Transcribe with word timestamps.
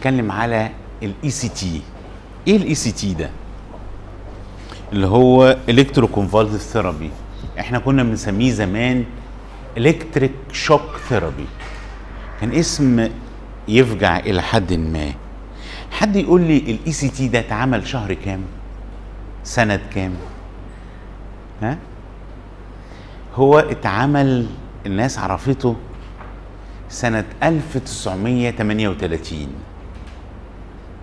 اتكلم 0.00 0.32
على 0.32 0.70
ال 1.02 1.30
ECT 1.30 1.82
إيه 2.48 2.56
ال 2.56 2.74
ECT 2.74 3.14
ده؟ 3.14 3.30
اللي 4.92 5.06
هو 5.06 5.56
electroconvulsive 5.68 6.60
therapy 6.62 7.10
إحنا 7.58 7.78
كنا 7.78 8.02
بنسميه 8.02 8.52
زمان 8.52 9.04
electric 9.76 10.32
shock 10.52 10.96
therapy 11.08 11.46
كان 12.40 12.52
اسم 12.52 13.08
يفجع 13.68 14.18
إلى 14.18 14.42
حد 14.42 14.72
ما. 14.72 15.12
حد 15.90 16.16
يقول 16.16 16.40
لي 16.40 16.56
ال 16.58 16.92
ECT 16.92 17.28
ده 17.28 17.38
اتعمل 17.38 17.86
شهر 17.86 18.14
كام؟ 18.14 18.40
سنة 19.44 19.80
كام؟ 19.94 20.14
ها؟ 21.62 21.78
هو 23.34 23.58
اتعمل 23.58 24.46
الناس 24.86 25.18
عرفته 25.18 25.76
سنة 26.88 27.24
1938 27.42 29.48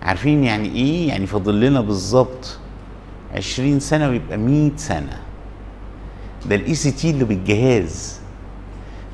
عارفين 0.02 0.44
يعني 0.44 0.68
إيه؟ 0.68 1.08
يعني 1.08 1.26
فاضل 1.26 1.60
لنا 1.60 1.80
بالظبط 1.80 2.58
20 3.36 3.80
سنة 3.80 4.08
ويبقى 4.08 4.36
100 4.38 4.70
سنة. 4.76 5.18
ده 6.46 6.54
ال 6.56 6.74
ECT 6.74 7.10
اللي 7.10 7.24
بالجهاز. 7.24 8.20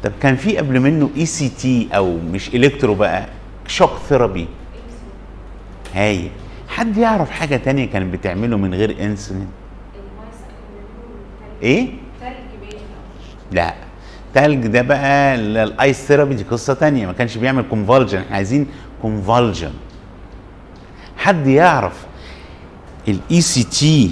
طب 0.05 0.13
كان 0.23 0.37
في 0.37 0.57
قبل 0.57 0.81
منه 0.81 1.11
ECT 1.17 1.89
أو 1.97 2.19
مش 2.33 2.55
electro 2.55 2.95
بقى؟ 2.95 3.27
shock 3.67 3.91
therapy. 4.09 4.47
هاي 5.95 6.31
حد 6.69 6.97
يعرف 6.97 7.31
حاجة 7.31 7.57
تانية 7.57 7.85
كانت 7.85 8.13
بتعمله 8.15 8.57
من 8.57 8.75
غير 8.75 9.05
إنسولين؟ 9.05 9.47
إيه؟ 11.63 11.89
لا. 13.53 13.75
تلج 14.35 14.67
ده 14.67 14.83
بقى 14.83 15.35
ال- 15.35 15.57
ice 15.57 16.05
therapy 16.07 16.35
دي 16.35 16.43
قصة 16.43 16.75
تانية. 16.75 17.07
ما 17.07 17.13
كانش 17.13 17.37
بيعمل 17.37 17.65
convulsion 17.71 18.19
إحنا 18.19 18.37
عايزين 18.37 18.67
convulsion 19.03 19.71
حد 21.25 21.47
يعرف 21.47 21.93
ال 23.09 23.41
ECT 23.41 24.11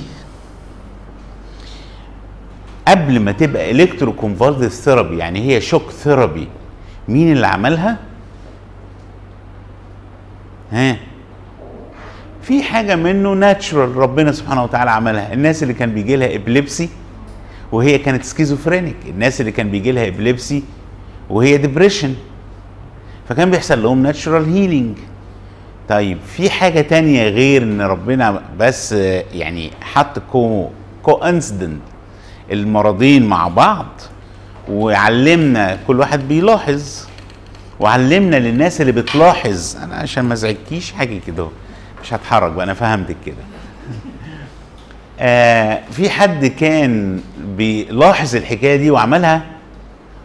قبل 2.88 3.20
ما 3.20 3.32
تبقى 3.32 3.70
electroconvulsive 3.70 4.72
therapy 4.72 5.18
يعني 5.18 5.40
هي 5.40 5.60
shock 5.60 5.90
therapy 5.90 6.48
مين 7.08 7.32
اللي 7.32 7.46
عملها؟ 7.46 7.98
ها؟ 10.72 10.96
في 12.42 12.62
حاجة 12.62 12.96
منه 12.96 13.32
natural 13.34 13.96
ربنا 13.96 14.32
سبحانه 14.32 14.62
وتعالى 14.64 14.90
عملها 14.90 15.32
الناس 15.32 15.62
اللي 15.62 15.74
كان 15.74 15.94
بيجي 15.94 16.16
لها 16.16 16.34
epilepsy 16.34 16.88
وهي 17.72 17.98
كانت 17.98 18.24
schizophrenic 18.24 18.96
الناس 19.08 19.40
اللي 19.40 19.52
كان 19.52 19.70
بيجي 19.70 19.92
لها 19.92 20.06
epilepsy 20.08 20.62
وهي 21.30 21.56
depression 21.56 22.14
فكان 23.28 23.50
بيحصل 23.50 23.82
لهم 23.82 24.02
natural 24.02 24.44
healing 24.54 24.96
طيب 25.88 26.18
في 26.26 26.50
حاجة 26.50 26.80
تانية 26.80 27.28
غير 27.28 27.62
إن 27.62 27.80
ربنا 27.80 28.42
بس 28.58 28.92
يعني 29.32 29.70
حط 29.80 30.18
co 30.18 30.68
co 31.02 31.20
المرضين 32.52 33.26
مع 33.26 33.48
بعض 33.48 33.86
وعلمنا 34.68 35.78
كل 35.86 36.00
واحد 36.00 36.28
بيلاحظ 36.28 37.06
وعلمنا 37.80 38.36
للناس 38.36 38.80
اللي 38.80 38.92
بتلاحظ. 38.92 39.76
أنا 39.76 39.94
عشان 39.96 40.24
ما 40.24 40.32
أزعجكيش 40.34 40.92
حاجة 40.92 41.20
كده 41.26 41.48
مش 42.02 42.14
هتحرك 42.14 42.52
بقى 42.52 42.64
أنا 42.64 42.74
فهمتك 42.74 43.16
كده. 43.26 43.36
آه 45.20 45.80
في 45.92 46.10
حد 46.10 46.46
كان 46.46 47.20
بيلاحظ 47.56 48.36
الحكاية 48.36 48.76
دي 48.76 48.90
وعملها؟ 48.90 49.42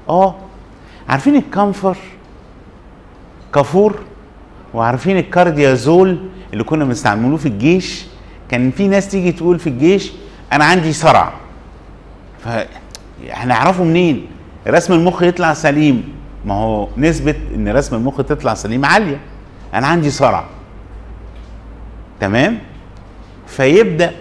آه 0.10 0.36
عارفين 1.10 1.36
الكمفر؟ 1.36 1.98
كافور؟ 3.54 4.00
وعارفين 4.74 5.18
الكارديازول 5.18 6.18
اللي 6.54 6.64
كنا 6.64 6.86
بنستعملوه 6.86 7.38
في 7.38 7.46
الجيش؟ 7.46 8.06
كان 8.50 8.72
في 8.72 8.88
ناس 8.88 9.08
تيجي 9.10 9.32
تقول 9.32 9.60
في 9.60 9.68
الجيش 9.68 10.12
أنا 10.54 10.66
عندي 10.66 10.94
صرع. 10.94 11.34
ف 12.40 12.48
هنعرفه 13.30 13.84
منين؟ 13.84 14.26
رسم 14.68 14.94
المخ 14.94 15.24
يطلع 15.24 15.54
سليم. 15.54 16.04
ما 16.46 16.54
هو 16.54 16.88
نسبة 16.98 17.36
إن 17.56 17.70
رسم 17.70 17.96
المخ 17.96 18.18
تطلع 18.18 18.54
سليم 18.54 18.86
عالية. 18.86 19.20
أنا 19.74 19.88
عندي 19.88 20.10
صرع. 20.10 20.46
تمام؟ 22.20 22.58
فيبدأ 23.48 24.12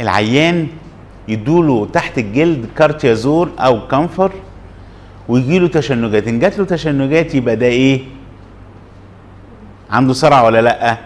العيان 0.00 0.66
يدوله 1.28 1.86
تحت 1.92 2.18
الجلد 2.18 2.66
Cardiazol 2.76 3.50
أو 3.58 3.88
camphor 3.88 4.32
ويجي 5.28 5.58
له 5.58 5.68
تشنجات. 5.68 6.28
إن 6.28 6.38
جات 6.38 6.58
له 6.58 6.64
تشنجات 6.64 7.34
يبقى 7.34 7.56
ده 7.56 7.66
إيه؟ 7.66 8.00
عنده 9.90 10.12
صرع 10.12 10.42
ولا 10.42 10.60
لأ؟ 10.62 10.98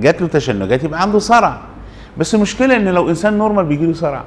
جات 0.00 0.20
له 0.22 0.28
تشنجات 0.28 0.84
يبقى 0.84 1.02
عنده 1.02 1.18
صرع. 1.18 1.60
بس 2.18 2.34
المشكلة 2.34 2.76
إن 2.76 2.88
لو 2.88 3.08
إنسان 3.08 3.38
normal 3.38 3.64
بيجي 3.64 3.86
له 3.86 3.92
صرع. 3.92 4.24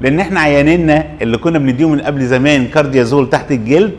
لأن 0.00 0.20
إحنا 0.20 0.40
عيانينا 0.40 1.06
اللي 1.22 1.38
كنا 1.38 1.58
بنديهم 1.58 1.92
من 1.92 2.00
قبل 2.00 2.26
زمان 2.26 2.66
Cardiazol 2.68 3.30
تحت 3.30 3.52
الجلد 3.52 3.92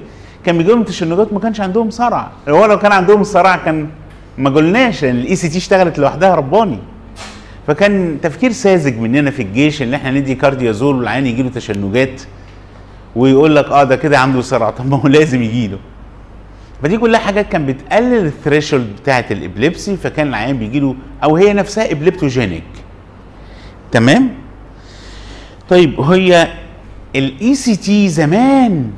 كان 0.45 0.57
بيجي 0.57 0.69
لهم 0.69 0.83
تشنجات 0.83 1.33
ما 1.33 1.39
كانش 1.39 1.61
عندهم 1.61 1.89
صرع. 1.89 2.29
هو 2.49 2.65
لو 2.65 2.79
كان 2.79 2.91
عندهم 2.91 3.23
صرع 3.23 3.55
كان 3.55 3.89
ما 4.37 4.49
قلناش 4.49 5.03
ان 5.03 5.09
ال 5.15 5.35
ECT 5.35 5.57
اشتغلت 5.57 5.99
لوحدها 5.99 6.35
رباني. 6.35 6.79
فكان 7.67 8.17
تفكير 8.21 8.51
ساذج 8.51 8.97
مننا 8.97 9.31
في 9.31 9.41
الجيش 9.41 9.81
إن 9.81 9.93
إحنا 9.93 10.11
ندي 10.11 10.35
Cardiazol 10.35 10.95
والعيان 10.95 11.25
يجي 11.27 11.43
له 11.43 11.49
تشنجات 11.49 12.21
ويقول 13.15 13.55
لك 13.55 13.65
آه 13.65 13.83
ده 13.83 13.95
كده 13.95 14.19
عنده 14.19 14.41
صرع. 14.41 14.69
طب 14.69 14.89
ما 14.89 14.97
هو 14.97 15.07
لازم 15.07 15.41
يجي 15.41 15.67
له. 15.67 15.77
فدي 16.83 16.97
كلها 16.97 17.19
حاجات 17.19 17.49
كان 17.49 17.65
بتقلل 17.65 18.25
ال 18.25 18.31
threshold 18.31 18.87
بتاعه 19.01 19.25
ال 19.31 19.38
epilepsy 19.38 19.97
فكان 19.97 20.27
العيان 20.27 20.57
بيجي 20.57 20.79
له 20.79 20.95
أو 21.23 21.35
هي 21.35 21.53
نفسها 21.53 21.91
epileptogenic. 21.91 22.63
تمام؟ 23.91 24.29
طيب 25.69 26.01
هي 26.01 26.47
ال 27.15 27.55
ECT 27.55 28.09
زمان 28.09 28.91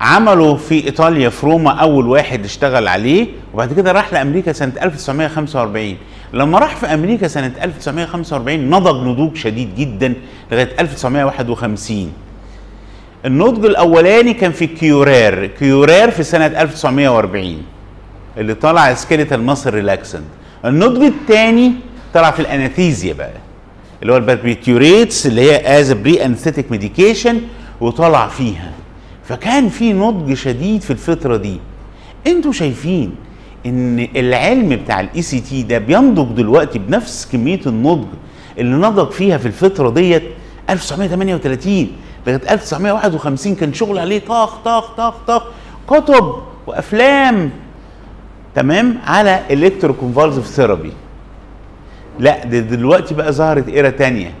عملوا 0.00 0.56
في 0.56 0.84
إيطاليا 0.84 1.28
في 1.28 1.46
روما 1.46 1.70
أول 1.70 2.06
واحد 2.06 2.44
اشتغل 2.44 2.88
عليه 2.88 3.26
وبعد 3.54 3.72
كده 3.72 3.92
راح 3.92 4.12
لأمريكا 4.12 4.52
سنة 4.52 4.72
1945 4.82 5.96
لما 6.32 6.58
راح 6.58 6.76
في 6.76 6.86
أمريكا 6.86 7.28
سنة 7.28 7.52
1945 7.62 8.70
نضج 8.70 9.06
نضوج 9.08 9.36
شديد 9.36 9.74
جدا 9.76 10.14
لغاية 10.52 10.70
1951 10.80 12.12
النضج 13.24 13.64
الأولاني 13.64 14.34
كان 14.34 14.52
في 14.52 14.66
curare 14.66 15.46
curare 15.46 16.10
في 16.10 16.22
سنة 16.22 16.46
1940 16.46 17.62
اللي 18.38 18.54
طلع 18.54 18.94
skeletal 18.94 19.42
muscle 19.42 19.74
relaxant. 19.74 20.24
النضج 20.64 21.02
الثاني 21.02 21.72
طلع 22.14 22.30
في 22.30 22.40
ال 22.40 22.47
anesthesia 22.47 23.12
بقى. 23.14 23.30
اللي 24.02 24.12
هو 24.12 24.16
ال 24.16 24.25
barbiturates 24.25 25.26
اللي 25.26 25.40
هي 25.52 25.80
as 25.80 25.92
preanesthetic 25.92 26.70
medication 26.70 27.40
وطلع 27.80 28.28
فيها. 28.28 28.72
فكان 29.24 29.68
في 29.68 29.92
نضج 29.92 30.34
شديد 30.34 30.82
في 30.82 30.90
الفترة 30.90 31.36
دي. 31.36 31.60
أنتوا 32.26 32.52
شايفين 32.52 33.14
ان 33.66 34.08
العلم 34.16 34.68
بتاع 34.68 35.00
ال 35.00 35.22
ECT 35.22 35.62
ده 35.62 35.78
بينضج 35.78 36.36
دلوقتي 36.36 36.78
بنفس 36.78 37.28
كمية 37.32 37.60
النضج 37.66 38.06
اللي 38.58 38.76
نضج 38.76 39.10
فيها 39.10 39.38
في 39.38 39.46
الفترة 39.46 39.90
ديت 39.90 40.22
1938 40.70 41.88
لغايه 42.26 42.40
1951 42.50 43.54
كان 43.54 43.72
شغل 43.74 43.98
عليه 43.98 44.18
طاخ 44.18 44.56
طاخ 44.64 44.94
طاخ 44.96 45.14
طاخ. 45.26 45.42
كتب 45.88 46.34
وأفلام 46.66 47.50
تمام 48.54 48.98
على 49.06 49.40
electroconvulsive 49.50 50.46
therapy 50.46 50.92
لا 52.18 52.44
ده 52.44 52.58
دلوقتي 52.60 53.14
بقى 53.14 53.32
ظهرت 53.32 53.68
era 53.68 53.90
تانية 53.90 54.32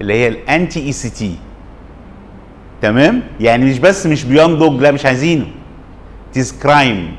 اللي 0.00 0.14
هي 0.14 0.28
ال 0.28 0.38
anti 0.38 0.80
ECT. 0.86 1.34
تمام؟ 2.82 3.22
يعني 3.40 3.64
مش 3.64 3.78
بس 3.78 4.06
مش 4.06 4.24
بينضج 4.24 4.82
لا 4.82 4.90
مش 4.90 5.06
عايزينه. 5.06 5.46
it 6.32 6.42
is 6.42 6.52
a 6.62 6.70
crime 6.70 7.12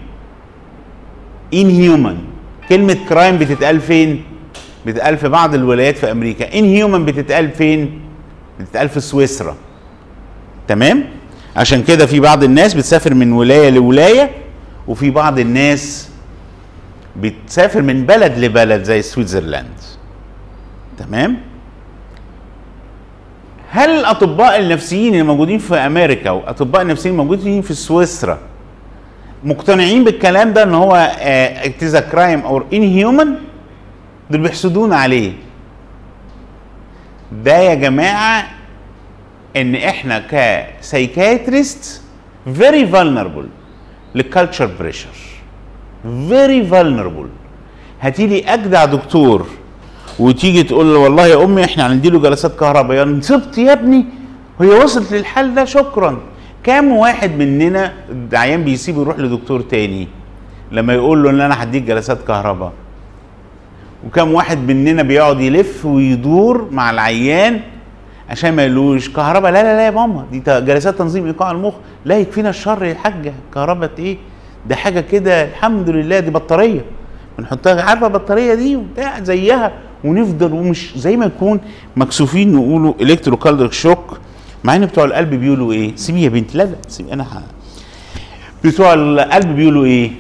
inhuman 1.53 2.17
كلمة 2.69 2.97
crime 3.09 3.37
بتتقال 3.37 3.79
فين؟ 3.81 4.23
بتتقال 4.85 5.17
في 5.17 5.29
بعض 5.29 5.53
الولايات 5.53 5.97
في 5.97 6.11
أمريكا. 6.11 6.59
inhuman 6.59 7.05
بتتقال 7.05 7.51
فين؟ 7.51 7.99
بتتقال 8.59 8.89
في 8.89 8.99
سويسرا. 8.99 9.55
تمام؟ 10.67 11.03
عشان 11.55 11.83
كده 11.83 12.05
في 12.05 12.19
بعض 12.19 12.43
الناس 12.43 12.73
بتسافر 12.73 13.13
من 13.13 13.31
ولاية 13.31 13.69
لولاية 13.69 14.29
وفي 14.87 15.09
بعض 15.09 15.39
الناس 15.39 16.09
بتسافر 17.21 17.81
من 17.81 18.05
بلد 18.05 18.37
لبلد 18.37 18.83
زي 18.83 19.01
Switzerland 19.01 19.69
تمام؟ 20.99 21.37
هل 23.71 23.89
الأطباء 23.89 24.59
النفسيين 24.59 25.13
اللي 25.13 25.23
موجودين 25.23 25.59
في 25.59 25.75
أمريكا 25.75 26.29
وأطباء 26.29 26.81
النفسيين 26.81 27.13
الموجودين 27.13 27.61
في 27.61 27.73
سويسرا 27.73 28.37
مقتنعين 29.43 30.03
بالكلام 30.03 30.53
ده 30.53 30.63
إن 30.63 30.73
هو 30.73 30.95
it 31.65 31.82
is 31.82 31.99
a 31.99 32.06
crime 32.06 32.39
أو 32.41 32.63
inhuman 32.73 33.27
دول 34.31 34.41
بيحسدونا 34.41 34.95
عليه. 34.95 35.33
ده 37.43 37.57
يا 37.57 37.73
جماعة 37.75 38.47
إن 39.55 39.75
إحنا 39.75 40.19
ك 40.31 40.43
psychiatrists 40.43 42.01
very 42.53 42.87
vulnerable 42.87 43.47
لل 44.15 44.27
culture 44.27 44.69
pressure 44.79 45.09
very 46.29 46.65
vulnerable 46.65 47.27
هاتيلي 48.01 48.39
أجدع 48.53 48.85
دكتور 48.85 49.47
وتيجي 50.19 50.63
تقول 50.63 50.93
له 50.93 50.99
والله 50.99 51.27
يا 51.27 51.43
أمي 51.43 51.63
إحنا 51.65 51.87
هنديله 51.87 52.19
جلسات 52.19 52.55
كهربائية. 52.59 53.03
نصبت 53.03 53.57
يا 53.57 53.73
ابني. 53.73 54.05
هي 54.61 54.67
وصلت 54.67 55.13
للحل 55.13 55.55
ده؟ 55.55 55.65
شكرا. 55.65 56.19
كام 56.63 56.91
واحد 56.91 57.31
مننا 57.37 57.93
عيان 58.33 58.63
بيسيب 58.63 58.97
يروح 58.97 59.19
لدكتور 59.19 59.61
تاني 59.61 60.07
لما 60.71 60.93
يقول 60.93 61.23
له 61.23 61.29
إن 61.29 61.41
أنا 61.41 61.63
هديك 61.63 61.83
جلسات 61.83 62.27
كهرباء؟ 62.27 62.71
وكم 64.07 64.33
واحد 64.33 64.71
مننا 64.71 65.03
بيقعد 65.03 65.39
يلف 65.41 65.85
ويدور 65.85 66.67
مع 66.71 66.89
العيان 66.89 67.59
عشان 68.29 68.55
ما 68.55 68.63
يقولوش 68.63 69.09
كهرباء. 69.09 69.51
لا 69.51 69.63
لا 69.63 69.75
لا 69.75 69.85
يا 69.85 69.91
ماما 69.91 70.25
دي 70.31 70.39
جلسات 70.39 70.97
تنظيم 70.97 71.25
إيقاع 71.25 71.51
المخ. 71.51 71.73
لا 72.05 72.17
يكفينا 72.17 72.49
الشر 72.49 72.85
يا 72.85 72.93
حاجة 72.93 73.33
كهرباء 73.53 73.91
إيه؟ 73.99 74.17
ده 74.67 74.75
حاجة 74.75 74.99
كده 74.99 75.43
الحمد 75.43 75.89
لله 75.89 76.19
دي 76.19 76.31
بطارية. 76.31 76.81
بنحطها 77.37 77.81
عارفة 77.81 78.07
البطارية 78.07 78.53
دي 78.53 78.75
وبتاع؟ 78.75 79.19
زيها. 79.19 79.71
ونفضل 80.03 80.53
ومش 80.53 80.93
زي 80.97 81.17
ما 81.17 81.25
يكون 81.25 81.59
مكسوفين 81.95 82.53
نقولوا 82.53 82.93
electrocardiac 83.01 83.73
shock 83.73 84.19
مع 84.63 84.75
إن 84.75 84.85
بتوع 84.85 85.05
القلب 85.05 85.29
بيقولوا 85.33 85.73
إيه؟ 85.73 85.95
سيبي 85.95 86.21
يا 86.21 86.29
بنتي 86.29 86.57
لا 86.57 86.63
لا 86.63 86.75
سيبي 86.87 87.13
أنا 87.13 87.23
ح... 87.23 87.27
بتوع 88.63 88.93
القلب 88.93 89.55
بيقولوا 89.55 89.85
إيه؟ 89.85 90.11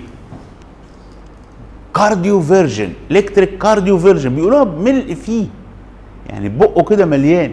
cardioversion 1.95 2.89
electric 3.11 3.57
cardioversion 3.57 4.35
بيقولوها 4.35 4.63
بملء 4.63 5.13
فيه 5.13 5.45
يعني 6.29 6.49
بقه 6.49 6.83
كده 6.83 7.05
مليان 7.05 7.51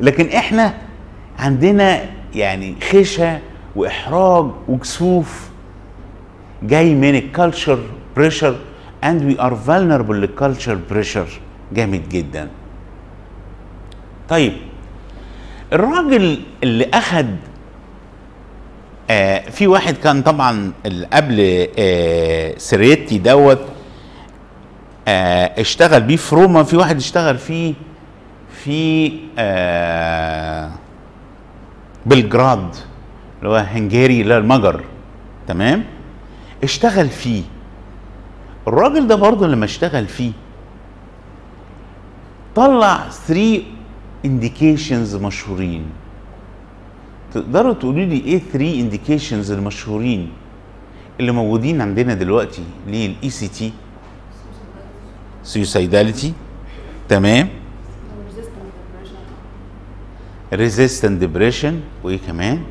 لكن 0.00 0.26
إحنا 0.28 0.74
عندنا 1.38 2.00
يعني 2.34 2.74
خشة 2.90 3.38
وإحراج 3.76 4.46
وكسوف 4.68 5.48
جاي 6.62 6.94
من 6.94 7.14
ال 7.14 7.22
culture 7.22 7.78
pressure 8.16 8.56
and 9.04 9.20
we 9.30 9.40
are 9.40 9.54
vulnerable 9.68 10.10
لل 10.12 10.27
culture 10.27 10.78
pressure 10.90 11.26
جامد 11.74 12.08
جدا. 12.08 12.48
طيب 14.28 14.52
الراجل 15.72 16.42
اللي 16.62 16.90
أخد 16.94 17.36
آه 19.10 19.50
في 19.50 19.66
واحد 19.66 19.94
كان 19.94 20.22
طبعا 20.22 20.72
قبل 21.12 21.68
آه 21.78 22.54
سريتي 22.58 23.18
دوت 23.18 23.60
آه 25.08 25.60
اشتغل 25.60 26.00
بيه 26.00 26.16
في 26.16 26.34
روما 26.34 26.62
في 26.62 26.76
واحد 26.76 26.96
اشتغل 26.96 27.38
فيه 27.38 27.74
في 28.64 29.12
آه 29.38 30.70
بلجراد 32.06 32.76
اللي 33.38 33.50
هو 33.50 33.56
هنجاري 33.56 34.20
اللي 34.22 34.38
المجر 34.38 34.84
تمام؟ 35.48 35.84
اشتغل 36.64 37.08
فيه. 37.08 37.42
الراجل 38.68 39.06
ده 39.06 39.14
برضه 39.14 39.46
لما 39.46 39.64
اشتغل 39.64 40.06
فيه 40.06 40.32
طلع 42.56 43.08
3 43.08 43.62
indications 44.24 45.16
مشهورين. 45.16 45.84
تقدروا 47.34 47.72
تقولوا 47.74 48.04
لي 48.04 48.16
إيه 48.16 48.38
3 48.52 48.80
indications 48.80 49.50
المشهورين 49.52 50.30
اللي 51.20 51.32
موجودين 51.32 51.80
عندنا 51.80 52.14
دلوقتي؟ 52.14 52.62
لل 52.86 53.30
ECT 53.30 53.72
suicidality 55.42 56.32
تمام. 57.08 57.48
resistant 60.52 61.20
depression 61.20 61.80
وإيه 62.04 62.18
كمان؟ 62.26 62.62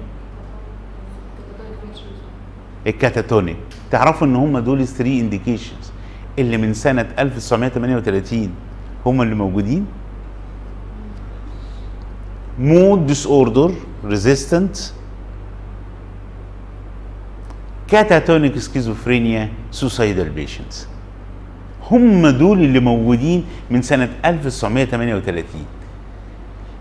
ال 2.87 2.94
catatonic. 2.94 3.57
تعرفوا 3.91 4.27
إن 4.27 4.35
هم 4.35 4.59
دول 4.59 4.87
3 4.87 5.19
indications 5.19 5.91
اللي 6.39 6.57
من 6.57 6.73
سنة 6.73 7.07
1938 7.19 8.49
هم 9.05 9.21
اللي 9.21 9.35
موجودين. 9.35 9.85
mood 12.59 13.05
disorder 13.05 13.71
resistant 14.05 14.77
catatonic 17.87 18.57
schizophrenia 18.57 19.49
suicidal 19.71 20.29
patients 20.29 20.87
هم 21.91 22.27
دول 22.27 22.59
اللي 22.63 22.79
موجودين 22.79 23.45
من 23.71 23.81
سنة 23.81 24.09
1938 24.25 25.45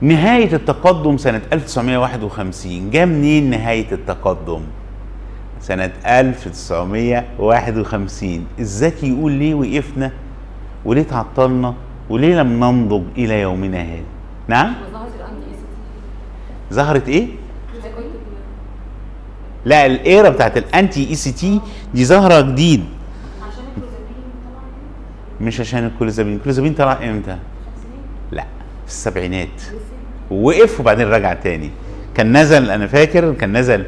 نهاية 0.01 0.55
التقدم 0.57 1.17
سنة 1.17 1.43
1951 1.53 2.91
جاء 2.91 3.07
منين 3.07 3.51
نهاية 3.51 3.93
التقدم؟ 3.93 4.61
سنة 5.61 5.93
1951 6.07 8.47
الذكي 8.59 9.09
يقول 9.09 9.33
ليه 9.33 9.55
وقفنا 9.55 10.13
وليه 10.85 11.03
تعطلنا؟ 11.03 11.75
وليه 12.11 12.43
لم 12.43 12.65
ننضج 12.65 13.03
إلى 13.17 13.41
يومنا 13.41 13.83
هذا؟ 13.83 14.03
نعم؟ 14.49 14.75
ظهرت 16.73 17.09
إيه؟ 17.09 17.27
لا 19.65 19.87
ال 19.87 19.97
era 19.97 20.29
بتاعت 20.29 20.57
ال 20.57 20.68
anti 20.68 21.11
ECT 21.11 21.61
دي 21.95 22.05
ظاهره 22.05 22.41
جديد. 22.41 22.85
مش 25.41 25.61
عشان 25.61 25.87
ال 25.87 25.92
clozapine 25.92 26.37
ال 26.37 26.41
clozapine 26.41 26.75
طلع 26.75 26.93
إمتى؟ 26.93 27.39
لا 28.33 28.45
في 28.87 28.89
السبعينات. 28.89 29.63
ووقف 30.31 30.81
وبعدين 30.81 31.09
رجع 31.09 31.35
تاني. 31.35 31.71
كان 32.15 32.37
نزل 32.37 32.71
أنا 32.71 32.87
فاكر 32.87 33.35
كان 33.35 33.57
نزل 33.57 33.87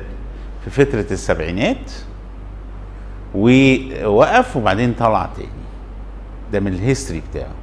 في 0.64 0.70
فترة 0.70 1.06
السبعينات 1.10 1.90
ووقف 3.34 4.56
وبعدين 4.56 4.94
طلع 4.98 5.28
تاني. 5.36 5.48
ده 6.52 6.60
من 6.60 6.72
ال 6.72 6.79
history 6.79 7.22
بتاعه. 7.30 7.61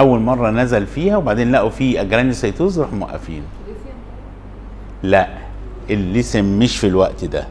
أول 0.00 0.20
مرة 0.20 0.50
نزل 0.50 0.86
فيها 0.86 1.16
وبعدين 1.16 1.52
لقوا 1.52 1.70
فيه 1.70 2.00
agranulocytosis 2.00 2.80
راحوا 2.80 2.94
موقفين 2.94 3.42
لا 5.02 5.28
الليثيوم 5.90 6.58
مش 6.58 6.78
في 6.78 6.86
الوقت 6.86 7.24
ده. 7.24 7.44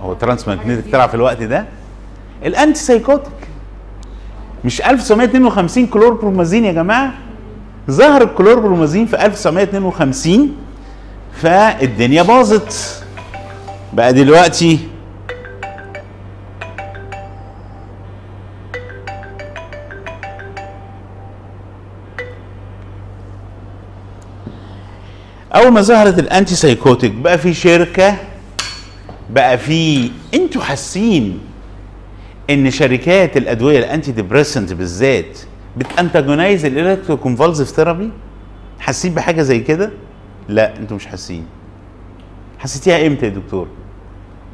هو 0.00 0.14
transmagnetic 0.14 0.92
طلع 0.92 1.06
في 1.06 1.14
الوقت 1.14 1.42
ده؟ 1.42 1.64
ال 2.44 2.78
antipsychotic 2.80 3.32
مش 4.64 4.82
1952 4.82 5.86
كلوربرومازين 5.86 6.64
يا 6.64 6.72
جماعة؟ 6.72 7.12
ظهر 7.90 8.22
الكلوربرومازين 8.22 9.06
في 9.06 9.26
1952 9.26 10.56
فالدنيا 11.32 12.22
باظت. 12.22 13.02
بقى 13.92 14.12
دلوقتي 14.12 14.78
اول 25.58 25.72
ما 25.72 25.80
ظهرت 25.80 26.18
ال 26.18 26.54
antipsychotic 26.54 27.12
بقى 27.12 27.38
في 27.38 27.54
شركة 27.54 28.16
بقى 29.30 29.58
في 29.58 30.10
أنتوا 30.34 30.62
حاسين 30.62 31.40
إن 32.50 32.70
شركات 32.70 33.36
الأدوية 33.36 33.78
ال 33.78 34.12
antidepressant 34.12 34.72
بالذات 34.72 35.38
بت 35.76 35.91
antagonize 35.91 36.64
ال 36.64 36.70
electroconvulsive 36.70 37.68
therapy؟ 37.68 38.10
حاسين 38.80 39.14
بحاجة 39.14 39.42
زي 39.42 39.60
كده؟ 39.60 39.90
لا 40.48 40.76
أنتوا 40.76 40.96
مش 40.96 41.06
حاسين. 41.06 41.46
حسيتيها 42.58 43.06
إمتى 43.06 43.26
يا 43.26 43.30
دكتور؟ 43.30 43.68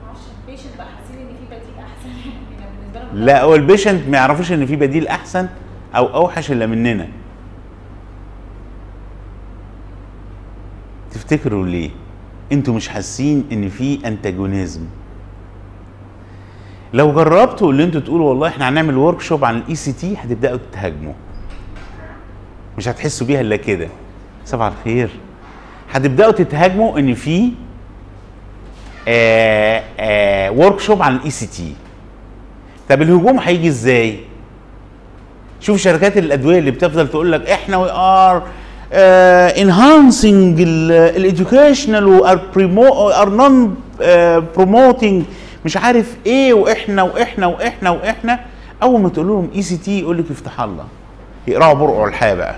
معرفش 0.06 0.20
ال 0.40 0.45
patient 0.45 0.76
بقى 0.78 0.86
حاسين 0.86 1.20
إن 1.20 1.36
في 1.36 1.54
بديل 1.54 1.78
أحسن؟ 1.80 2.08
يعني 3.14 3.24
لا 3.24 3.42
هو 3.42 3.54
ال 3.54 3.61
patient 3.61 4.08
ما 4.08 4.16
يعرفوش 4.16 4.52
إن 4.52 4.66
في 4.66 4.76
بديل 4.76 5.08
أحسن 5.08 5.48
أو 5.96 6.14
أوحش 6.14 6.52
إلا 6.52 6.66
مننا. 6.66 7.08
تفتكروا 11.14 11.66
ليه؟ 11.66 11.90
أنتوا 12.52 12.74
مش 12.74 12.88
حاسين 12.88 13.44
ان 13.52 13.68
في 13.68 13.98
antagonism 14.06 14.80
لو 16.94 17.12
جربتوا 17.12 17.70
اللي 17.72 17.84
أنتوا 17.84 18.00
تقولوا 18.00 18.28
والله 18.28 18.48
إحنا 18.48 18.68
هنعمل 18.68 18.96
workshop 18.96 19.44
عن 19.44 19.56
ال 19.56 19.74
ECT 19.74 20.16
هتبدأوا 20.16 20.58
تتهاجموا. 20.70 21.12
مش 22.78 22.88
هتحسوا 22.88 23.26
بيها 23.26 23.40
إلا 23.40 23.56
كده. 23.56 23.88
صباح 24.46 24.72
الخير. 24.78 25.10
هتبدأوا 25.92 26.32
تتهاجموا 26.32 26.98
إن 26.98 27.14
في 27.14 27.50
workshop 30.60 31.02
عن 31.02 31.16
ال 31.16 31.30
ECT 31.30 31.74
طب 32.88 33.02
الهجوم 33.02 33.38
هيجي 33.38 33.68
إزاي؟ 33.68 34.18
شوف 35.60 35.78
شركات 35.80 36.16
الأدوية 36.18 36.58
اللي 36.58 36.70
بتفضل 36.70 37.08
تقول 37.08 37.32
لك 37.32 37.50
إحنا 37.50 37.76
we 37.76 37.90
are 37.90 38.42
enhancing 38.92 40.60
ال 40.60 40.71
educational 40.71 41.86
we 41.86 42.06
are 42.06 43.28
non 43.28 43.76
promoting 44.56 45.24
مش 45.64 45.76
عارف 45.76 46.16
إيه 46.26 46.54
وإحنا 46.54 47.02
وإحنا 47.02 47.46
وإحنا 47.46 47.90
وإحنا. 47.90 48.40
أول 48.82 49.00
ما 49.00 49.08
تقول 49.08 49.26
لهم 49.28 49.50
ECT 49.54 50.00
يقول 50.00 50.18
لك 50.18 50.24
افتح 50.30 50.60
الله. 50.60 50.84
يقلعوا 51.48 51.74
برقع 51.74 52.04
الحيا 52.04 52.34
بقى. 52.34 52.54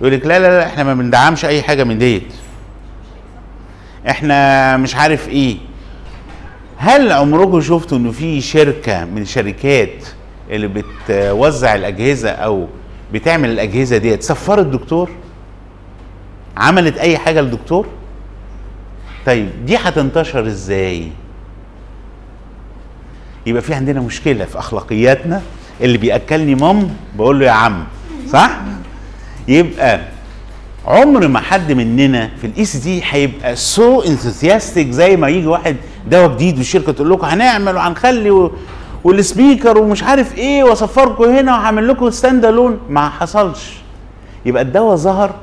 يقول 0.00 0.12
لك 0.12 0.26
لا 0.26 0.38
لا 0.38 0.48
لا 0.58 0.66
إحنا 0.66 0.84
ما 0.84 0.94
بندعمش 0.94 1.44
أي 1.44 1.62
حاجة 1.62 1.84
من 1.84 1.98
ديت. 1.98 2.32
إحنا 4.10 4.76
مش 4.76 4.96
عارف 4.96 5.28
إيه. 5.28 5.56
هل 6.76 7.12
عمركم 7.12 7.60
شفتوا 7.60 7.98
إنه 7.98 8.10
في 8.10 8.40
شركة 8.40 9.04
من 9.04 9.22
الشركات 9.22 10.04
اللي 10.50 10.68
بتوزع 10.68 11.74
الأجهزة 11.74 12.30
أو 12.30 12.66
بتعمل 13.12 13.50
الأجهزة 13.50 13.96
ديت؟ 13.96 14.22
سفرت 14.22 14.66
دكتور؟ 14.66 15.10
عملت 16.56 16.98
أي 16.98 17.18
حاجة 17.18 17.40
للدكتور 17.40 17.86
طيب 19.26 19.48
دي 19.66 19.76
هتنتشر 19.76 20.46
إزاي؟ 20.46 21.08
يبقى 23.46 23.62
في 23.62 23.74
عندنا 23.74 24.00
مشكلة 24.00 24.44
في 24.44 24.58
أخلاقياتنا 24.58 25.42
اللي 25.80 25.98
بيأكلني 25.98 26.54
مم 26.54 26.90
بقول 27.18 27.40
له 27.40 27.46
يا 27.46 27.50
عم 27.50 27.84
صح؟ 28.32 28.50
يبقى 29.48 30.00
عمر 30.86 31.28
ما 31.28 31.40
حد 31.40 31.72
مننا 31.72 32.30
في 32.40 32.46
ال 32.46 32.64
ECT 32.64 33.02
هيبقى 33.10 33.56
so 33.56 34.00
enthusiastic 34.02 34.90
زي 34.90 35.16
ما 35.16 35.28
يجي 35.28 35.46
واحد 35.46 35.76
دواء 36.10 36.34
جديد 36.34 36.58
والشركة 36.58 36.92
تقول 36.92 37.10
لكم 37.10 37.26
هنعمل 37.26 37.76
وهنخلي 37.76 38.30
و... 38.30 38.52
وال 39.04 39.20
speaker 39.20 39.78
ومش 39.78 40.02
عارف 40.02 40.38
إيه 40.38 40.64
وأسفركم 40.64 41.24
هنا 41.24 41.52
وهعمل 41.52 41.88
لكم 41.88 42.10
stand 42.10 42.44
alone 42.44 42.78
ما 42.90 43.08
حصلش. 43.08 43.72
يبقى 44.46 44.62
الدواء 44.62 44.96
ظهر 44.96 45.34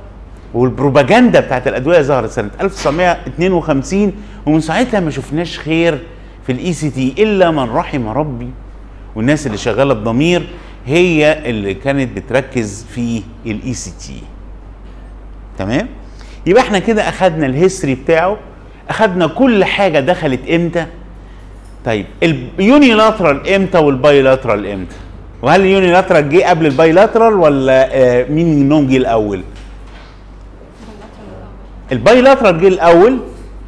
والبروباجندا 0.53 1.39
بتاعت 1.39 1.67
الأدوية 1.67 2.01
ظهرت 2.01 2.29
سنة 2.31 2.49
1952 2.61 4.13
ومن 4.45 4.59
ساعتها 4.61 4.99
ما 4.99 5.11
شفناش 5.11 5.59
خير 5.59 5.99
في 6.45 6.51
ال 6.51 6.73
ECT 6.73 7.15
إلا 7.19 7.51
من 7.51 7.69
رحم 7.69 8.07
ربي. 8.07 8.49
والناس 9.15 9.47
اللي 9.47 9.57
شغالة 9.57 9.93
بضمير 9.93 10.47
هي 10.85 11.49
اللي 11.49 11.73
كانت 11.73 12.17
بتركز 12.17 12.85
في 12.95 13.21
ال 13.45 13.73
ECT 13.73 14.21
تمام؟ 15.57 15.87
يبقى 16.45 16.63
إحنا 16.63 16.79
كده 16.79 17.09
أخدنا 17.09 17.45
ال 17.45 17.51
history 17.51 17.95
بتاعه. 17.95 18.37
أخدنا 18.89 19.27
كل 19.27 19.65
حاجة 19.65 19.99
دخلت 19.99 20.49
إمتى؟ 20.49 20.85
طيب 21.85 22.05
ال 22.59 22.67
unilateral 22.67 23.49
إمتى 23.49 23.77
وال 23.77 23.94
bilateral 23.94 24.67
إمتى؟ 24.67 24.95
وهل 25.41 25.61
ال 25.61 25.67
unilateral 25.67 26.29
جه 26.29 26.49
قبل 26.49 26.65
ال 26.65 26.72
bilateral 26.72 27.33
ولا 27.33 27.89
آه 27.95 28.25
مين 28.29 28.59
منهم 28.59 28.87
جه 28.87 28.97
الأول؟ 28.97 29.43
ال 31.91 31.98
bilateral 31.98 32.61
جه 32.61 32.67
الأول 32.67 33.19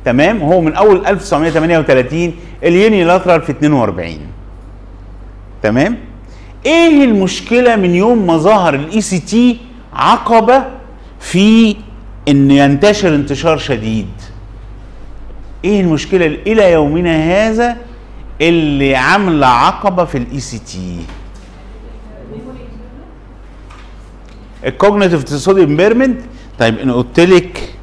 تمام 0.06 0.42
هو 0.42 0.62
من 0.62 0.74
أول 0.74 1.06
1938 1.06 2.34
ال 2.64 2.71
unilateral 2.71 3.42
في 3.42 3.52
42 3.52 4.18
تمام؟ 5.64 5.98
إيه 6.66 7.04
المشكلة 7.06 7.76
من 7.76 7.96
يوم 7.96 8.28
ما 8.28 8.38
ظهر 8.38 8.76
ال 8.76 9.02
ECT 9.02 9.58
عقبة 9.94 10.64
في 11.20 11.76
إن 12.28 12.52
ينتشر 12.52 13.16
انتشار 13.16 13.58
شديد؟ 13.58 14.08
إيه 15.66 15.82
المشكلة 15.82 16.26
إلى 16.26 16.72
يومنا 16.72 17.16
هذا 17.18 17.78
اللي 18.42 18.96
عاملة 18.96 19.48
عقبة 19.48 20.06
في 20.06 20.18
ال 20.18 20.40
ECT 20.40 20.98
ال 24.66 24.72
cognitive 24.72 25.24
side 25.24 25.60
impairment 25.60 26.22
طيب 26.60 26.80
أنا 26.80 26.94
قلت 26.94 27.20
لك 27.20 27.75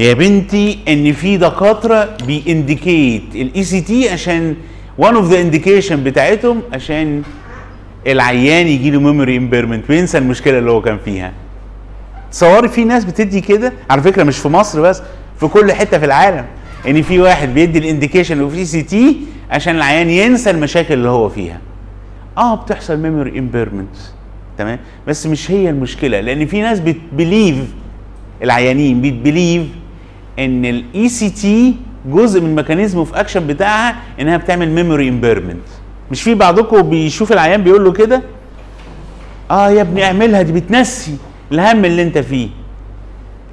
يا 0.00 0.12
بنتي 0.14 0.78
إن 0.88 1.12
في 1.12 1.36
دكاترة 1.36 2.16
بي 2.26 3.22
indicate 3.34 3.64
ال 3.64 3.80
ECT 3.80 4.08
عشان 4.10 4.56
one 4.98 5.14
of 5.14 5.30
the 5.30 5.40
indication 5.40 6.04
بتاعتهم 6.04 6.62
عشان 6.72 7.22
العيان 8.06 8.66
يجي 8.66 8.90
له 8.90 9.00
memory 9.00 9.36
impairment 9.36 9.90
وينسى 9.90 10.18
المشكلة 10.18 10.58
اللي 10.58 10.70
هو 10.70 10.80
كان 10.82 10.98
فيها؟ 11.04 11.32
تصوري 12.32 12.68
في 12.68 12.84
ناس 12.84 13.04
بتدي 13.04 13.40
كده 13.40 13.72
على 13.90 14.02
فكرة 14.02 14.22
مش 14.22 14.38
في 14.38 14.48
مصر 14.48 14.80
بس 14.82 15.02
في 15.40 15.46
كل 15.46 15.72
حتة 15.72 15.98
في 15.98 16.04
العالم. 16.04 16.44
إن 16.88 17.02
في 17.02 17.20
واحد 17.20 17.54
بيدي 17.54 17.78
ال 17.78 18.40
indication 18.40 18.64
of 18.64 18.82
ECT 18.82 19.16
عشان 19.50 19.76
العيان 19.76 20.10
ينسى 20.10 20.50
المشاكل 20.50 20.94
اللي 20.94 21.08
هو 21.08 21.28
فيها. 21.28 21.60
آه 22.38 22.54
بتحصل 22.54 22.96
memory 22.98 23.38
impairment 23.38 23.96
تمام؟ 24.58 24.78
بس 25.08 25.26
مش 25.26 25.50
هي 25.50 25.70
المشكلة 25.70 26.20
لأن 26.20 26.46
في 26.46 26.60
ناس 26.62 26.80
بت 26.80 26.97
believe 26.97 27.56
العيانين 28.42 29.00
بت 29.00 29.14
believe 29.14 29.62
إن 30.40 30.64
ال 30.64 31.08
ECT 31.08 31.74
جزء 32.06 32.40
من 32.40 32.54
mechanism 32.54 32.98
of 32.98 33.14
action 33.14 33.46
بتاعها 33.46 33.96
إنها 34.20 34.36
بتعمل 34.36 34.70
memory 34.70 35.08
impairment 35.08 35.66
مش 36.10 36.22
في 36.22 36.34
بعضكم 36.34 36.82
بيشوف 36.82 37.32
العيان 37.32 37.62
بيقول 37.62 37.84
له 37.84 37.92
كده؟ 37.92 38.22
آه 39.50 39.70
يا 39.70 39.82
ابني 39.82 40.04
اعملها 40.04 40.42
دي 40.42 40.52
بتنسي 40.52 41.16
الهم 41.52 41.84
اللي 41.84 42.02
أنت 42.02 42.18
فيه. 42.18 42.48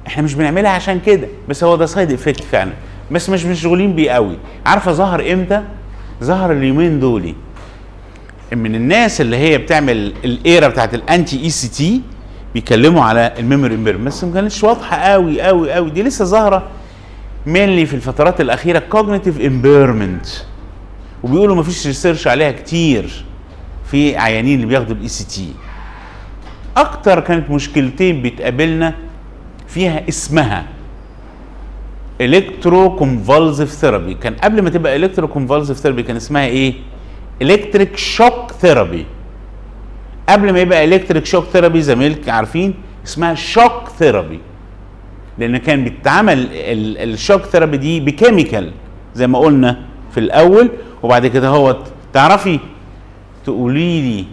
إحنا 0.06 0.22
مش 0.22 0.34
بنعملها 0.34 0.70
عشان 0.70 1.00
كده 1.06 1.28
بس 1.48 1.64
هو 1.64 1.76
ده 1.76 1.86
side 1.86 2.12
effect 2.12 2.42
فعلا. 2.44 2.72
بس 3.10 3.30
مش 3.30 3.44
مشغولين 3.44 3.94
بيه 3.94 4.10
قوي. 4.10 4.36
عارفة 4.66 4.92
ظهر 4.92 5.32
إمتى؟ 5.32 5.62
ظهر 6.24 6.52
اليومين 6.52 7.00
دول. 7.00 7.34
من 8.52 8.74
الناس 8.74 9.20
اللي 9.20 9.36
هي 9.36 9.58
بتعمل 9.58 10.12
ال 10.24 10.35
era 10.35 10.68
بتاعت 10.68 10.94
ال 10.94 11.44
anti-ECT 11.44 12.00
بيتكلموا 12.54 13.02
على 13.04 13.32
ال 13.38 13.43
memory 13.43 13.74
impairment 13.74 14.06
بس 14.06 14.24
ما 14.24 14.34
كانتش 14.34 14.64
واضحة 14.64 14.96
قوي 14.96 15.40
قوي 15.42 15.72
قوي. 15.72 15.90
دي 15.90 16.02
لسه 16.02 16.24
ظاهرة 16.24 16.66
mainly 17.48 17.86
في 17.86 17.94
الفترات 17.94 18.40
الأخيرة 18.40 18.78
cognitive 18.78 19.40
impairment 19.40 20.26
وبيقولوا 21.22 21.56
ما 21.56 21.62
فيش 21.62 21.86
research 21.86 22.26
عليها 22.28 22.50
كتير 22.52 23.24
في 23.90 24.16
عيانين 24.16 24.54
اللي 24.54 24.66
بياخدوا 24.66 24.96
ال 24.96 25.08
ECT 25.08 25.52
أكتر 26.76 27.20
كانت 27.20 27.50
مشكلتين 27.50 28.22
بتقابلنا 28.22 28.94
فيها 29.68 30.08
اسمها 30.08 30.64
electroconvulsive 32.20 33.70
therapy 33.70 34.14
كان 34.14 34.34
قبل 34.34 34.62
ما 34.62 34.70
تبقى 34.70 34.96
electroconvulsive 34.96 35.76
therapy 35.76 36.02
كان 36.02 36.16
اسمها 36.16 36.46
إيه؟ 36.46 36.74
electric 37.42 37.96
shock 37.96 38.52
therapy 38.60 39.06
قبل 40.28 40.52
ما 40.52 40.58
يبقى 40.60 40.84
electric 40.84 41.26
shock 41.26 41.44
therapy 41.44 41.82
زميلك 41.82 42.28
عارفين؟ 42.28 42.74
اسمها 43.06 43.34
shock 43.34 43.88
therapy 43.98 44.40
لأن 45.38 45.56
كان 45.56 45.84
بيتعمل 45.84 46.38
ال- 46.52 47.12
ال 47.12 47.17
shock 47.17 47.42
therapy 47.42 47.76
دي 47.76 48.00
ب 48.00 48.08
chemical 48.08 48.72
زي 49.14 49.26
ما 49.26 49.38
قلنا 49.38 49.80
في 50.12 50.20
الأول 50.20 50.70
وبعد 51.02 51.26
كده 51.26 51.48
هو 51.48 51.76
تعرفي 52.12 52.60
تقولي 53.44 54.00
لي 54.02 54.24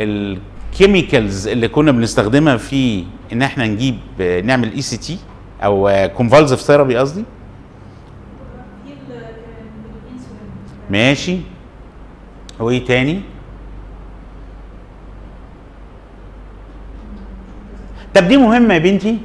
ال 0.00 0.15
chemicals 0.15 1.48
اللي 1.48 1.68
كنا 1.68 1.92
بنستخدمها 1.92 2.56
في 2.56 3.04
إن 3.32 3.42
إحنا 3.42 3.66
نجيب 3.66 3.98
نعمل 4.44 4.72
ECT 4.72 5.18
أو 5.64 6.08
convulsive 6.16 6.60
therapy 6.60 6.96
قصدي؟ 6.96 7.24
ماشي. 10.90 11.36
وإيه 12.60 12.84
تاني؟ 12.84 13.20
طب 18.14 18.28
دي 18.28 18.36
مهمة 18.36 18.74
يا 18.74 18.78
بنتي. 18.78 19.18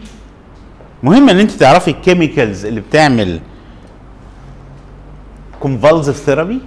مهمه 1.04 1.32
إن 1.32 1.40
أنت 1.40 1.52
تعرفي 1.52 1.92
ال 1.92 1.99
chemicals 1.99 2.66
اللي 2.66 2.82
بتعمل 2.82 3.40
convulsive 5.60 6.16
therapy 6.18 6.60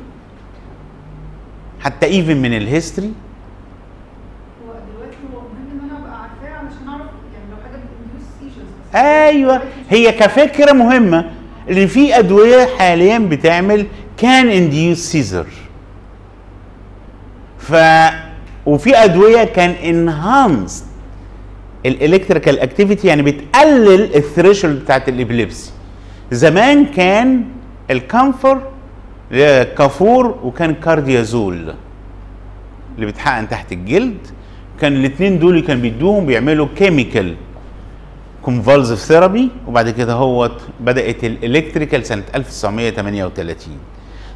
حتى 1.80 2.06
even 2.06 2.36
من 2.36 2.56
ال 2.56 2.63
history 2.63 3.12
هو 4.66 4.72
دلوقتي 4.72 5.16
هو 5.34 5.40
مهم 5.40 5.80
إن 5.82 5.90
أنا 5.90 5.98
أبقى 5.98 6.20
عارفاه 6.20 6.58
علشان 6.58 6.88
أعرف 6.88 7.06
يعني 8.94 9.28
أيوه. 9.28 9.62
هي 9.90 10.12
كفكرة 10.12 10.72
مهمة 10.72 11.30
إن 11.70 11.86
في 11.86 12.18
أدوية 12.18 12.66
حاليا 12.78 13.18
بتعمل 13.18 13.86
can 14.16 14.48
induce 14.48 14.98
seizure 14.98 15.46
ف 17.58 17.74
وفي 18.66 18.96
أدوية 18.96 19.44
can 19.44 19.70
enhance 19.70 20.84
ال 21.86 21.93
electrical 21.93 22.60
activity 22.60 23.08
يعني 23.08 23.22
بتقلل 23.22 24.16
ال 24.16 24.23
threshold 24.23 24.80
بتاعت 24.80 25.08
ال 25.08 25.15
epilepsy. 25.15 25.70
زمان 26.32 26.86
كان 26.86 27.44
ال 27.90 27.99
camphor 27.99 28.62
كافور 29.78 30.38
وكان 30.44 30.74
Cardiazol 30.74 31.74
اللي 32.94 33.06
بيتحقن 33.06 33.48
تحت 33.48 33.72
الجلد. 33.72 34.18
كان 34.80 34.92
الاثنين 34.96 35.38
دول 35.38 35.60
كان 35.60 35.80
بيدوهم 35.80 36.26
بيعملوا 36.26 36.66
chemical 36.76 37.34
convulsive 38.42 38.98
therapy 38.98 39.48
وبعد 39.66 39.90
كده 39.90 40.12
هو 40.12 40.50
بدأت 40.80 41.24
ال 41.24 41.32
electrical 41.32 42.06
سنة 42.06 42.22
1938 42.34 43.74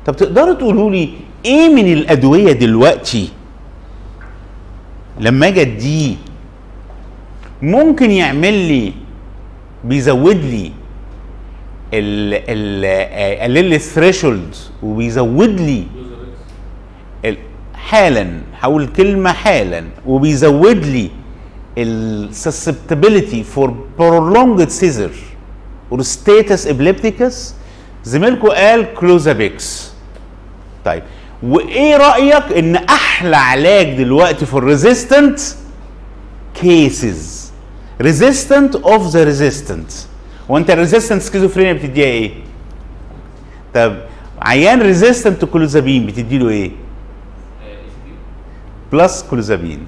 طب 0.06 0.16
تقدروا 0.16 0.54
تقولوا 0.54 0.90
لي 0.90 1.10
إيه 1.44 1.74
من 1.74 1.92
الأدوية 1.92 2.52
دلوقتي 2.52 3.28
لما 5.20 5.46
أجي 5.48 5.60
أديه 5.60 6.14
ممكن 7.62 8.10
يعمل 8.10 8.54
لي 8.54 8.92
بيزود 9.84 10.36
لي 10.36 10.72
ال 11.94 12.34
ال 12.48 12.84
يقلل 13.38 13.64
لي 13.64 13.76
ال 13.76 13.84
threshold 13.84 14.54
وبيزود 14.82 15.60
لي 15.60 15.84
ال- 17.24 17.36
حالا 17.74 18.40
هقول 18.60 18.86
كلمة 18.86 19.32
حالا 19.32 19.84
وبيزود 20.06 20.84
لي 20.86 21.10
ال 21.78 21.89
susceptibility 21.89 23.42
for 23.42 23.74
prolonged 23.98 24.68
seizure 24.70 25.16
or 25.94 26.02
status 26.02 26.66
epilepticus. 26.66 27.34
زميلكم 28.04 28.48
قال 28.48 28.94
Clozapex 28.94 29.92
طيب 30.84 31.02
وإيه 31.42 31.96
رأيك 31.96 32.52
إن 32.58 32.76
أحلى 32.76 33.36
علاج 33.36 33.96
دلوقتي 33.96 34.46
في 34.46 34.54
ال 34.54 34.63
resistant 34.63 35.40
cases 36.60 37.41
resistant 38.00 38.76
of 38.76 39.06
the 39.08 39.24
resistant 39.24 39.92
وانت 40.48 40.70
ال 40.70 40.75
resistant 40.75 41.22
schizophrenia 41.22 41.72
بتديها 41.72 42.06
إيه؟ 42.06 42.30
طب 43.74 43.96
عيان 44.42 44.82
resistant 44.82 45.44
clozapine 45.44 46.06
بتدي 46.06 46.38
له 46.38 46.48
إيه؟ 46.48 46.70
plus 48.92 49.24
clozapine 49.30 49.86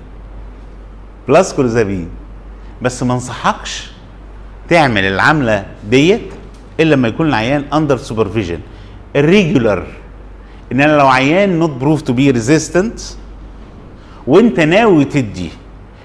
plus 1.29 1.53
clozapine 1.53 2.09
بس 2.83 3.03
ما 3.03 3.15
انصحكش 3.15 3.91
تعمل 4.69 5.05
العملة 5.05 5.67
ديت 5.91 6.21
إلا 6.81 6.95
لما 6.95 7.09
يكون 7.09 7.29
العيان 7.29 7.65
under 7.73 7.97
supervision 7.97 8.59
ال 9.17 9.26
regular 9.26 9.87
ان 10.73 10.81
أنا 10.81 10.97
لو 10.97 11.07
عيان 11.09 11.59
not 11.59 11.71
proved 11.71 12.03
to 12.03 12.13
be 12.13 12.31
resistant 12.31 13.01
وانت 14.27 14.61
ناوي 14.61 15.05
تدي 15.05 15.49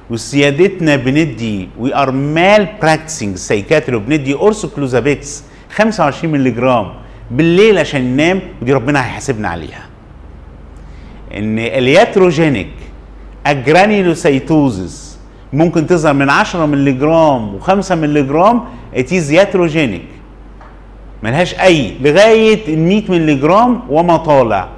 وسيادتنا 0.09 0.95
بندي 0.95 1.69
we 1.79 1.95
are 1.95 2.11
malpracticing 2.11 3.35
psychiatry 3.35 3.95
وبندي 3.95 4.33
قرص 4.33 4.63
Clozapex 4.63 5.43
25 5.71 6.33
مللي 6.33 6.51
جرام 6.51 6.87
بالليل 7.31 7.77
عشان 7.77 8.13
ننام 8.13 8.41
ودي 8.61 8.73
ربنا 8.73 9.05
هيحاسبنا 9.05 9.47
عليها. 9.47 9.85
إن 11.33 11.59
ال 11.59 11.69
iatrogenic 11.69 12.69
agranulocytosis 13.45 15.19
ممكن 15.53 15.87
تظهر 15.87 16.13
من 16.13 16.29
10 16.29 16.65
مللي 16.65 16.91
جرام 16.91 17.59
و5 17.59 17.91
مللي 17.91 18.23
جرام 18.23 18.61
it 18.95 19.13
is 19.13 19.31
iatrogenic 19.31 20.05
ملهاش 21.23 21.53
أي 21.59 21.93
لغاية 22.01 22.73
ال 22.73 22.79
100 22.79 23.11
مللي 23.11 23.35
جرام 23.35 23.81
وما 23.89 24.17
طالع. 24.17 24.69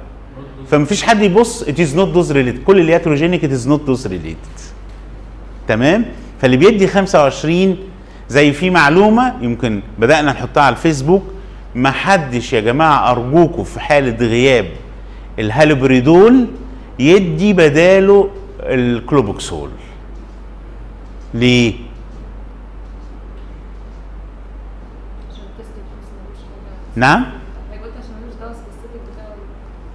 فمفيش 0.70 1.02
حد 1.02 1.22
يبص 1.22 1.64
is 1.64 1.94
not 1.96 2.14
dose 2.16 2.32
related 2.32 2.64
كل 2.66 2.80
الياتروجينيك 2.80 3.46
is 3.46 3.66
not 3.68 3.80
dose 3.88 4.06
related 4.06 4.61
تمام؟ 5.68 6.04
فاللي 6.40 6.56
بيدي 6.56 6.86
25 6.86 7.76
زي 8.28 8.52
في 8.52 8.70
معلومة 8.70 9.34
يمكن 9.40 9.80
بدأنا 9.98 10.32
نحطها 10.32 10.62
على 10.62 10.72
الفيسبوك 10.72 11.22
ما 11.74 11.90
حدش 11.90 12.52
يا 12.52 12.60
جماعة 12.60 13.10
أرجوكم 13.10 13.64
في 13.64 13.80
حالة 13.80 14.26
غياب 14.26 14.66
الهالوبريدول 15.38 16.46
يدي 16.98 17.52
بداله 17.52 18.30
الكلوبوكسول. 18.60 19.70
ليه؟ 21.34 21.74
نعم؟ 26.96 27.24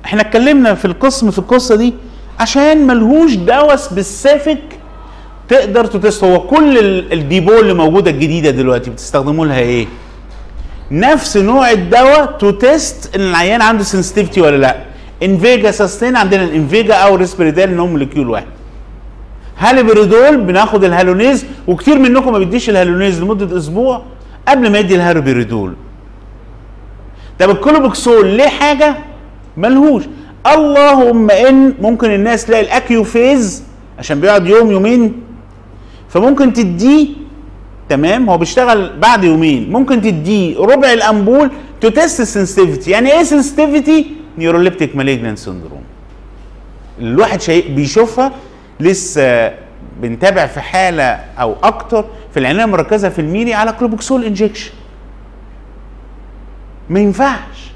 إحنا 0.05 0.21
اتكلمنا 0.21 0.73
في 0.75 0.85
القسم 0.85 1.31
في 1.31 1.39
القصة 1.39 1.75
دي 1.75 1.93
عشان 2.39 2.87
ملهوش 2.87 3.35
دواء 3.35 3.75
specific 3.75 4.76
تقدر 5.49 5.85
ت 5.85 5.93
test 5.93 6.23
هو 6.23 6.39
كل 6.39 6.77
ال- 6.77 7.13
ال 7.13 7.21
depot 7.21 7.59
اللي 7.59 7.73
موجودة 7.73 8.11
الجديدة 8.11 8.49
دلوقتي 8.49 8.89
بتستخدموا 8.89 9.45
لها 9.45 9.59
إيه؟ 9.59 9.87
نفس 10.91 11.37
نوع 11.37 11.71
الدواء 11.71 12.25
to 12.39 12.49
test 12.51 13.15
إن 13.15 13.21
العيان 13.21 13.61
عنده 13.61 13.83
sensitivity 13.83 14.41
ولا 14.41 14.57
لأ. 14.57 14.77
Invega 15.23 15.71
Sustenna 15.71 16.15
عندنا 16.15 16.43
ال 16.43 16.51
Invega 16.51 16.93
أو 16.93 17.15
Risperdal 17.15 17.69
ان 17.69 17.79
هم 17.79 17.89
molecule 17.89 18.29
واحد. 18.29 18.45
هالوبريدول 19.57 20.37
بناخد 20.41 20.83
ال 20.83 20.90
Halonace 20.90 21.45
وكتير 21.67 21.99
منكم 21.99 22.31
ما 22.31 22.39
بيديش 22.39 22.69
ال 22.69 22.75
Halonace 22.75 23.21
لمدة 23.21 23.57
أسبوع 23.57 24.01
قبل 24.47 24.71
ما 24.71 24.79
يدي 24.79 24.95
الهالوبريدول 24.95 25.73
طب 27.39 27.49
ال 27.49 27.58
Clopixol 27.58 28.27
ليه 28.27 28.47
حاجة؟ 28.47 28.95
ملهوش. 29.57 30.03
اللهم 30.53 31.31
إن 31.31 31.73
ممكن 31.81 32.11
الناس 32.11 32.45
تلاقي 32.45 32.63
ال 32.63 33.03
Acuphase 33.03 33.63
عشان 33.99 34.19
بيقعد 34.19 34.47
يوم 34.47 34.71
يومين 34.71 35.21
فممكن 36.09 36.53
تديه 36.53 37.07
تمام؟ 37.89 38.29
هو 38.29 38.37
بيشتغل 38.37 38.99
بعد 38.99 39.23
يومين. 39.23 39.71
ممكن 39.71 40.01
تديه 40.01 40.59
ربع 40.59 40.93
الامبول 40.93 41.51
to 41.81 41.89
test 41.89 42.19
ال 42.19 42.25
sensitivity 42.25 42.91
يعني 42.91 43.11
إيه 43.13 43.23
sensitivity 43.23 44.11
neuroleptic 44.37 44.95
malignant 44.95 45.35
syndrome 45.35 45.81
الواحد 46.99 47.41
شيء 47.41 47.73
بيشوفها 47.75 48.31
لسه 48.79 49.51
بنتابع 50.01 50.45
في 50.47 50.61
حالة 50.61 51.03
أو 51.39 51.55
أكتر 51.63 52.05
في 52.33 52.39
العناية 52.39 52.65
المركزة 52.65 53.09
في 53.09 53.19
الميري 53.19 53.53
على 53.53 53.71
Clopixol 53.71 54.23
injection 54.25 54.71
ما 56.89 56.99
ينفعش. 56.99 57.71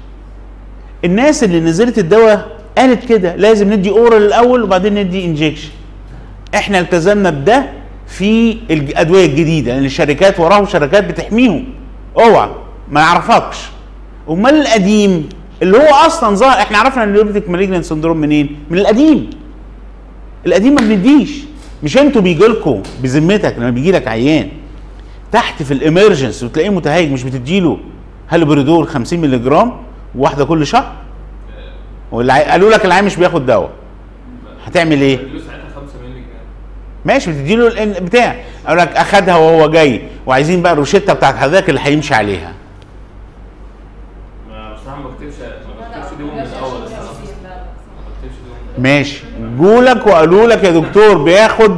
الناس 1.04 1.44
اللي 1.44 1.60
نزلت 1.60 1.98
الدواء 1.98 2.48
قالت 2.78 3.04
كده 3.08 3.36
لازم 3.36 3.72
ندي 3.72 3.90
oral 3.90 4.22
الأول 4.22 4.62
وبعدين 4.62 4.94
ندي 4.94 5.24
injection 5.24 5.70
إحنا 6.54 6.78
التزمنا 6.78 7.30
بده 7.30 7.64
في 8.12 8.56
الادويه 8.70 9.26
الجديده 9.26 9.74
لأن 9.74 9.84
الشركات 9.84 10.40
وراهم 10.40 10.66
شركات 10.66 11.04
بتحميهم. 11.04 11.64
أوعى 12.18 12.48
ما 12.90 13.00
يعرفكش. 13.00 13.56
أمال 14.30 14.54
القديم 14.54 15.28
اللي 15.62 15.76
هو 15.78 15.94
أصلا 16.06 16.36
ظهر 16.36 16.58
إحنا 16.58 16.78
عرفنا 16.78 17.04
ال 17.04 17.08
neuroleptic 17.08 17.50
malignant 17.50 17.82
syndrome 17.82 18.16
منين؟ 18.16 18.56
من 18.70 18.78
القديم. 18.78 19.30
القديم 20.46 20.74
ما 20.74 20.80
بنديش. 20.80 21.30
مش 21.82 21.98
أنتوا 21.98 22.22
بيجي 22.22 22.44
لكم 22.44 22.82
بذمتك 23.02 23.54
لما 23.58 23.70
بيجي 23.70 23.92
لك 23.92 24.08
عيان 24.08 24.48
تحت 25.32 25.62
في 25.62 25.74
الإمرجنس 25.74 26.42
وتلاقيه 26.42 26.70
متهيج 26.70 27.12
مش 27.12 27.22
بتديله 27.22 27.78
هالوبريدول 28.30 28.88
50 28.88 29.20
مللي 29.20 29.38
جرام 29.38 29.72
واحدة 30.14 30.44
كل 30.44 30.66
شهر؟ 30.66 30.92
والع- 32.12 32.50
قالوا 32.50 32.70
لك 32.70 32.84
العيان 32.84 33.04
مش 33.04 33.16
بياخد 33.16 33.46
دواء. 33.46 33.70
هتعمل 34.66 35.00
إيه؟ 35.00 35.14
اديله 35.20 35.38
ساعتها 35.38 35.64
5 35.76 35.92
مللي 36.02 36.12
جرام 36.20 36.46
ماشي 37.04 37.30
بتدي 37.30 37.56
له 37.56 37.70
الإن- 37.70 38.00
بتاع. 38.02 38.36
أقول 38.66 38.78
لك 38.78 38.88
أخدها 38.96 39.36
وهو 39.36 39.70
جاي. 39.70 40.02
وعايزين 40.26 40.62
بقى 40.62 40.72
الروشتة 40.72 41.12
بتاعت 41.12 41.36
حضرتك 41.36 41.68
اللي 41.68 41.80
هيمشي 41.84 42.14
عليها. 42.14 42.52
ماشي. 48.78 49.24
جولك 49.58 50.06
وقالوا 50.06 50.46
لك 50.46 50.64
يا 50.64 50.70
دكتور 50.70 51.18
بياخد 51.18 51.76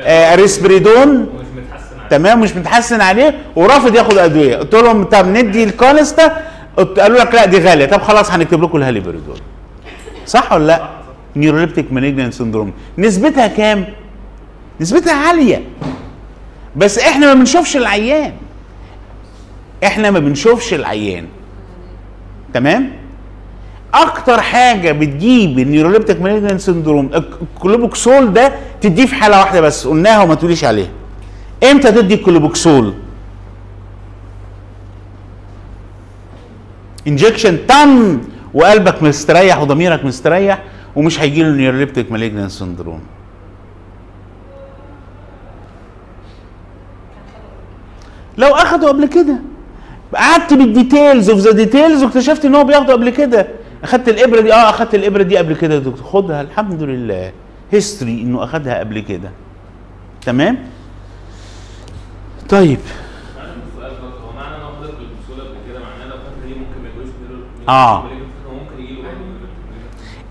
آه 0.00 0.34
ريسبريدون. 0.34 1.26
تمام 2.10 2.40
مش 2.40 2.56
متحسن 2.56 3.00
عليه. 3.00 3.34
ورافض 3.56 3.94
ياخد 3.94 4.18
أدوية. 4.18 4.56
قلت 4.56 4.74
لهم 4.74 5.04
طب 5.04 5.26
ندي 5.26 5.64
ال 5.64 5.74
Consta 5.74 6.36
قالوا 6.76 7.18
لك 7.20 7.34
لا 7.34 7.44
دي 7.44 7.58
غالية. 7.58 7.86
طب 7.86 8.02
خلاص 8.02 8.30
هنكتب 8.30 8.62
لكم 8.62 8.78
الهاليبريدول 8.78 9.38
صح 10.26 10.52
ولا 10.52 10.66
لا؟ 10.66 10.88
neuroleptic 11.36 11.92
malignant 11.92 12.30
syndrome 12.30 12.72
نسبتها 12.98 13.46
كام؟ 13.46 13.84
نسبتها 14.80 15.28
عالية. 15.28 15.62
بس 16.76 16.98
إحنا 16.98 17.26
ما 17.26 17.34
بنشوفش 17.34 17.76
العيان. 17.76 18.32
إحنا 19.84 20.10
ما 20.10 20.18
بنشوفش 20.18 20.74
العيان. 20.74 21.26
تمام؟ 22.54 22.92
أكتر 23.94 24.40
حاجة 24.40 24.92
بتجيب 24.92 25.58
ال 25.58 25.63
neuroleptic 25.63 26.22
malignant 26.22 26.58
syndrome 26.58 27.10
ال 27.14 27.27
Clopixol 27.27 28.32
ده 28.32 28.52
تديه 28.80 29.06
في 29.06 29.14
حالة 29.14 29.38
واحدة 29.38 29.60
بس 29.60 29.86
قلناها 29.86 30.22
وما 30.22 30.34
تقوليش 30.34 30.64
عليها. 30.64 30.88
إمتى 31.70 31.92
تدي 31.92 32.14
ال 32.14 32.22
Clopixol؟ 32.22 32.94
injection 37.06 37.66
تم 37.66 38.20
وقلبك 38.54 39.02
مستريح 39.02 39.60
وضميرك 39.60 40.04
مستريح 40.04 40.62
ومش 40.96 41.20
هيجي 41.20 41.42
له 41.42 41.50
neuroleptic 41.50 42.12
malignant 42.12 42.48
syndrome. 42.48 43.00
لو 48.38 48.48
اخده 48.48 48.88
قبل 48.88 49.06
كده. 49.06 49.36
قعدت 50.14 50.54
بال 50.54 50.71
details 50.71 51.30
of 51.30 51.38
the 51.38 51.50
details 51.50 52.02
واكتشفت 52.02 52.44
إن 52.44 52.54
هو 52.54 52.64
بياخده 52.64 52.92
قبل 52.92 53.10
كده. 53.10 53.48
اخدت 53.84 54.08
الإبرة 54.08 54.40
دي. 54.40 54.52
آه 54.52 54.70
اخدت 54.70 54.94
الإبرة 54.94 55.22
دي 55.22 55.36
قبل 55.36 55.56
كده 55.56 55.74
يا 55.74 55.78
دكتور. 55.78 56.04
خدها. 56.04 56.40
الحمد 56.40 56.82
لله. 56.82 57.32
history 57.72 58.12
إنه 58.12 58.44
اخدها 58.44 58.78
قبل 58.78 59.00
كده. 59.00 59.30
تمام؟ 60.26 60.58
طيب. 62.48 62.78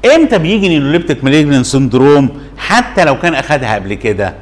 برضه 0.05 0.15
إمتى 0.15 0.37
بيجي 0.37 0.69
neuroleptic 0.69 1.23
malignant 1.23 1.63
syndrome 1.63 2.41
حتى 2.57 3.05
لو 3.05 3.19
كان 3.19 3.33
اخدها 3.33 3.75
قبل 3.75 3.93
كده. 3.93 4.35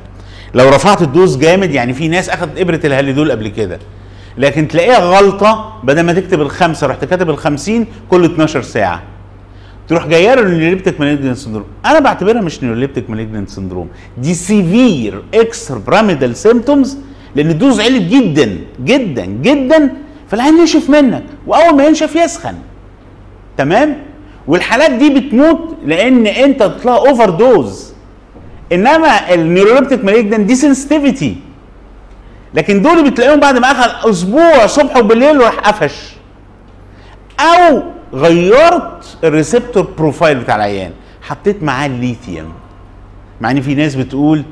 لو 0.53 0.69
رفعت 0.69 1.01
ال 1.01 1.08
dose 1.08 1.37
جامد 1.37 1.71
يعني 1.71 1.93
في 1.93 2.07
ناس 2.07 2.29
أخدت 2.29 2.59
إبرة 2.59 2.79
ال 2.85 2.92
Haldol 2.92 3.31
قبل 3.31 3.47
كده. 3.47 3.79
لكن 4.37 4.67
تلاقيها 4.67 4.99
غلطه 4.99 5.79
بدل 5.83 6.01
ما 6.01 6.13
تكتب 6.13 6.41
الخمسة 6.41 6.87
رحت 6.87 7.05
كاتب 7.05 7.29
الخمسين 7.29 7.87
كل 8.09 8.25
12 8.25 8.61
ساعة. 8.61 9.03
تروح 9.89 10.07
جاية 10.07 10.35
له 10.35 10.41
neuroleptic 10.41 10.99
malignant 10.99 11.35
syndrome. 11.35 11.65
أنا 11.85 11.99
بعتبرها 11.99 12.41
مش 12.41 12.63
neuroleptic 12.63 13.09
malignant 13.09 13.47
syndrome. 13.47 13.87
دي 14.17 14.33
severe 14.33 15.23
extrapyramidal 15.33 16.35
symptoms 16.35 16.97
لأن 17.35 17.49
ال 17.49 17.55
dose 17.55 17.79
علت 17.81 18.01
جدا 18.01 18.57
جدا 18.83 19.25
جدا. 19.25 19.91
فالعيان 20.27 20.59
ينشف 20.59 20.89
منك؟ 20.89 21.23
وأول 21.47 21.75
ما 21.77 21.85
ينشف 21.85 22.15
يسخن. 22.15 22.55
تمام؟ 23.57 23.97
والحالات 24.47 24.91
دي 24.91 25.09
بتموت 25.09 25.75
لأن 25.85 26.27
أنت 26.27 26.63
طلع 26.63 26.95
overdose 26.95 27.92
إنما 28.71 29.33
ال 29.33 29.39
neuroleptic 29.39 30.05
malignant 30.05 30.45
دي 30.45 30.55
sensitivity 30.55 31.35
لكن 32.53 32.81
دول 32.81 33.09
بتلاقيهم 33.09 33.39
بعد 33.39 33.57
ما 33.57 33.71
اخذ 33.71 34.09
أسبوع 34.09 34.65
صبح 34.65 34.97
وبالليل 34.97 35.37
وراح 35.37 35.59
قفش. 35.59 36.13
أو 37.39 37.83
غيرت 38.13 39.17
ال 39.23 39.30
receptor 39.30 39.87
profile 39.97 40.39
بتاع 40.39 40.55
العيان. 40.55 40.91
حطيت 41.21 41.63
معاه 41.63 41.85
الليثيوم 41.87 42.53
مع 43.41 43.51
إن 43.51 43.61
في 43.61 43.75
ناس 43.75 43.95
بتقول 43.95 44.43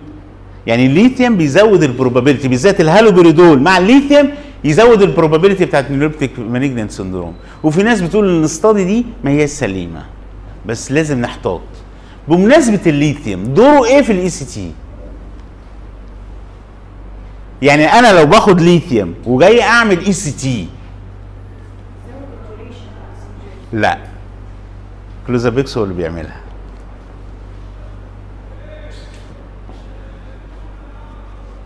يعني 0.67 0.85
الليثيوم 0.85 1.37
بيزود 1.37 1.83
ال 1.83 1.89
probability 1.89 2.47
بالذات 2.47 2.81
الهالوبريدول 2.81 3.59
مع 3.59 3.77
الليثيوم 3.77 4.29
يزود 4.63 5.01
ال 5.01 5.07
probability 5.07 5.65
بتاعت 5.65 5.85
ال 5.85 5.90
neuroleptic 5.90 6.39
malignant 6.39 6.91
syndrome 6.91 7.33
وفي 7.63 7.83
ناس 7.83 8.01
بتقول 8.01 8.29
إن 8.29 8.39
ال 8.39 8.47
study 8.47 8.83
دي 8.83 9.05
ما 9.23 9.31
هي 9.31 9.47
سليمة. 9.47 10.03
بس 10.65 10.91
لازم 10.91 11.21
نحتاط. 11.21 11.61
بمناسبة 12.27 12.79
الليثيوم 12.87 13.43
دوره 13.43 13.85
إيه 13.85 14.01
في 14.01 14.11
ال 14.11 14.29
ECT 14.29 14.71
يعني 17.61 17.85
أنا 17.85 18.19
لو 18.19 18.25
باخد 18.25 18.61
ليثيوم 18.61 19.13
وجاي 19.25 19.61
أعمل 19.61 20.05
ECT 20.05 20.67
لا. 23.73 23.97
Clozapex 25.27 25.77
هو 25.77 25.83
اللي 25.83 25.95
بيعملها. 25.95 26.41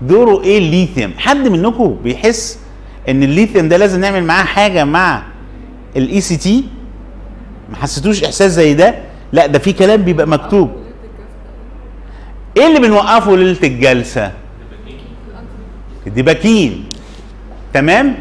دوره 0.01 0.41
إيه 0.43 0.57
الليثيوم؟ 0.57 1.13
حد 1.17 1.47
منكم 1.47 1.97
بيحس 2.03 2.59
إن 3.09 3.23
الليثيوم 3.23 3.69
ده 3.69 3.77
لازم 3.77 3.99
نعمل 4.01 4.23
معاه 4.23 4.43
حاجة 4.43 4.83
مع 4.83 5.23
ال 5.95 6.21
ECT 6.21 6.63
ما 7.69 7.75
حسيتوش 7.77 8.23
إحساس 8.23 8.51
زي 8.51 8.73
ده؟ 8.73 8.95
لا 9.33 9.45
ده 9.45 9.59
في 9.59 9.73
كلام 9.73 10.01
بيبقى 10.01 10.27
مكتوب. 10.27 10.71
إيه 12.57 12.67
اللي 12.67 12.79
بنوقفه 12.79 13.37
ليلة 13.37 13.57
الجلسة؟ 13.63 14.31
ال 16.07 16.15
Depakine. 16.15 16.85
تمام؟ 17.73 18.15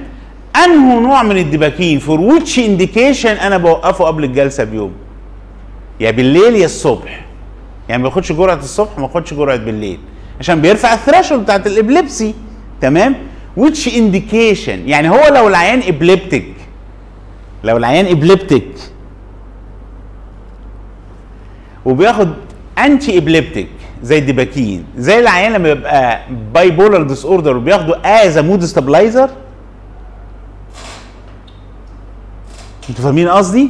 انه 0.64 1.01
نوع 1.01 1.23
من 1.23 1.38
ال 1.38 1.44
Depakine؟ 1.44 1.98
for 1.98 2.20
which 2.20 2.59
indication 2.59 3.31
أنا 3.31 3.59
بوقفه 3.59 4.05
قبل 4.05 4.25
الجلسة 4.25 4.64
بيوم؟ 4.64 4.93
يا 6.01 6.11
بالليل 6.11 6.57
يا 6.57 6.64
الصبح. 6.64 7.25
يعني 7.88 8.03
ما 8.03 8.09
باخدش 8.09 8.33
جرعة 8.33 8.55
الصبح 8.55 8.99
ما 8.99 9.07
باخدش 9.07 9.35
جرعة 9.35 9.57
بالليل. 9.57 9.99
عشان 10.40 10.61
بيرفع 10.61 10.95
ال 10.94 10.99
threshold 10.99 11.42
بتاعت 11.43 11.67
ال 11.66 11.73
epilepsy. 11.73 12.35
تمام؟ 12.81 13.14
which 13.57 13.96
indication 13.96 14.88
يعني 14.88 15.11
هو 15.11 15.29
لو 15.35 15.49
العيان 15.49 15.83
epileptic. 15.88 16.55
لو 17.64 17.77
العيان 17.77 18.07
epileptic. 18.07 18.68
وبياخد 21.85 22.29
anti-epileptic 22.79 23.68
زي 24.03 24.18
ال 24.18 24.26
Depakine 24.26 24.85
زي 24.97 25.18
العيان 25.18 25.53
لما 25.53 25.68
يبقى 25.68 26.20
bipolar 26.55 27.03
disorder 27.03 27.57
وبياخده 27.57 28.01
as 28.05 28.38
mood 28.38 28.64
stabilizer 28.64 29.31
أنتوا 32.90 33.05
فاهمين 33.05 33.29
قصدي؟ 33.29 33.68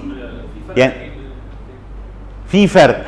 يعني 0.76 1.10
في 2.48 2.66
فرق 2.68 3.04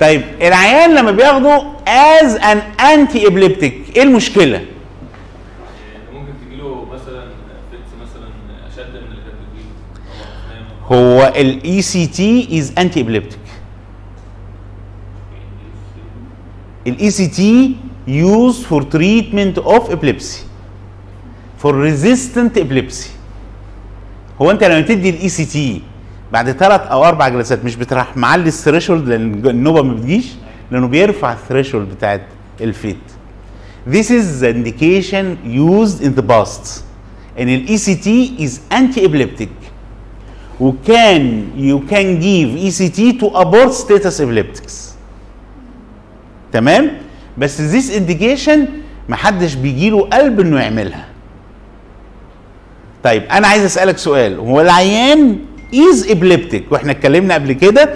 طيب 0.00 0.22
العيان 0.42 0.94
لما 0.94 1.10
بياخده 1.10 1.62
as 1.88 2.36
an 2.36 2.58
anti-epileptic 2.92 3.96
إيه 3.96 4.02
المشكلة؟ 4.02 4.44
يعني 4.56 4.66
ممكن 6.14 6.32
تجي 6.46 6.56
له 6.56 6.84
مثلا 6.92 7.24
fits 7.70 7.92
مثلا 8.02 8.28
اشد 8.68 8.90
من 8.92 8.96
اللي 8.96 9.16
كانت 9.22 9.36
بتجيله 9.50 9.70
هو 10.92 11.32
ال 11.36 11.82
ECT 11.82 12.58
is 12.58 12.72
anti-epileptic 12.78 13.38
ال 16.86 17.10
ECT 17.10 17.76
used 18.08 18.64
for 18.64 18.82
treatment 18.82 19.58
of 19.58 19.90
epilepsy 19.90 20.42
for 21.58 21.74
resistant 21.74 22.58
epilepsy 22.58 23.10
هو 24.42 24.50
انت 24.50 24.64
لما 24.64 24.80
تدي 24.80 25.10
ال 25.10 25.28
ECT 25.28 25.82
بعد 26.32 26.52
ثلاث 26.52 26.80
أو 26.80 27.04
أربع 27.04 27.28
جلسات 27.28 27.64
مش 27.64 27.76
بتروح 27.76 28.16
معلي 28.16 28.48
ال 28.48 28.54
threshold 28.54 29.08
لأن 29.08 29.46
النوبة 29.46 29.82
ما 29.82 29.94
بتجيش؟ 29.94 30.26
لأنه 30.70 30.86
بيرفع 30.86 31.32
ال 31.32 31.38
threshold 31.38 31.88
بتاعت 31.88 32.22
ال 32.60 32.67
fit. 32.67 32.96
This 33.90 34.10
is 34.10 34.40
the 34.40 34.48
indication 34.48 35.24
used 35.44 36.00
in 36.02 36.20
the 36.20 36.22
past. 36.32 36.82
ال 37.38 37.76
ECT 37.76 38.48
is 38.48 38.74
anti-epileptic. 38.74 39.65
وكان 40.60 41.46
you 41.56 41.90
can 41.92 42.20
give 42.20 42.48
ECT 42.68 43.20
to 43.20 43.26
abort 43.36 43.72
status 43.72 44.20
epileptics. 44.20 44.74
تمام؟ 46.52 46.90
بس 47.38 47.60
this 47.60 47.90
indication 47.92 48.58
محدش 49.08 49.54
بيجيله 49.54 50.00
قلب 50.00 50.40
إنه 50.40 50.60
يعملها. 50.60 51.04
طيب 53.04 53.22
أنا 53.22 53.48
عايز 53.48 53.64
أسألك 53.64 53.98
سؤال. 53.98 54.38
هو 54.38 54.60
العيان 54.60 55.38
is 55.72 56.06
epileptic 56.06 56.62
وإحنا 56.70 56.92
اتكلمنا 56.92 57.34
قبل 57.34 57.52
كده 57.52 57.94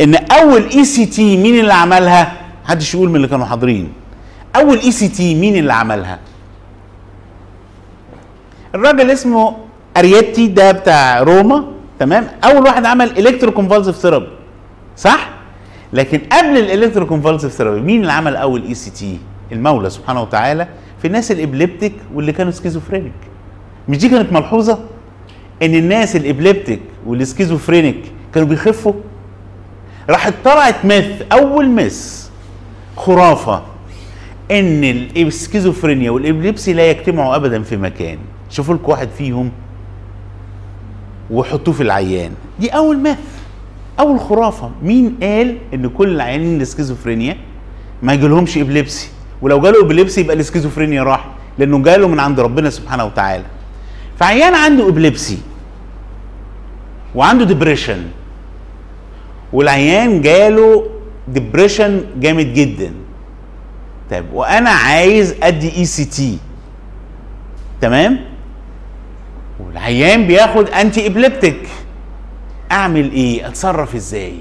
إن 0.00 0.14
أول 0.14 0.62
ECT 0.68 1.36
مين 1.36 1.58
اللي 1.60 1.74
عملها؟ 1.74 2.32
محدش 2.64 2.94
يقول 2.94 3.08
من 3.08 3.16
اللي 3.16 3.28
كانوا 3.28 3.46
حاضرين. 3.46 3.92
أول 4.56 4.78
ECT 4.78 5.34
مين 5.34 5.56
اللي 5.56 5.72
عملها؟ 5.72 6.18
الراجل 8.74 9.10
اسمه 9.10 9.56
سيرليتي 9.96 10.46
ده 10.46 10.72
بتاع 10.72 11.20
روما. 11.20 11.72
تمام؟ 12.02 12.26
أول 12.44 12.62
واحد 12.62 12.84
عمل 12.84 13.18
electroconvulsive 13.18 13.96
therapy 13.96 14.26
صح؟ 14.96 15.28
لكن 15.92 16.18
قبل 16.32 16.58
ال 16.58 16.63
electroconvulsive 16.63 17.52
therapy 17.52 17.80
مين 17.80 18.00
اللي 18.00 18.12
عمل 18.12 18.36
أول 18.36 18.62
ECT 18.62 19.18
المولى 19.52 19.90
سبحانه 19.90 20.22
وتعالى 20.22 20.68
في 20.98 21.06
الناس 21.06 21.32
ال 21.32 21.38
epileptic 21.38 21.92
واللي 22.14 22.32
كانوا 22.32 22.52
schizophrenic 22.52 23.12
مش 23.88 23.98
دي 23.98 24.08
كانت 24.08 24.32
ملحوظة؟ 24.32 24.78
إن 25.62 25.74
الناس 25.74 26.16
ال 26.16 26.22
epileptic 26.22 26.80
وال 27.06 27.19
schizophrenic 27.19 28.02
كانوا 28.34 28.48
بيخفوا. 28.48 28.92
راحت 30.10 30.34
طلعت 30.44 30.84
myth 30.84 31.04
أول 31.32 31.70
myth 31.70 32.28
خرافة 32.96 33.62
إن 34.50 34.84
ال 35.16 35.23
schizophrenia 35.23 36.10
وال 36.10 36.22
epilepsy 36.22 36.72
لا 36.72 36.90
يجتمعوا 36.90 37.36
ابدا 37.36 37.62
في 37.62 37.76
مكان. 37.76 38.18
شوفوا 38.50 38.74
لكم 38.74 38.90
واحد 38.90 39.08
فيهم 39.18 39.50
وحطوه 41.32 41.74
في 41.74 41.82
العيان. 41.82 42.32
دي 42.60 42.68
أول 42.68 43.02
myth 43.02 43.18
أول 44.00 44.20
خرافة. 44.20 44.70
مين 44.82 45.16
قال 45.22 45.58
إن 45.74 45.88
كل 45.88 46.08
العيانين 46.08 46.60
السكيزوفرينيا 46.60 47.36
ما 48.02 48.12
يجيلهمش 48.12 48.58
epilepsy؟ 48.58 49.08
ولو 49.42 49.60
جاله 49.60 49.80
epilepsy 49.80 50.20
يبقى 50.20 50.36
السكيزوفرينيا 50.36 51.02
راح 51.02 51.28
لأنه 51.58 51.82
جاله 51.82 52.08
من 52.08 52.20
عند 52.20 52.40
ربنا 52.40 52.70
سبحانه 52.70 53.04
وتعالى. 53.04 53.44
فعيان 54.18 54.54
عنده 54.54 54.88
epilepsy 54.88 55.38
وعنده 57.14 57.44
depression 57.44 58.02
والعيان 59.52 60.20
جاله 60.20 60.86
depression 61.28 62.04
جامد 62.20 62.54
جدا. 62.54 62.92
طيب 64.10 64.24
وأنا 64.32 64.70
عايز 64.70 65.34
أدي 65.42 65.76
ECT 65.76 66.38
تمام؟ 67.80 68.31
والعيان 69.66 70.26
بياخد 70.26 70.68
antiepileptic 70.68 71.68
أعمل 72.72 73.12
إيه؟ 73.12 73.48
أتصرف 73.48 73.94
إزاي؟ 73.94 74.34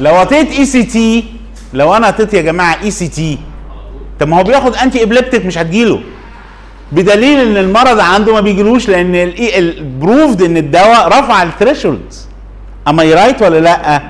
لو 0.00 0.14
أعطيت 0.16 0.50
ECT 0.52 1.24
لو 1.72 1.96
أنا 1.96 2.06
أعطيت 2.06 2.34
يا 2.34 2.42
جماعة 2.42 2.82
ECT 2.82 3.38
طب 4.20 4.28
ما 4.28 4.38
هو 4.38 4.42
بياخد 4.42 4.74
antiepileptic 4.74 5.46
مش 5.46 5.58
هتجيله. 5.58 6.00
بدليل 6.92 7.38
إن 7.38 7.56
المرض 7.56 8.00
عنده 8.00 8.32
ما 8.32 8.40
بيجيلوش 8.40 8.88
لأن 8.88 9.14
ال 9.38 9.53
proved 9.53 10.42
إن 10.42 10.56
الدواء 10.56 11.08
رفع 11.08 11.42
ال 11.42 11.49
threshold 11.49 12.14
am 12.88 13.02
I 13.02 13.09
right 13.09 13.42
ولا 13.42 13.60
لأ؟ 13.60 14.02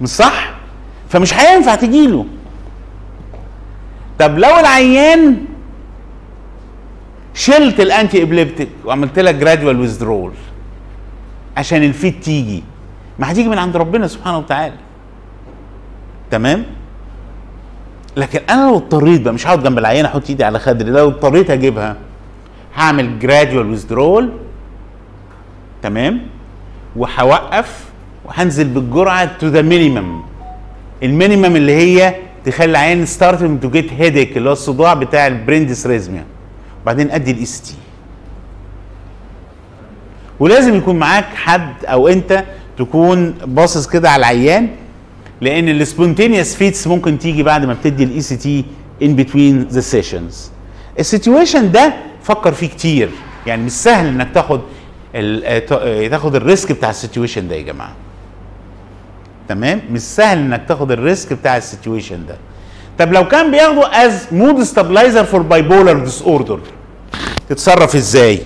مش 0.00 0.08
صح؟ 0.08 0.50
فمش 1.08 1.34
هينفع 1.34 1.74
تجيله. 1.74 2.26
طب 4.22 4.38
لو 4.38 4.58
العيان 4.58 5.36
شلت 7.34 7.80
ال 7.80 8.22
antiepileptic 8.22 8.68
وعملت 8.84 9.18
لك 9.18 9.34
gradual 9.34 9.80
withdrawal 9.80 10.32
عشان 11.56 11.82
الفيت 11.82 12.22
تيجي 12.24 12.62
ما 13.18 13.32
هتيجي 13.32 13.48
من 13.48 13.58
عند 13.58 13.76
ربنا 13.76 14.06
سبحانه 14.06 14.38
وتعالى. 14.38 14.74
تمام؟ 16.30 16.64
لكن 18.16 18.40
أنا 18.50 18.62
لو 18.70 18.76
اضطريت 18.76 19.20
بقى 19.20 19.34
مش 19.34 19.46
هقعد 19.46 19.62
جنب 19.62 19.78
العيان 19.78 20.04
أحط 20.04 20.22
إيدي 20.28 20.44
على 20.44 20.58
خدري 20.58 20.90
لو 20.90 21.08
اضطريت 21.08 21.50
اجيبها 21.50 21.96
هعمل 22.76 23.18
جرادوال 23.18 23.70
ويزدرول 23.70 24.32
تمام؟ 25.82 26.20
وهوقف 26.96 27.84
وهنزل 28.24 28.68
بالجرعة 28.68 29.38
تو 29.38 29.46
ذا 29.46 29.62
مينيمم 29.62 30.22
المينيمم 31.02 31.56
اللي 31.56 31.72
هي 31.76 32.14
تخلي 32.44 32.64
العيان 32.70 33.06
ستارتنج 33.06 33.60
تو 33.60 33.70
جيت 33.70 33.92
هيديك 33.92 34.36
اللي 34.36 34.48
هو 34.48 34.52
الصداع 34.52 34.94
بتاع 34.94 35.26
البرين 35.26 35.66
ديسريزميا 35.66 36.24
وبعدين 36.82 37.10
أدي 37.10 37.30
ال 37.30 37.44
ECT 37.44 37.74
ولازم 40.40 40.74
يكون 40.76 40.98
معاك 40.98 41.24
حد 41.34 41.84
أو 41.84 42.08
أنت 42.08 42.44
تكون 42.78 43.30
باصص 43.30 43.86
كده 43.86 44.10
على 44.10 44.20
العيان 44.20 44.68
لأن 45.40 45.68
ال 45.68 45.75
spontaneous 45.75 46.54
fits 46.54 46.86
ممكن 46.86 47.18
تيجي 47.18 47.42
بعد 47.42 47.64
ما 47.64 47.72
بتدي 47.74 48.04
ال 48.04 48.20
ECT 48.20 48.36
in 48.36 48.64
between 49.02 49.16
the 49.16 49.62
sessions 49.62 49.80
ال 49.80 50.50
situation 50.98 51.72
ده 51.72 51.92
فكر 52.22 52.52
فيه 52.52 52.66
كتير. 52.66 53.08
يعني 53.46 53.62
مش 53.62 53.72
سهل 53.72 54.06
إنك 54.06 54.28
تاخد 54.34 54.60
ال- 55.14 56.10
تاخد 56.10 56.34
ال 56.34 56.42
risk 56.42 56.72
بتاع 56.72 56.90
ال 56.90 56.96
situation 56.96 57.48
ده 57.48 57.54
يا 57.56 57.62
جماعة. 57.62 57.92
تمام؟ 59.52 59.80
مش 59.90 60.00
سهل 60.00 60.38
إنك 60.38 60.62
تاخد 60.68 60.90
ال 60.92 61.00
risk 61.00 61.32
بتاع 61.32 61.56
ال 61.56 61.63
situation 61.63 62.26
ده. 62.26 62.36
طب 62.98 63.12
لو 63.12 63.28
كان 63.28 63.50
بياخده 63.50 64.04
as 64.04 64.26
mood 64.32 64.62
stabilizer 64.62 65.24
for 65.24 65.42
bipolar 65.42 65.98
disorder 65.98 66.60
تتصرف 67.48 67.94
إزاي؟ 67.94 68.38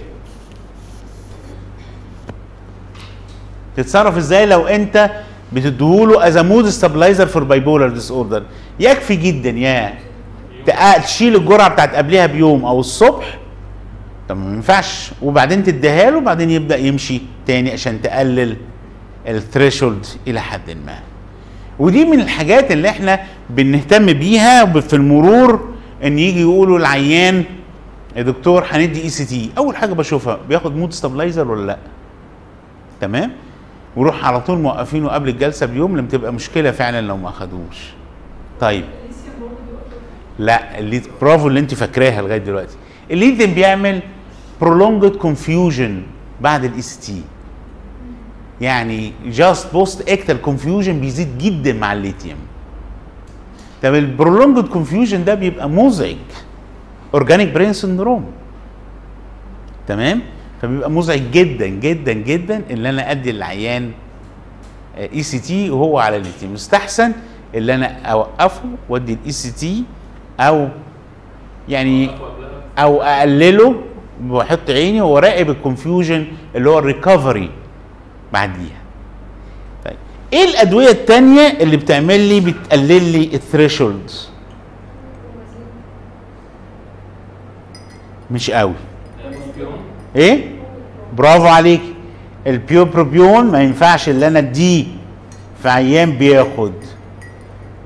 تتصرف 3.77 4.17
إزاي 4.17 4.47
لو 4.47 4.67
أنت 4.67 5.11
بتديهوله 5.53 6.29
as 6.29 6.39
mood 6.39 6.69
stabilizer 6.69 7.27
for 7.27 7.45
bipolar 7.45 7.89
disorder 7.89 8.43
يكفي 8.81 9.17
جدا 9.17 9.51
يا 9.51 9.95
تشيل 11.05 11.37
الجرعة 11.37 11.69
بتاعت 11.69 11.95
قبلها 11.95 12.27
بيوم 12.27 12.65
أو 12.65 12.81
الصبح. 12.81 13.39
طب 14.29 14.37
ما 14.37 14.55
ينفعش. 14.55 15.11
وبعدين 15.23 15.63
تديها 15.65 16.11
له 16.11 16.17
وبعدين 16.17 16.51
يبدأ 16.51 16.77
يمشي 16.77 17.21
تاني 17.47 17.73
عشان 17.73 18.03
تقلل 18.03 18.57
ال 19.29 19.37
threshold 19.37 20.07
إلى 20.27 20.41
حد 20.41 20.71
ما. 20.87 20.99
ودي 21.79 22.05
من 22.05 22.21
الحاجات 22.21 22.73
اللي 22.73 22.89
إحنا 22.89 23.21
بنهتم 23.51 24.07
بيها 24.13 24.81
في 24.81 24.97
المرور 24.97 25.75
إن 26.05 26.19
يجي 26.19 26.41
يقولوا 26.41 26.79
العيان 26.79 27.45
يا 28.17 28.23
دكتور 28.23 28.65
هندي 28.71 29.03
ECT 29.03 29.51
أول 29.59 29.77
حاجة 29.77 29.93
بشوفها 29.93 30.39
بياخد 30.49 30.77
mood 30.77 30.93
stabilizer 30.93 31.51
ولا 31.51 31.67
لأ؟ 31.67 31.79
تمام؟ 33.01 33.33
وروح 33.97 34.25
على 34.27 34.41
طول 34.41 34.59
موقفينه 34.59 35.09
قبل 35.09 35.29
الجلسة 35.29 35.67
بيوم 35.67 35.97
لما 35.97 36.09
تبقى 36.09 36.33
مشكلة 36.33 36.71
فعلا 36.71 37.01
لو 37.07 37.17
ما 37.17 37.29
أخدوش. 37.29 37.93
طيب. 38.61 38.85
لأ 40.39 40.79
اللي 40.79 41.03
برافو 41.21 41.49
اللي 41.49 41.61
أنت 41.61 41.75
فاكراها 41.75 42.23
لغاية 42.23 42.39
دلوقتي. 42.39 42.77
الليثيوم 43.11 43.55
بيعمل 43.55 44.01
prolonged 44.65 45.23
confusion 45.23 45.91
بعد 46.41 46.65
ال 46.65 46.83
ECT 46.83 47.23
يعني 48.61 49.13
just 49.27 49.73
postictal 49.73 50.41
confusion 50.43 51.01
بيزيد 51.01 51.39
جدا 51.39 51.73
مع 51.73 51.93
الليثيوم 51.93 52.39
طب 53.83 53.95
ال 53.95 54.02
prolonged 54.02 54.69
confusion 54.69 55.25
ده 55.25 55.35
بيبقى 55.35 55.69
مزعج. 55.71 56.17
organic 57.15 57.53
brain 57.53 57.73
syndrome 57.73 58.25
تمام؟ 59.89 60.21
فبيبقى 60.63 60.91
مزعج 60.91 61.23
جدا 61.33 61.67
جدا 61.67 62.13
جدا 62.13 62.63
إن 62.71 62.87
أنا 62.87 63.11
أدي 63.11 63.31
العيان 63.31 63.91
ECT 64.99 65.71
وهو 65.71 65.99
على 65.99 66.17
الليثيوم 66.17 66.55
يستحسن 66.55 67.13
إن 67.57 67.71
أنا 67.71 67.87
أوقفه 68.07 68.63
وأدي 68.89 69.13
ال 69.13 69.33
ECT 69.33 69.85
أو 70.41 70.69
يعني 71.69 72.11
أو 72.79 73.03
أقلله 73.03 73.75
واحط 74.29 74.71
عيني 74.71 75.01
وراقب 75.01 75.51
ال 75.51 75.58
confusion 75.58 76.27
اللي 76.55 76.71
هو 76.71 76.79
ال 76.79 76.87
recovery 76.87 77.51
بعديها. 78.37 78.81
طيب 79.85 79.97
إيه 80.33 80.45
الأدوية 80.45 80.91
التانية 80.91 81.49
اللي 81.61 81.77
بتعمل 81.77 82.21
لي 82.21 82.41
بتقلل 82.41 83.13
لي 83.13 83.35
ال 83.35 83.42
threshold 83.42 84.11
مش 88.31 88.51
قوي. 88.51 88.75
إيه؟ 90.17 90.51
برافو 91.17 91.47
عليك. 91.47 91.81
ال 92.47 92.57
bupropion 92.57 93.45
ما 93.51 93.63
ينفعش 93.63 94.09
اللي 94.09 94.27
أنا 94.27 94.39
أديه 94.39 94.85
في 95.63 95.69
عيان 95.69 96.13
بياخد. 96.13 96.73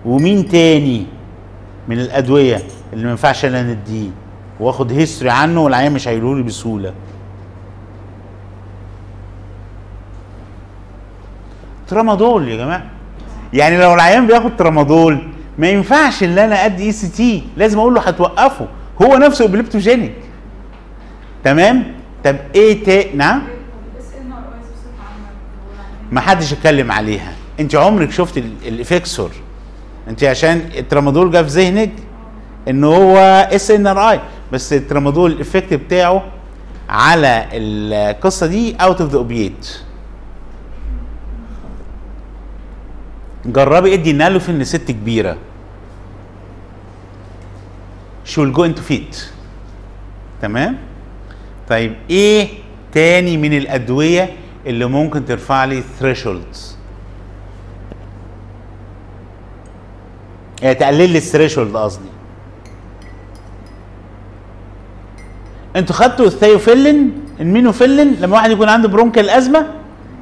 ومين 0.05 0.49
تاني 0.49 1.07
من 1.89 1.99
الأدوية 1.99 2.63
اللي 2.93 3.05
ما 3.05 3.11
ينفعش 3.11 3.45
أنا 3.45 3.63
نديه 3.63 4.09
واخد 4.61 4.93
history 4.93 5.31
عنه 5.31 5.61
والعيان 5.61 5.93
مش 5.93 6.09
هيقولوا 6.09 6.37
لي 6.37 6.43
بسهولة. 6.43 6.93
tramadol 11.91 12.49
يا 12.49 12.57
جماعة. 12.57 12.83
يعني 13.53 13.79
لو 13.79 13.95
العيان 13.95 14.27
بياخد 14.27 14.57
tramadol 14.57 15.19
ما 15.59 15.69
ينفعش 15.69 16.23
إن 16.23 16.39
أنا 16.39 16.65
أدي 16.65 16.83
ECT 16.85 17.43
لازم 17.57 17.79
أقول 17.79 17.95
له 17.95 18.01
هتوقفه. 18.01 18.67
هو 19.03 19.17
نفسه 19.17 19.45
epileptogenic 19.45 20.15
تمام؟ 21.45 21.85
طب 22.25 22.37
إيه 22.55 22.85
تا 22.85 23.17
نعم؟ 23.17 23.43
ما 26.13 26.21
حدش 26.21 26.53
اتكلم 26.53 26.93
عليها. 26.93 27.33
أنت 27.61 27.75
عمرك 27.75 28.11
شفت 28.11 28.39
ال- 28.39 28.53
الإفكسور؟ 28.69 29.31
أنت 30.09 30.25
عشان 30.25 30.69
الترامادول 30.79 31.31
جه 31.31 31.43
في 31.43 31.49
ذهنك 31.49 31.91
إن 32.69 32.85
هو 32.85 33.17
اس 33.53 33.71
ان 33.71 33.87
ار 33.87 34.11
اي 34.11 34.21
بس 34.53 34.73
الترامادول 34.73 35.33
الإفكت 35.33 35.75
بتاعه 35.75 36.23
على 36.89 37.47
القصة 37.53 38.47
دي 38.47 38.77
اوت 38.77 39.01
اوف 39.01 39.11
ذا 39.11 39.19
اوبيت 39.19 39.79
جربي 43.47 43.95
ادي 43.95 44.13
نالوفين 44.13 44.59
لست 44.59 44.91
كبيرة. 44.91 45.37
شو 48.25 48.45
will 48.45 48.57
go 48.57 48.61
into 48.61 48.81
fit 48.93 49.17
تمام؟ 50.43 50.79
طيب 51.69 51.95
إيه 52.11 52.49
تاني 52.93 53.37
من 53.37 53.57
الأدوية 53.57 54.31
اللي 54.67 54.87
ممكن 54.87 55.25
ترفع 55.25 55.65
لي 55.65 55.83
thresholds 56.01 56.77
يعني 60.63 60.75
تقلل 60.75 61.11
لي 61.11 61.19
ال 61.19 61.24
threshold 61.24 61.77
قصدي. 61.77 62.09
أنتوا 65.77 65.95
خدتوا 65.95 66.27
ال 66.27 66.33
theophylline 66.33 67.13
ال 67.41 67.46
aminophylline 67.46 68.15
لما 68.21 68.37
واحد 68.37 68.51
يكون 68.51 68.69
عنده 68.69 68.89
bronchial 68.89 69.31
asthma؟ 69.31 69.67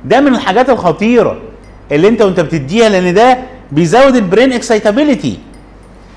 ده 0.05 0.21
من 0.21 0.35
الحاجات 0.35 0.71
الخطيرة. 0.71 1.41
اللي 1.93 2.09
انت 2.09 2.23
وانت 2.23 2.41
بتديها 2.41 2.89
لأن 2.89 3.15
ده 3.15 3.39
بيزود 3.73 4.17
ال 4.17 4.23
brain 4.23 4.53
excitability 4.53 5.39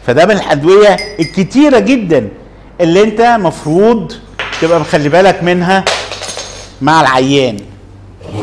فده 0.07 0.25
من 0.25 0.31
الأدوية 0.31 0.95
الكتيرة 1.19 1.79
جدا 1.79 2.27
اللي 2.81 3.03
انت 3.03 3.21
مفروض 3.21 4.13
تبقى 4.61 4.79
مخلي 4.79 5.09
بالك 5.09 5.43
منها 5.43 5.85
مع 6.81 7.01
العيان. 7.01 7.57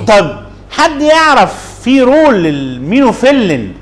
طب 0.07 0.41
حد 0.71 1.01
يعرف 1.03 1.81
في 1.85 2.01
role 2.03 2.35
لل 2.35 2.53
aminophylline 2.53 3.75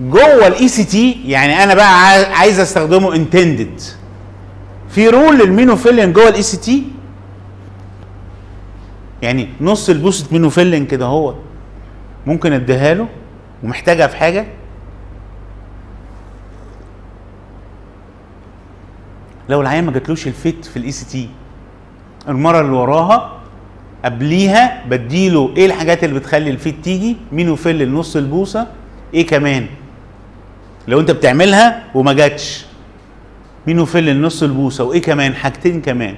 جوه 0.00 0.46
ال 0.46 0.68
ECT 0.68 1.20
يعني 1.26 1.62
أنا 1.64 1.74
بقى 1.74 2.00
عاي- 2.08 2.24
عايز 2.26 2.60
أستخدمه 2.60 3.14
intended 3.14 3.80
في 4.90 5.08
role 5.08 5.38
لل 5.38 5.48
aminophylline 5.48 6.12
جوه 6.12 6.28
ال 6.28 6.42
ECT 6.42 6.82
يعني 9.22 9.48
نص 9.60 9.88
البوسة 9.88 10.26
مينوفيلين 10.32 10.86
كده 10.86 11.06
هو. 11.06 11.34
ممكن 12.26 12.52
اديها 12.52 12.94
له 12.94 13.08
ومحتاجها 13.62 14.06
في 14.06 14.16
حاجة؟ 14.16 14.46
لو 19.48 19.60
العيان 19.60 19.84
ما 19.84 19.92
جاتلوش 19.92 20.26
الفيت 20.26 20.64
في 20.64 20.76
الاي 20.76 20.90
سي 20.92 21.04
تي 21.06 21.28
المرة 22.28 22.60
اللي 22.60 22.72
وراها 22.72 23.38
قبليها 24.04 24.84
بديله 24.86 25.52
إيه 25.56 25.66
الحاجات 25.66 26.04
اللي 26.04 26.18
بتخلي 26.18 26.50
ال 26.50 26.56
fit 26.56 26.74
تيجي؟ 26.84 27.16
مينوفيلين 27.32 27.94
نص 27.94 28.16
أمبولة؟ 28.16 28.66
إيه 29.14 29.26
كمان؟ 29.26 29.66
لو 30.88 31.00
أنت 31.00 31.10
بتعملها 31.10 31.84
وما 31.94 32.12
جاتش 32.12 32.66
مينوفيلين 33.66 34.22
نص 34.22 34.42
أمبولة؟ 34.42 34.84
وإيه 34.84 35.02
كمان؟ 35.02 35.34
حاجتين 35.34 35.80
كمان. 35.82 36.14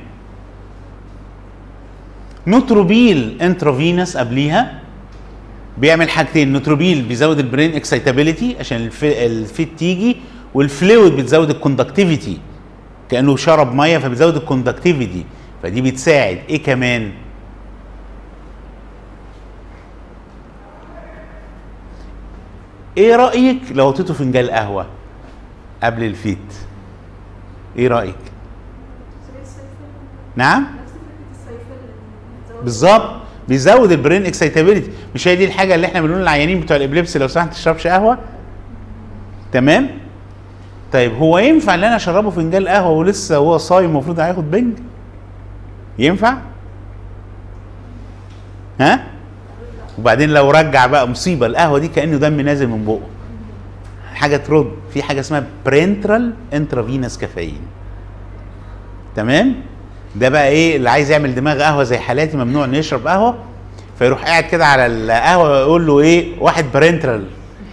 نوتروبيل 2.47 3.39
intravenous 3.42 4.16
قبليها 4.17 4.80
بيعمل 5.78 6.09
حاجتين 6.11 6.52
نوتروبيل 6.52 7.02
بيزود 7.02 7.38
ال 7.38 7.44
brain 7.44 7.75
excitability 7.75 8.57
عشان 8.61 8.78
الف- 8.78 9.04
ال 9.05 9.20
fit 9.20 9.68
تيجي 9.78 10.16
وال 10.55 10.72
fluid 10.72 11.16
بتزود 11.16 11.50
ال 11.51 11.57
conductivity 11.57 12.38
كأنه 13.11 13.37
شرب 13.37 13.74
مية 13.74 13.98
فبتزود 13.98 14.37
ال 14.37 14.43
conductivity 14.43 15.25
فدي 15.62 15.80
بتساعد. 15.83 16.38
إيه 16.48 16.62
كمان؟ 16.62 17.11
إيه 22.96 23.16
رأيك 23.16 23.61
لو 23.72 23.92
حطيته 23.92 24.14
فنجان 24.14 24.50
قهوة 24.50 24.87
قبل 25.83 26.04
ال 26.05 26.11
fit؟ 26.11 26.38
إيه 27.76 27.88
رأيك؟ 27.88 28.16
نعم؟ 30.37 30.66
بالظبط. 32.62 33.20
بيزود 33.48 33.92
ال 33.92 33.98
brain 33.98 34.27
excitability 34.27 34.90
مش 35.14 35.29
هي 35.29 35.37
دي 35.37 35.44
الحاجة 35.44 35.74
اللي 35.74 35.87
إحنا 35.87 36.00
بنقول 36.00 36.20
للعيانين 36.20 36.61
بتوع 36.61 36.76
ال 36.77 36.81
epilepsy 36.81 37.18
لو 37.18 37.29
سمحت 37.29 37.53
تشربش 37.53 37.87
قهوة؟ 37.87 38.18
تمام؟ 39.53 39.88
طيب 40.92 41.14
هو 41.14 41.38
ينفع 41.38 41.74
إن 41.74 41.85
أنا 41.85 41.96
أشربه 41.96 42.31
فنجان 42.31 42.68
قهوة 42.68 42.90
ولسه 42.90 43.37
هو 43.37 43.59
صايم 43.59 43.90
المفروض 43.90 44.20
هياخد 44.20 44.50
بنج 44.50 44.72
ينفع؟ 45.98 46.37
ها؟ 48.81 49.07
وبعدين 49.98 50.31
لو 50.31 50.50
رجع 50.50 50.87
بقى 50.87 51.09
مصيبة 51.09 51.46
القهوة 51.46 51.79
دي 51.79 51.88
كأنه 51.88 52.16
دم 52.16 52.40
نازل 52.40 52.66
من 52.66 52.85
بقه. 52.85 53.00
حاجة 54.14 54.37
ترد. 54.37 54.70
في 54.94 55.03
حاجة 55.03 55.20
اسمها 55.20 55.44
parenteral 55.66 56.35
intravenous 56.53 57.18
caffeine 57.18 57.61
تمام؟ 59.16 59.55
ده 60.16 60.29
بقى 60.29 60.49
إيه 60.49 60.77
اللي 60.77 60.90
عايز 60.90 61.11
يعمل 61.11 61.35
دماغ 61.35 61.62
قهوة 61.62 61.83
زي 61.83 61.99
حالاتي 61.99 62.37
ممنوع 62.37 62.64
انه 62.64 62.79
يشرب 62.79 63.07
قهوة 63.07 63.38
فيروح 63.99 64.25
قاعد 64.25 64.44
كده 64.44 64.66
على 64.66 64.87
القهوة 64.87 65.49
ويقول 65.51 65.87
له 65.87 66.01
إيه 66.01 66.40
واحد 66.40 66.64
parenteral 66.75 67.25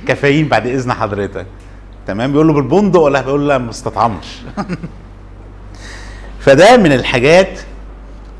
كافيين 0.07 0.47
بعد 0.47 0.67
إذن 0.67 0.93
حضرتك. 0.93 1.45
تمام؟ 2.07 2.31
بيقول 2.31 2.47
له 2.47 2.53
بالبندق 2.53 2.99
ولا؟ 2.99 3.21
بيقول 3.21 3.41
له 3.41 3.47
لا 3.47 3.57
ما 3.57 3.69
استطعمش. 3.69 4.25
فده 6.39 6.77
من 6.77 6.91
الحاجات 6.91 7.59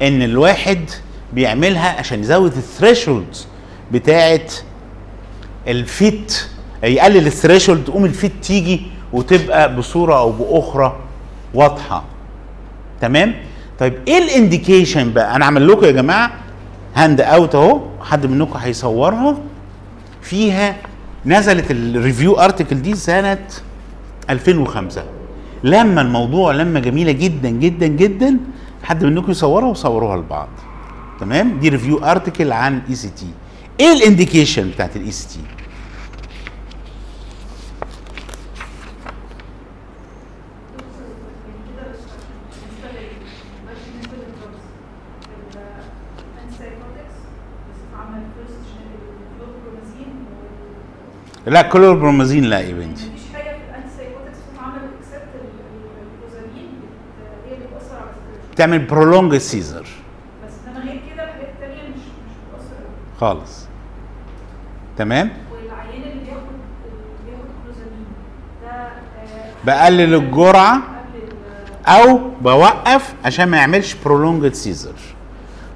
إن 0.02 0.22
الواحد 0.22 0.90
بيعملها 1.34 2.00
عشان 2.00 2.20
يزود 2.20 2.58
الثريشولد 2.58 3.36
بتاعه 3.92 4.42
الفيت 5.68 6.48
يقلل 6.84 7.28
الثريشولد 7.28 7.84
تقوم 7.84 8.06
الفيت 8.06 8.32
تيجي 8.42 8.82
وتبقى 9.14 9.76
بصورة 9.76 10.18
أو 10.20 10.32
بأخرى 10.32 10.96
واضحة. 11.54 12.04
تمام؟ 13.02 13.36
طيب 13.80 13.94
إيه 14.08 14.18
ال 14.18 14.27
indication 14.27 15.14
بقى؟ 15.14 15.36
أنا 15.36 15.46
عامل 15.46 15.68
لكم 15.68 15.86
يا 15.86 15.92
جماعة 15.92 16.32
handout 16.96 17.56
أهو 17.56 17.82
حد 18.02 18.26
منكم 18.26 18.60
هيصورها. 18.60 19.38
فيها 20.22 20.76
نزلت 21.26 21.72
ال 21.72 21.81
review 21.81 22.34
article 22.40 22.82
دي 22.82 22.96
سنة 22.96 23.40
2005 24.30 25.04
لما 25.64 26.02
الموضوع 26.02 26.52
لما 26.52 26.80
جميلة 26.80 27.12
جدا 27.12 27.50
جدا 27.50 27.88
جدا 27.88 28.38
حد 28.84 29.04
منكم 29.04 29.32
يصورها 29.32 29.68
وصوروها 29.68 30.18
لبعض. 30.18 30.50
تمام؟ 31.20 31.60
دي 31.60 31.70
review 31.70 31.98
article 31.98 32.52
عن 32.52 32.82
ECT 32.90 33.28
إيه 33.80 33.94
ال 33.94 34.01
indication 34.01 34.70
بتاعت 34.70 34.96
ال 34.96 35.12
ECT 35.12 35.40
لا 51.48 51.62
كلوربرومازين 51.62 52.44
لا 52.44 52.60
يا 52.60 52.74
بنتي. 52.74 53.12
تعمل 58.56 58.80
prolong 58.80 59.38
seizure 59.38 59.82
بس 59.82 60.54
إنما 60.68 60.80
غير 60.80 61.02
كده 61.14 61.24
الحاجات 61.24 61.48
التانية 61.56 61.90
مش 61.90 61.96
مش 61.96 62.34
بتأثر. 62.54 62.84
خالص. 63.20 63.66
تمام؟ 64.98 65.30
والعيان 65.52 66.02
اللي 66.04 66.24
بياخد 66.26 66.42
اللي 66.86 67.26
بياخد 67.26 67.46
كلوزامين 67.64 68.06
ده 68.64 68.70
آه، 68.70 68.92
بقلل 69.66 70.14
الجرعة 70.16 70.82
أو 71.88 72.20
بوقف 72.42 73.14
عشان 73.26 73.46
ما 73.50 73.58
يعملش 73.58 73.94
prolonged 74.06 74.54
seizure 74.54 74.96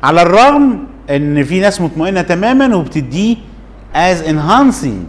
على 0.03 0.21
الرغم 0.21 0.87
إن 1.09 1.43
في 1.43 1.59
ناس 1.59 1.81
مطمئنة 1.81 2.21
تماما 2.21 2.75
وبتديه 2.75 3.37
as 3.95 4.21
enhancing 4.21 5.05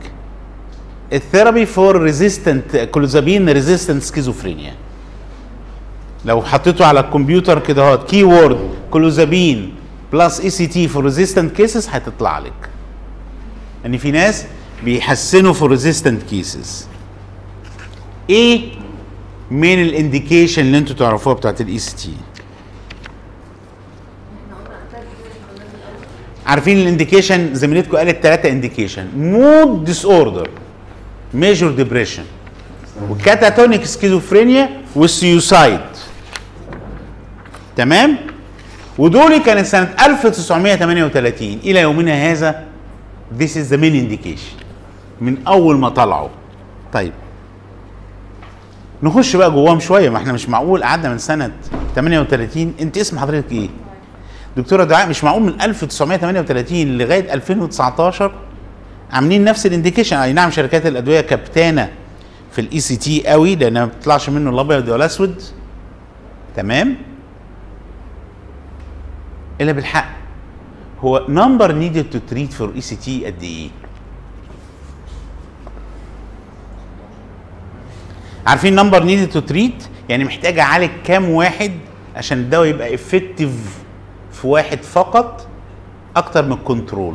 ال 1.12 1.19
therapy 1.19 1.66
for 1.66 2.03
resistant 2.03 2.77
clozapine 2.77 3.48
resistant 3.48 4.03
schizophrenia. 4.03 4.75
لو 6.25 6.42
حطيته 6.42 6.87
على 6.87 7.01
الكمبيوتر 7.01 7.59
كده 7.59 7.88
اهوت 7.88 8.11
key 8.11 8.25
word 8.25 8.70
clozapine 8.90 9.75
plus 10.12 10.40
ECT 10.40 10.88
for 10.88 11.05
resistant 11.05 11.57
cases 11.57 11.88
هتطلع 11.88 12.38
لك. 12.38 12.53
ان 13.87 13.96
في 13.96 14.10
ناس 14.10 14.44
بيحسنوا 14.85 15.52
في 15.52 15.65
resistant 15.65 16.23
cases 16.23 16.87
إيه 18.31 18.60
من 19.50 19.83
ال 19.83 19.90
indication 19.90 20.63
اللي 20.63 20.79
أنتوا 20.79 20.96
تعرفوها 20.96 21.35
بتاعت 21.35 21.60
ال 21.60 21.79
ECT 21.79 22.13
عارفين 26.46 26.79
ال 26.79 26.85
indication 26.85 27.54
زميلتكم 27.54 27.96
قالت 27.96 28.23
ثلاثة 28.23 28.48
indication 28.48 29.06
mood 29.17 29.85
disorder 29.85 30.48
major 31.35 31.71
depression 31.71 32.23
و 33.10 33.18
catatonic 33.18 33.85
schizophrenia 33.85 34.69
وال 34.94 35.14
suicide 35.14 35.81
تمام؟ 37.76 38.16
ودول 38.98 39.38
كانت 39.38 39.66
سنة 39.66 39.94
1938 40.06 41.58
إلى 41.64 41.80
يومنا 41.80 42.30
هذا 42.33 42.64
this 43.38 43.50
is 43.56 43.72
the 43.72 43.76
main 43.78 43.94
indication. 43.94 44.62
من 45.20 45.37
أول 45.46 45.78
ما 45.78 45.88
طلعوا. 45.88 46.28
طيب. 46.92 47.12
نخش 49.02 49.37
بقى 49.37 49.50
جواهم 49.50 49.80
شوية. 49.80 50.10
ما 50.10 50.16
إحنا 50.18 50.33
مش 50.33 50.48
معقول. 50.48 50.85
قعدنا 50.85 51.08
من 51.08 51.18
سنة 51.18 51.52
38 51.94 52.74
أنت 52.80 52.98
اسم 52.98 53.18
حضرتك 53.18 53.52
إيه؟ 53.52 53.68
دكتورة 54.56 54.85
دعاء 54.85 55.08
مش 55.08 55.24
معقول 55.24 55.42
من 55.42 55.60
1938 55.62 56.98
لغاية 56.98 57.35
2019 57.35 58.33
عاملين 59.13 59.44
نفس 59.44 59.67
ال 59.67 59.71
indication. 59.71 60.17
أي 60.17 60.33
نعم 60.33 60.50
شركات 60.50 60.87
الأدوية 60.87 61.21
كبتانه 61.21 61.92
في 62.52 62.60
ال 62.60 62.81
ECT 62.81 63.27
قوي 63.29 63.56
لأنها 63.56 63.85
ما 63.85 63.90
بتطلعش 63.90 64.29
منه 64.29 64.50
الأبيض 64.50 64.88
ولا 64.88 64.96
الأسود. 64.96 65.42
تمام؟ 66.56 66.96
إلا 69.60 69.73
بالحق. 69.73 70.08
هو 71.00 71.27
number 71.29 71.73
needed 71.73 72.10
to 72.10 72.19
treat 72.29 72.52
for 72.52 72.73
ECT 72.75 73.27
قد 73.27 73.42
إيه؟ 73.42 73.69
عارفين 78.46 78.75
number 78.75 79.02
needed 79.02 79.29
to 79.31 79.40
treat 79.40 79.85
يعني 80.08 80.25
محتاج 80.25 80.58
اعالج 80.58 80.90
كام 81.04 81.31
واحد 81.31 81.73
عشان 82.17 82.38
الدواء 82.38 82.67
يبقى 82.67 82.94
effective 82.94 83.79
في 84.33 84.46
واحد 84.46 84.83
فقط 84.83 85.46
أكتر 86.17 86.44
من 86.44 86.52
ال 86.52 86.60
control 86.60 87.15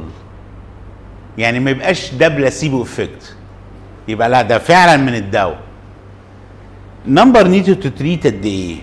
يعني 1.38 1.60
ما 1.60 1.72
يبقاش 1.72 2.14
ده 2.14 2.28
placebo 2.28 2.82
effect 2.82 3.36
يبقى 4.08 4.30
لا 4.30 4.42
ده 4.42 4.58
فعلا 4.58 4.98
من 4.98 5.16
الدواء. 5.16 5.60
number 7.08 7.48
needed 7.48 7.80
to 7.80 7.90
treat 7.90 8.28
قد 8.28 8.46
إيه 8.46 8.76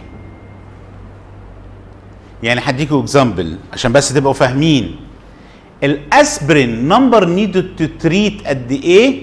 يعني 2.43 2.61
هديكوا 2.65 3.01
example 3.01 3.59
عشان 3.73 3.93
بس 3.93 4.13
تبقوا 4.15 4.33
فاهمين. 4.33 4.97
الأسبرين 5.83 6.89
number 6.89 7.25
needed 7.25 7.77
to 7.77 7.85
treat 8.01 8.47
قد 8.47 8.73
إيه 8.73 9.23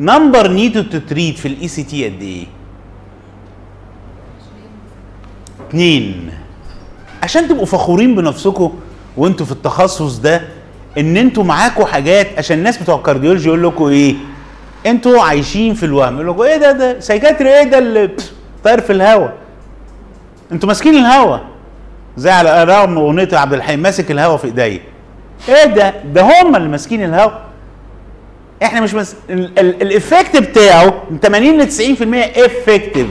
number 0.00 0.48
needed 0.48 0.82
to 0.82 0.98
treat 0.98 1.38
في 1.38 1.48
ال 1.48 1.68
ECT 1.68 2.04
قد 2.04 2.22
إيه؟ 2.22 2.46
اتنين. 5.68 6.30
عشان 7.22 7.48
تبقوا 7.48 7.66
فخورين 7.66 8.14
بنفسكم 8.14 8.72
وانتوا 9.16 9.46
في 9.46 9.52
التخصص 9.52 10.18
ده 10.18 10.42
إن 10.98 11.16
أنتوا 11.16 11.44
معاكوا 11.44 11.84
حاجات 11.84 12.38
عشان 12.38 12.58
الناس 12.58 12.82
بتوع 12.82 12.96
ال 12.96 13.01
cardiology 13.01 13.48
يقول 13.48 13.62
لكم 13.62 13.84
إيه؟ 13.84 14.14
أنتوا 14.86 15.22
عايشين 15.22 15.74
في 15.74 15.86
الوهم. 15.86 16.14
يقول 16.14 16.28
لكم 16.28 16.42
إيه 16.42 16.56
ده 16.56 16.72
ده 16.72 17.00
psychiatry 17.00 17.58
إيه 17.58 17.64
ده 17.64 17.78
اللي 17.78 18.10
طاير 18.64 18.80
في 18.80 18.92
الهوا. 18.92 19.28
أنتوا 20.52 20.68
ماسكين 20.68 20.94
الهوا. 20.94 21.38
زي 22.16 22.30
على 22.30 22.64
رغم 22.64 22.98
أغنية 22.98 23.28
عبد 23.32 23.52
الحليم 23.52 23.80
ماسك 23.80 24.10
الهوا 24.10 24.36
في 24.36 24.44
إيديا. 24.44 24.80
إيه 25.48 25.64
ده؟ 25.64 25.94
ده 26.14 26.22
هم 26.22 26.56
اللي 26.56 26.68
ماسكين 26.68 27.04
الهوا. 27.04 27.30
إحنا 28.62 28.80
مش 28.80 28.94
مس... 28.94 29.16
ال 29.58 29.69
effect 29.69 30.36
بتاعه 30.36 31.02
من 31.10 31.18
80 31.18 31.60
ل 31.60 31.66
90% 31.70 32.38
effective 32.38 33.06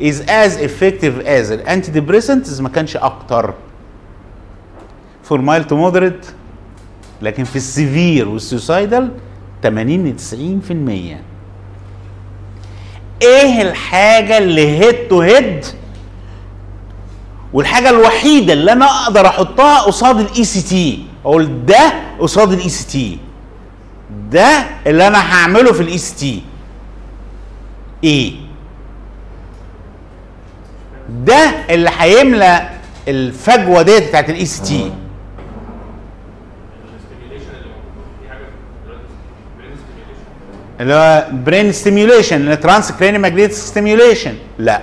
is 0.00 0.14
as 0.28 0.52
effective 0.58 1.24
as 1.26 1.52
ال 1.52 1.90
antidepressant 1.90 2.60
ما 2.60 2.68
كانش 2.68 2.96
أكتر. 2.96 3.54
for 5.22 5.40
mild 5.40 5.64
to 5.64 5.76
moderate 5.76 6.26
لكن 7.22 7.44
في 7.44 7.56
ال 7.56 7.66
severe 7.66 8.28
وال 8.28 8.44
suicidal 8.44 9.10
80 9.62 10.06
ل 10.06 10.14
90% 10.62 11.16
إيه 13.22 13.62
الحاجة 13.62 14.38
اللي 14.38 14.78
head 14.78 15.08
to 15.08 15.20
head 15.20 15.64
والحاجة 17.52 17.90
الوحيدة 17.90 18.52
اللي 18.52 18.72
أنا 18.72 18.86
أقدر 19.04 19.26
أحطها 19.26 19.80
قصاد 19.80 20.20
ال 20.20 20.44
ECT 20.44 21.04
أقول 21.24 21.66
ده 21.66 21.92
قصاد 22.20 22.52
ال 22.52 22.68
ECT 22.68 23.18
ده 24.30 24.64
اللي 24.86 25.06
أنا 25.06 25.18
هعمله 25.34 25.72
في 25.72 25.80
ال 25.80 25.98
ECT 25.98 26.42
إيه؟ 28.04 28.32
ده 31.24 31.50
اللي 31.70 31.90
هيملى 31.98 32.68
الفجوة 33.08 33.82
ديت 33.82 34.08
بتاعت 34.08 34.30
ال 34.30 34.46
ECT 34.46 34.90
اللي 40.80 40.94
هو 40.94 41.26
brain 41.32 41.72
stimulation 41.72 42.60
transcranial 42.60 43.18
magnetic 43.18 43.52
stimulation 43.56 44.34
لا. 44.58 44.82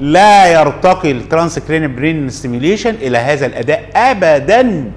لا 0.00 0.46
يرتقي 0.60 1.10
ال 1.10 1.58
transcranial 1.58 1.88
brain 1.88 2.30
stimulation 2.30 2.90
إلى 2.94 3.18
هذا 3.18 3.46
الأداء 3.46 3.90
ابدا. 3.96 4.90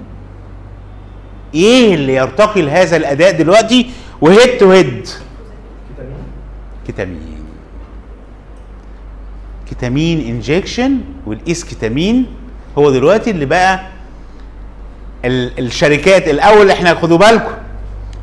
إيه 1.54 1.94
اللي 1.94 2.14
يرتقي 2.14 2.62
لهذا 2.62 2.96
الأداء 2.96 3.32
دلوقتي؟ 3.32 3.90
و 4.20 4.28
head 4.28 4.58
to 4.58 4.70
head. 4.70 5.08
ketamine 6.88 7.42
ketamine 9.70 10.20
injection 10.20 10.98
وال 11.26 11.64
esketamine 11.64 12.26
هو 12.78 12.90
دلوقتي 12.90 13.30
اللي 13.30 13.46
بقى 13.46 13.80
ال- 15.24 15.58
الشركات. 15.66 16.28
الأول 16.28 16.70
إحنا 16.70 16.94
خدوا 16.94 17.18
بالكم. 17.18 17.52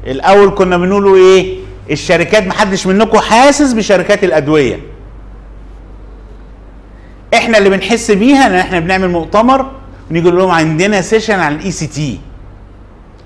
الأول 0.08 0.50
كنا 0.56 0.78
بنقولوا 0.78 1.18
إيه؟ 1.18 1.58
الشركات 1.92 2.48
محدش 2.48 2.88
منكم 2.88 3.18
حاسس 3.20 3.74
بشركات 3.74 4.24
الأدوية. 4.24 4.80
إحنا 7.34 7.58
اللي 7.58 7.70
بنحس 7.70 8.12
بيها 8.12 8.48
إن 8.48 8.54
إحنا 8.54 8.80
بنعمل 8.80 9.10
مؤتمر 9.10 9.72
ونيجي 10.12 10.28
نقول 10.28 10.40
لهم 10.40 10.52
عندنا 10.52 11.02
session 11.02 11.40
عن 11.40 11.56
ال 11.56 11.72
ECT 11.72 12.20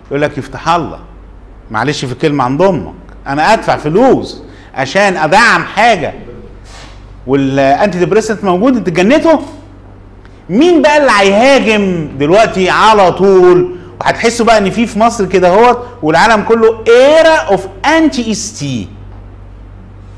يقول 0.08 0.22
لك 0.22 0.38
يفتح 0.38 0.70
الله. 0.70 1.00
معلش 1.72 2.06
في 2.06 2.16
كلمة 2.16 2.44
عند 2.44 2.62
أمك. 2.62 2.94
أنا 3.28 3.54
أدفع 3.54 3.78
فلوس 3.78 4.42
عشان 4.76 5.18
أدعم 5.18 5.64
حاجة. 5.64 6.14
والانتي 7.28 8.00
ديبريسنت 8.00 8.44
موجود 8.44 8.76
أنت 8.78 8.90
جنته؟ 8.90 9.40
مين 10.50 10.82
بقى 10.82 10.98
اللي 10.98 11.12
هيهاجم 11.12 12.10
دلوقتي 12.18 12.70
على 12.70 13.12
طول؟ 13.12 13.76
وهتحسوا 14.02 14.46
بقى 14.46 14.58
إن 14.58 14.70
في 14.70 14.86
في 14.88 15.00
مصر 15.00 15.26
كده 15.26 15.48
أهوت 15.48 15.88
والعالم 16.02 16.44
كله 16.44 16.84
ايرا 16.88 17.36
اوف 17.36 17.68
انتي 17.86 18.32
اس 18.32 18.60
تي 18.60 18.88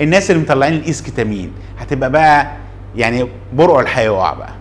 الناس 0.01 0.31
اللي 0.31 0.41
مطلعين 0.41 0.73
الايسكتامين 0.73 1.51
هتبقى 1.79 2.11
بقى 2.11 2.51
يعني 2.97 3.27
برقع 3.53 3.79
الهيقع 3.81 4.33
بقى. 4.33 4.53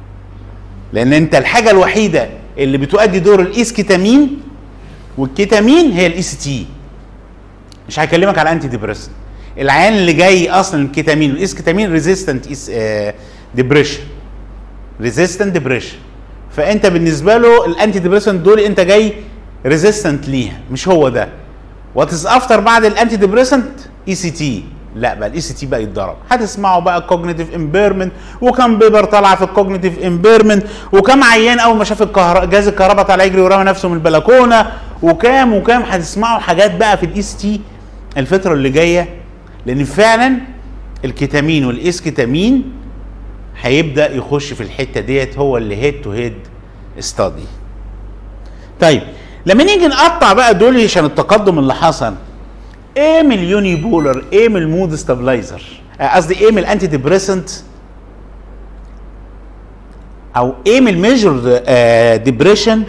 لأن 0.92 1.12
أنت 1.12 1.34
الحاجة 1.34 1.70
الوحيدة 1.70 2.28
اللي 2.58 2.78
بتؤدي 2.78 3.18
دور 3.18 3.40
ال 3.40 3.50
esketamine 3.50 4.40
وال 5.18 5.33
ketamine 5.33 5.92
هي 5.92 6.06
ال 6.06 6.22
ECT 6.22 6.66
مش 7.88 7.98
هكلمك 7.98 8.38
على 8.38 8.52
antidepressant 8.52 9.10
العيان 9.58 9.92
اللي 9.92 10.12
جاي 10.12 10.50
أصلا 10.50 10.82
ال 10.82 10.88
ketamine 10.88 11.30
وال 11.32 11.42
esketamine 11.42 11.92
resistant 11.92 12.46
depression 13.54 14.00
resistant 15.00 15.52
depression 15.52 15.96
فأنت 16.56 16.86
بالنسبة 16.86 17.36
له 17.36 17.66
ال 17.66 17.98
antidepressant 17.98 18.40
دول 18.40 18.60
أنت 18.60 18.80
جاي 18.80 19.12
resistant 19.66 20.28
ليها 20.28 20.60
مش 20.70 20.88
هو 20.88 21.08
ده. 21.08 21.28
what 21.94 22.12
is 22.12 22.26
after 22.26 22.60
بعد 22.60 22.84
ال 22.84 23.16
antidepressant 23.16 23.70
ECT. 24.08 24.64
لا 24.94 25.14
بقى 25.14 25.28
ال 25.28 25.40
ECT 25.40 25.66
بقى 25.66 25.82
يتضرب. 25.82 26.16
هتسمعوا 26.30 26.80
بقى 26.80 27.00
cognitive 27.00 27.54
impairment 27.54 28.12
وكم 28.40 28.78
paper 28.78 29.04
طالعه 29.04 29.36
في 29.36 29.44
ال 29.44 29.50
cognitive 29.50 29.98
impairment 29.98 30.66
وكم 30.92 31.24
عيان 31.24 31.58
أول 31.60 31.76
ما 31.76 31.84
شاف 31.84 32.02
الكهرباء 32.02 32.44
جهاز 32.46 32.68
الكهرباء 32.68 33.04
طالع 33.04 33.24
يجري 33.24 33.40
ورمى 33.40 33.64
نفسه 33.64 33.88
من 33.88 33.94
البلكونة 33.94 34.66
وكام 35.02 35.54
وكام 35.54 35.82
هتسمعوا 35.82 36.38
حاجات 36.40 36.76
بقى 36.76 36.96
في 36.98 37.06
ال 37.06 37.22
ECT 37.22 37.60
الفترة 38.16 38.52
اللي 38.54 38.70
جاية؟ 38.70 39.08
لأن 39.66 39.84
فعلا 39.84 40.36
ال 41.04 41.11
ketamine 41.11 41.64
وال 41.64 41.82
esketamine 41.82 42.72
هيبدأ 43.62 44.12
يخش 44.14 44.52
في 44.52 44.60
الحتة 44.62 45.00
ديت 45.00 45.38
هو 45.38 45.56
اللي 45.56 45.76
head 45.76 46.00
to 46.02 46.10
head 46.10 46.34
study 47.00 47.44
طيب 48.80 49.02
لما 49.46 49.64
نيجي 49.64 49.86
نقطع 49.86 50.32
بقى 50.32 50.54
دول 50.54 50.80
عشان 50.84 51.04
التقدم 51.04 51.58
اللي 51.58 51.74
حصل 51.74 52.14
إيه 52.96 53.22
ال 53.32 53.76
unipolar 53.76 54.24
إيه 54.32 54.46
ال 54.46 54.56
mood 54.56 54.94
stabilizer 54.94 55.62
قصدي 56.00 56.34
إيه 56.34 56.50
ال 56.58 56.86
antidepressant 56.86 57.50
أو 60.36 60.54
إيه 60.66 60.80
ال 60.88 61.00
major 61.00 61.58
depression 62.16 62.82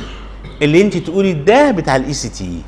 اللي 0.61 0.81
انت 0.81 0.97
تقولي 0.97 1.33
ده 1.33 1.71
بتاع 1.71 1.95
ال 1.95 2.13
ECT 2.13 2.45
راضي 2.45 2.61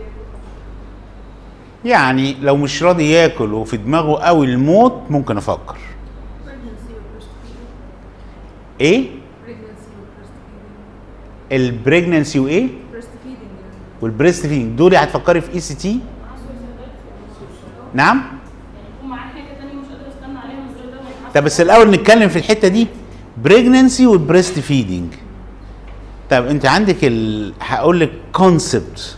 ياكل 0.00 0.12
يعني 1.84 2.36
لو 2.42 2.56
مش 2.56 2.82
راضي 2.82 3.10
ياكل 3.10 3.54
وفي 3.54 3.76
دماغه 3.76 4.22
قوي 4.22 4.46
الموت 4.46 5.00
ممكن 5.10 5.36
أفكر. 5.36 5.76
إيه؟ 8.80 9.06
ال 11.52 11.61
pregnancy 11.61 12.38
وإيه؟ 12.38 12.68
وال 14.00 14.11
breast 14.11 14.46
feeding 14.46 14.78
دول 14.78 14.96
هتفكري 14.96 15.40
في 15.40 15.52
ECT 15.54 16.00
نعم. 17.94 18.22
طب 21.34 21.44
بس 21.44 21.60
الأول 21.60 21.90
نتكلم 21.90 22.28
في 22.28 22.36
الحتة 22.38 22.68
دي. 22.68 22.86
pregnancy 23.42 24.06
وال 24.06 24.19
breast 24.19 24.58
feeding 24.58 25.12
طب 26.30 26.46
أنت 26.46 26.66
عندك 26.66 26.96
ال... 27.02 27.52
هقول 27.60 28.00
لك 28.00 28.12
concept 28.32 29.16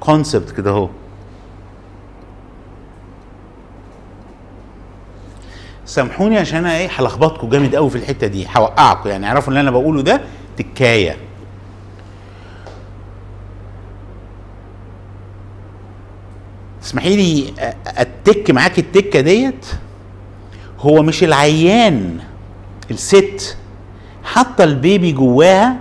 concept 0.00 0.50
كده 0.50 0.70
أهو. 0.70 0.88
سامحوني 5.86 6.38
عشان 6.38 6.58
أنا 6.58 6.76
إيه 6.76 6.88
هلخبطكم 6.96 7.48
جامد 7.48 7.74
قوي 7.74 7.90
في 7.90 7.96
الحتة 7.96 8.26
دي. 8.26 8.46
هوقعكم 8.56 9.08
يعني. 9.08 9.26
اعرفوا 9.26 9.48
اللي 9.48 9.60
أنا 9.60 9.70
بقوله 9.70 10.02
ده؟ 10.02 10.20
تكاية. 10.56 11.16
اسمحي 16.82 17.16
لي 17.16 17.54
أتك 17.86 18.50
معاك 18.50 18.78
التكة 18.78 19.20
ديت؟ 19.20 19.66
هو 20.80 21.02
مش 21.02 21.24
العيان 21.24 22.18
الست. 22.90 23.56
حاطة 24.24 24.64
ال 24.64 24.74
baby 24.74 25.12
جواها؟ 25.12 25.76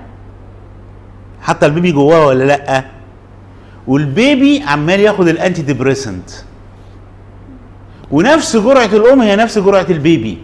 حاطة 1.41 1.65
ال 1.65 1.71
baby 1.71 1.91
جواها 1.91 2.25
ولا 2.25 2.43
لأ؟ 2.43 2.85
وال 3.87 4.13
baby 4.13 4.63
عمال 4.67 4.99
ياخد 4.99 5.27
ال 5.27 5.61
antidepressant 5.61 6.29
ونفس 8.11 8.57
جرعة 8.57 8.85
الأم 8.85 9.21
هي 9.21 9.35
نفس 9.35 9.57
جرعة 9.57 9.85
ال 9.89 9.97
baby. 9.97 10.37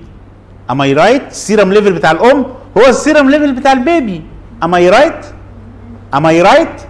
am 0.70 0.82
I 0.82 0.94
right 0.94 1.28
ال 1.32 1.39
serum 1.39 1.74
level 1.74 1.94
بتاع 1.94 2.12
الأم 2.12 2.46
هو 2.78 2.86
ال 2.88 2.95
serum 2.95 3.30
level 3.30 3.54
بتاع 3.54 3.72
ال 3.72 3.80
baby. 3.80 4.22
am 4.64 4.76
I 4.76 4.90
right 4.90 5.26
am 6.14 6.26
I 6.26 6.42
right 6.42 6.82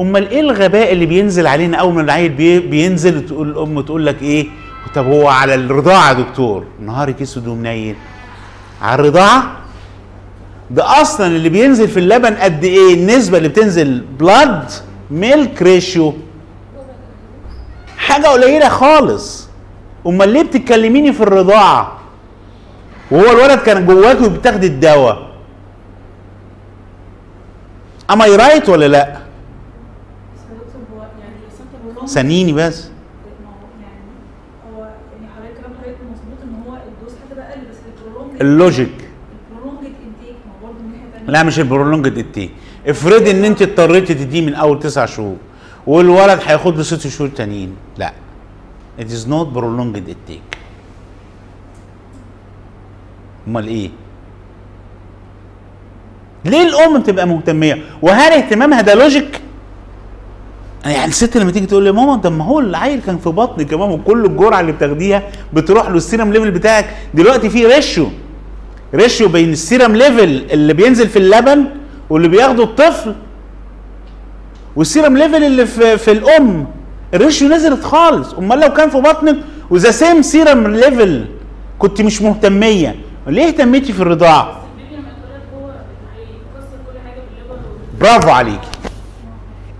أمال 0.00 0.28
إيه 0.30 0.40
الغباء 0.40 0.92
اللي 0.92 1.06
بينزل 1.06 1.46
علينا 1.46 1.76
أول 1.76 1.94
ما 1.94 2.00
العيل 2.00 2.28
بي 2.32 2.60
بينزل 2.60 3.26
تقول 3.26 3.48
الأم 3.50 3.80
تقول 3.80 4.06
لك 4.06 4.22
إيه؟ 4.22 4.46
طب 4.94 5.06
هو 5.06 5.28
على 5.28 5.54
الرضاعة 5.54 6.08
يا 6.08 6.12
دكتور. 6.12 6.64
نهارك 6.80 7.22
أسود 7.22 7.46
ومنيل. 7.48 7.96
على 8.82 8.94
الرضاعة؟ 8.94 9.56
ده 10.70 11.00
أصلا 11.00 11.26
اللي 11.26 11.48
بينزل 11.48 11.88
في 11.88 12.00
اللبن 12.00 12.34
قد 12.34 12.64
إيه؟ 12.64 12.94
النسبة 12.94 13.38
اللي 13.38 13.48
بتنزل 13.48 14.04
blood 14.20 14.70
milk 15.10 15.62
ratio 15.62 16.14
حاجة 17.98 18.26
قليلة 18.26 18.68
خالص. 18.68 19.48
أمال 20.06 20.28
ليه 20.28 20.42
بتتكلميني 20.42 21.12
في 21.12 21.20
الرضاعة؟ 21.22 21.98
وهو 23.10 23.30
الولد 23.30 23.58
كان 23.58 23.86
جواكي 23.86 24.24
وبتاخدي 24.24 24.66
الدواء. 24.66 25.30
am 28.10 28.24
I 28.26 28.33
right 28.33 28.68
ولا 28.68 28.88
لا؟ 28.88 29.18
سنيني 32.04 32.52
بس. 32.52 32.88
ال 38.40 38.47
logic. 38.47 38.88
intake 40.04 40.36
لا 41.26 41.42
مش 41.42 41.58
ال 41.58 41.63
prolonged 41.63 42.06
اديتيه 42.06 42.48
افرضي 42.86 43.30
إن 43.30 43.44
أنت 43.44 43.62
اضطريتي 43.62 44.14
تديه 44.14 44.46
من 44.46 44.54
أول 44.54 44.78
تسع 44.78 45.06
شهور 45.06 45.36
والولد 45.86 46.40
هياخد 46.44 46.76
له 46.76 46.82
ست 46.82 47.06
شهور 47.06 47.30
تانيين. 47.30 47.76
لا. 47.98 48.12
It 48.98 49.06
is 49.06 49.26
not 49.26 49.54
prolonged 49.54 49.96
intake 49.96 50.53
امال 53.48 53.66
إيه؟ 53.68 53.90
ليه 56.44 56.62
الام 56.62 56.98
بتبقى 57.00 57.26
مهتمية؟ 57.26 57.78
وهل 58.02 58.32
اهتمامها 58.32 58.80
ده 58.80 58.94
logic 58.94 59.40
يعني 60.84 61.04
الست 61.04 61.36
لما 61.36 61.50
تيجي 61.50 61.66
تقول 61.66 61.82
لي 61.84 61.92
ماما 61.92 62.16
طب 62.16 62.32
ما 62.32 62.44
هو 62.44 62.60
العيل 62.60 63.00
كان 63.00 63.18
في 63.18 63.28
بطنك 63.28 63.72
يا 63.72 63.76
ماما 63.76 63.96
كل 64.06 64.24
الجرعة 64.24 64.60
اللي 64.60 64.72
بتاخديها 64.72 65.22
بتروح 65.52 65.88
له 65.88 65.96
ال 65.96 66.02
serum 66.02 66.32
level 66.32 66.50
بتاعك 66.50 66.96
دلوقتي 67.14 67.50
في 67.50 67.66
ratio 67.66 68.08
ratio 68.94 69.28
بين 69.28 69.52
ال 69.52 69.59
serum 69.59 69.96
level 69.96 70.44
اللي 70.50 70.72
بينزل 70.74 71.08
في 71.08 71.18
اللبن 71.18 71.64
واللي 72.10 72.28
بياخده 72.28 72.62
الطفل 72.62 73.14
وال 74.76 74.87
serum 74.87 75.16
level 75.16 75.44
اللي 75.44 75.66
في, 75.66 75.98
في 75.98 76.12
الأم. 76.12 76.66
ال 77.14 77.20
ratio 77.20 77.48
نزلت 77.48 77.82
خالص. 77.84 78.34
أمال 78.34 78.60
لو 78.60 78.68
كان 78.72 78.90
في 78.90 78.98
بطنك 79.00 79.36
و 79.70 79.75
the 79.75 79.90
same 79.90 80.22
serum 80.22 80.66
level 80.66 81.24
كنت 81.78 82.00
مش 82.02 82.22
مهتمية. 82.22 82.94
ليه 83.26 83.46
اهتميتي 83.46 83.92
في 83.92 84.00
الرضاعة؟ 84.02 84.60
برافو 88.00 88.30
عليكي. 88.30 88.68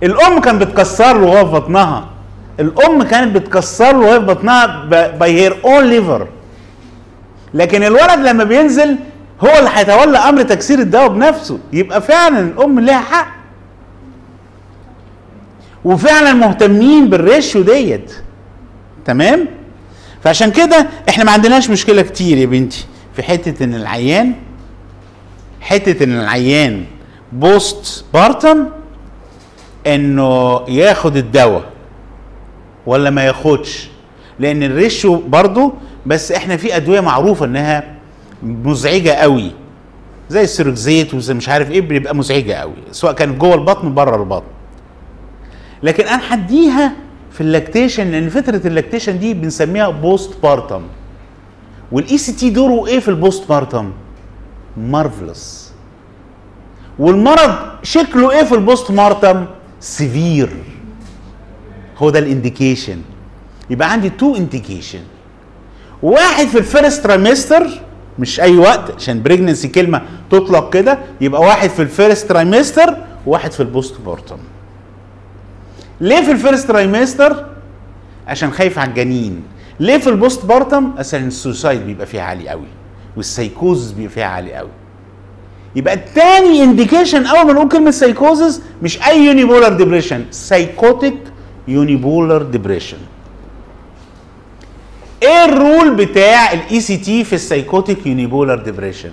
الأم 0.03 0.40
كانت 0.40 0.62
بتكسر 0.62 1.18
له 1.18 1.26
وهو 1.26 1.47
في 1.47 1.53
بطنها. 1.53 2.09
الأم 2.61 3.03
كانت 3.03 3.36
بتكسر 3.36 3.92
له 3.97 4.18
في 4.18 4.24
بطنها 4.26 4.84
by 5.18 5.32
her 5.40 5.57
own 5.64 5.84
liver 5.84 6.28
لكن 7.55 7.82
الولد 7.82 8.18
لما 8.18 8.45
بينزل 8.45 8.97
هو 9.40 9.59
اللي 9.59 9.70
هيتولى 9.74 10.18
أمر 10.18 10.42
تكسير 10.42 10.78
الدواء 10.78 11.09
بنفسه. 11.09 11.59
يبقى 11.72 12.03
فعلا 12.03 12.38
الأم 12.40 12.80
ليها 12.80 13.01
حق. 13.01 13.34
وفعلا 15.84 16.32
مهتمين 16.32 17.11
بال 17.11 17.25
ratio 17.25 17.62
ديت. 17.62 18.14
تمام؟ 19.05 19.47
فعشان 20.22 20.51
كده 20.51 20.86
إحنا 21.09 21.24
ما 21.24 21.32
عندناش 21.32 21.70
مشكلة 21.70 22.03
كتير 22.03 22.38
يا 22.38 22.47
بنتي. 22.47 22.86
في 23.16 23.22
حتة 23.22 23.64
إن 23.64 23.74
العيان 23.74 24.32
حتة 25.60 26.04
إن 26.04 26.20
العيان 26.20 26.84
postpartum 27.32 28.66
إنه 29.86 30.60
ياخد 30.68 31.16
الدواء 31.16 31.64
ولا 32.86 33.10
ما 33.10 33.24
ياخدش. 33.24 33.88
لأن 34.38 34.62
ال 34.62 34.72
ratio 34.72 35.16
برضو 35.16 35.72
بس 36.06 36.32
إحنا 36.32 36.56
في 36.56 36.76
أدوية 36.76 37.00
معروفة 37.00 37.46
إنها 37.46 37.94
مزعجة 38.42 39.10
قوي 39.10 39.50
زي 40.28 40.42
ال 40.42 40.51
Seroxat 40.51 41.14
وزي 41.14 41.34
مش 41.34 41.48
عارف 41.48 41.70
إيه 41.70 41.80
بيبقى 41.80 42.14
مزعجة 42.16 42.52
قوي 42.52 42.74
سواء 42.90 43.12
كانت 43.12 43.40
جوه 43.40 43.54
البطن 43.54 43.94
بره 43.94 44.16
البطن. 44.16 44.46
لكن 45.82 46.04
أنا 46.04 46.34
هديها 46.34 46.92
في 47.32 47.40
ال 47.40 47.47
lactation 47.47 48.11
لأن 48.10 48.28
فتره 48.28 48.60
ال 48.66 48.72
lactation 48.72 49.18
دي 49.18 49.34
بنسميها 49.34 49.88
postpartum 49.88 50.82
وال 51.95 52.18
ECT 52.18 52.51
دوره 52.51 52.86
إيه 52.86 52.99
في 53.01 53.09
ال 53.09 53.49
postpartum 53.49 53.92
marvelous 54.76 55.72
والمرض 56.99 57.55
شكله 57.82 58.30
إيه 58.30 58.45
في 58.45 58.55
ال 58.55 58.90
postpartum 58.90 59.47
severe 59.80 60.51
هو 61.99 62.11
ده 62.11 62.18
ال 62.18 62.26
indication 62.26 62.99
يبقى 63.70 63.92
عندي 63.92 64.11
two 64.11 64.36
indication 64.36 65.01
واحد 66.03 66.47
في 66.47 66.59
ال 66.59 66.66
first 66.66 67.05
trimester 67.05 67.66
مش 68.18 68.40
أي 68.40 68.57
وقت 68.59 68.90
عشان 68.95 69.22
pregnancy 69.22 69.68
كلمة 69.68 70.03
تطلق 70.30 70.72
كده 70.72 70.99
يبقى 71.20 71.40
واحد 71.40 71.70
في 71.70 71.82
ال 71.82 71.90
first 71.90 72.28
trimester 72.28 72.97
وواحد 73.26 73.53
في 73.53 73.61
ال 73.61 74.01
postpartum 74.07 74.38
ليه 76.01 76.20
في 76.24 76.32
ال 76.32 76.38
first 76.38 76.68
trimester 76.68 77.47
عشان 78.26 78.53
خايف 78.53 78.78
على 78.78 78.90
الجنين. 78.90 79.42
ليه 79.81 79.99
في 79.99 80.11
ال 80.11 80.45
postpartum؟ 80.47 80.92
عشان 80.99 81.27
ال 81.26 81.34
suicide 81.34 81.86
بيبقى 81.87 82.07
فيها 82.07 82.22
عالي 82.22 82.49
قوي 82.49 82.66
والسايكوزس 83.16 83.91
بيبقى 83.93 84.11
فيها 84.14 84.25
عالي 84.27 84.55
قوي. 84.55 84.68
يبقى 85.77 85.95
التاني 85.95 86.62
indication 86.62 87.26
أول 87.27 87.47
ما 87.47 87.53
نقول 87.53 87.68
كلمة 87.68 87.91
سايكوزس 87.91 88.62
مش 88.83 89.03
أي 89.03 89.25
unipolar 89.26 89.72
depression 89.72 90.24
psychotic 90.30 91.18
unipolar 91.68 92.42
depression 92.42 92.97
إيه 95.22 95.45
ال 95.45 95.55
role 95.55 95.95
بتاع 95.95 96.53
ال 96.53 96.80
ECT 96.80 97.24
في 97.25 97.33
ال 97.32 97.40
psychotic 97.40 98.07
unipolar 98.07 98.59
depression 98.59 99.11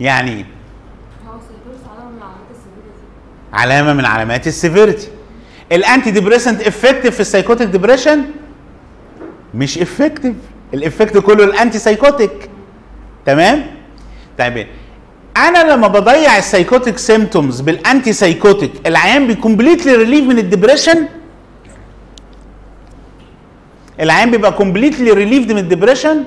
يعني 0.00 0.44
ال 2.50 2.55
severity. 2.55 3.04
علامة 3.52 3.92
من 3.92 4.04
علامات 4.04 4.46
ال 4.46 4.52
severity. 4.52 5.02
ال 5.02 5.08
antidepressant 5.72 6.60
effective 6.62 7.14
في 7.14 7.20
ال 7.20 7.25
psychotic 7.25 7.68
depression 7.68 8.24
مش 9.54 9.78
effective 9.78 10.34
ال 10.74 10.80
effect 10.80 11.18
كله 11.18 11.44
ال 11.44 11.78
antipsychotic 11.78 12.50
تمام؟ 13.26 13.66
طيب 14.38 14.66
أنا 15.36 15.72
لما 15.72 15.88
بضيع 15.88 16.38
ال 16.38 16.44
psychotic 16.44 16.98
symptoms 16.98 17.60
بال 17.60 18.12
antipsychotic 18.12 18.72
العيان 18.86 19.26
بي 19.26 19.37
completely 19.37 19.94
relieved 19.96 20.24
من 20.24 20.38
ال 20.38 20.44
depression 20.44 21.06
العيان 24.00 24.30
بيبقى 24.30 24.52
completely 24.52 25.10
relieved 25.10 25.52
من 25.52 25.58
ال 25.58 25.64
depression 25.64 26.24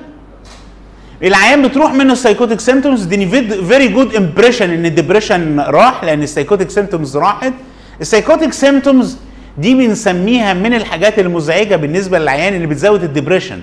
العيان 1.22 1.68
بتروح 1.68 1.92
منه 1.92 2.12
ال 2.12 2.17
psychotic 2.17 2.60
symptoms 2.60 3.02
دي 3.04 3.26
very 3.68 3.88
good 3.88 4.14
impression 4.14 4.70
إن 4.70 4.86
ال 4.86 4.93
depression 4.93 5.60
راح 5.60 6.04
لأن 6.04 6.22
ال 6.22 6.27
psychotic 6.27 6.70
symptoms 6.70 7.16
راحت. 7.16 7.52
ال 8.00 8.05
psychotic 8.05 8.52
symptoms 8.52 9.16
دي 9.58 9.74
بنسميها 9.74 10.54
من 10.54 10.74
الحاجات 10.74 11.18
المزعجة 11.18 11.76
بالنسبة 11.76 12.18
للعيان 12.18 12.54
اللي 12.54 12.66
بتزود 12.66 13.02
ال 13.04 13.09
depression 13.09 13.60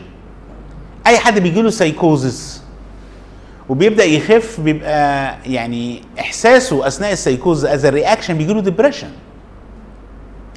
أي 1.08 1.18
حد 1.18 1.40
بيجي 1.40 1.62
له 1.62 1.70
سايكوزس 1.70 2.64
وبيبدأ 3.70 4.04
يخف 4.04 4.60
بيبقى 4.62 5.36
يعني 5.46 6.02
إحساسه 6.20 6.88
أثناء 6.88 7.12
ال 7.12 7.66
psychosis 7.66 7.86
reaction 7.86 8.38
بيجي 8.38 8.54
له 8.54 8.62
depression 8.62 9.10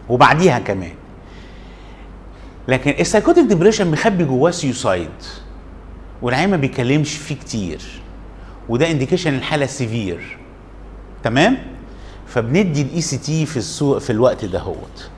وبعديها 0.09 0.59
كمان. 0.59 0.93
لكن 2.69 2.95
ال 3.01 3.05
psychotic 3.05 3.45
depression 3.45 3.91
مخبي 3.91 4.25
جواه 4.25 4.51
suicide 4.51 5.09
والعيان 6.23 6.51
ما 6.51 6.57
بيتكلمش 6.57 7.17
فيه 7.17 7.35
كتير 7.35 7.81
وده 8.69 8.91
indication 8.91 9.35
الحالة 9.35 9.67
severe 9.67 10.39
تمام؟ 11.25 11.59
فبندي 12.27 12.83
ال 12.83 13.01
ECT 13.01 13.47
في 13.47 13.57
السوق 13.57 13.99
في 13.99 14.11
الوقت 14.11 14.45
دهوت 14.45 15.11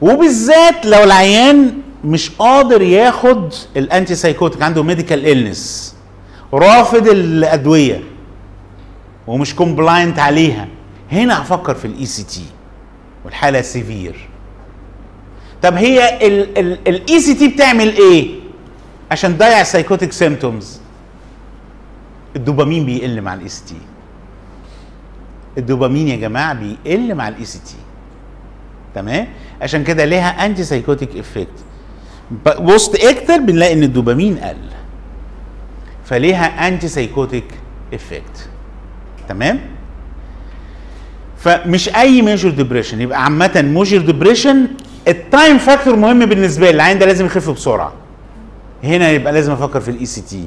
وبالذات 0.00 0.86
لو 0.86 1.04
العيان 1.04 1.72
مش 2.04 2.30
قادر 2.30 2.82
ياخد 2.82 3.54
ال 3.76 4.14
antipsychotic 4.14 4.62
عنده 4.62 4.82
medical 4.82 5.26
illness 5.26 5.94
رافض 6.54 7.08
الأدوية 7.08 8.00
ومش 9.26 9.54
compliant 9.54 10.18
عليها 10.18 10.68
هنا 11.12 11.42
هفكر 11.42 11.74
في 11.74 11.84
ال 11.84 12.06
ECT 12.06 12.44
والحالة 13.24 13.60
severe 13.62 14.28
طب 15.62 15.74
هي 15.74 16.18
ال 16.86 17.20
ECT 17.20 17.48
بتعمل 17.48 17.96
إيه؟ 17.96 18.40
عشان 19.10 19.36
تضيع 19.38 19.60
ال 19.60 19.65
psychotic 19.65 20.12
symptoms 20.12 20.80
ال 22.36 22.42
dopamine 22.42 22.86
بيقل 22.86 23.20
مع 23.20 23.34
ال 23.34 23.48
ECT 23.48 23.64
ال 23.64 23.74
dopamine 25.58 26.08
يا 26.08 26.16
جماعة 26.16 26.54
بيقل 26.54 27.14
مع 27.14 27.28
ال 27.28 27.44
ECT 27.44 27.74
تمام؟ 28.94 29.26
عشان 29.62 29.84
كده 29.84 30.04
ليها 30.04 30.46
antipsychotic 30.46 31.16
effect 31.16 31.48
وسط 32.60 33.04
أكتر 33.04 33.36
بنلاقي 33.38 33.72
إن 33.72 33.82
الدوبامين 33.82 34.38
قل. 34.38 34.56
فليها 36.04 36.68
antipsychotic 36.68 37.44
effect 37.94 38.48
تمام؟ 39.28 39.60
فمش 41.38 41.88
أي 41.88 42.22
major 42.22 42.52
depression 42.52 43.00
يبقى 43.00 43.24
عامة 43.24 43.62
major 43.74 44.00
depression 44.00 44.66
ال 45.08 45.18
time 45.18 45.58
factor 45.58 45.96
مهم 45.96 46.26
بالنسبة 46.26 46.64
لي. 46.66 46.70
العيان 46.76 46.98
ده 46.98 47.06
لازم 47.06 47.26
يخف 47.26 47.50
بسرعة. 47.50 47.92
هنا 48.84 49.10
يبقى 49.10 49.32
لازم 49.32 49.52
أفكر 49.52 49.80
في 49.80 49.90
ال 49.90 50.06
ECT 50.06 50.44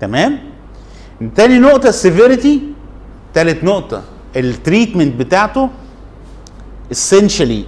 تمام؟ 0.00 0.38
تاني 1.36 1.58
نقطة 1.58 1.88
ال 1.88 1.96
severity 1.96 2.60
تالت 3.34 3.64
نقطة 3.64 4.02
ال 4.36 4.44
treatment 4.44 5.14
بتاعته 5.20 5.70
essentially 6.94 7.64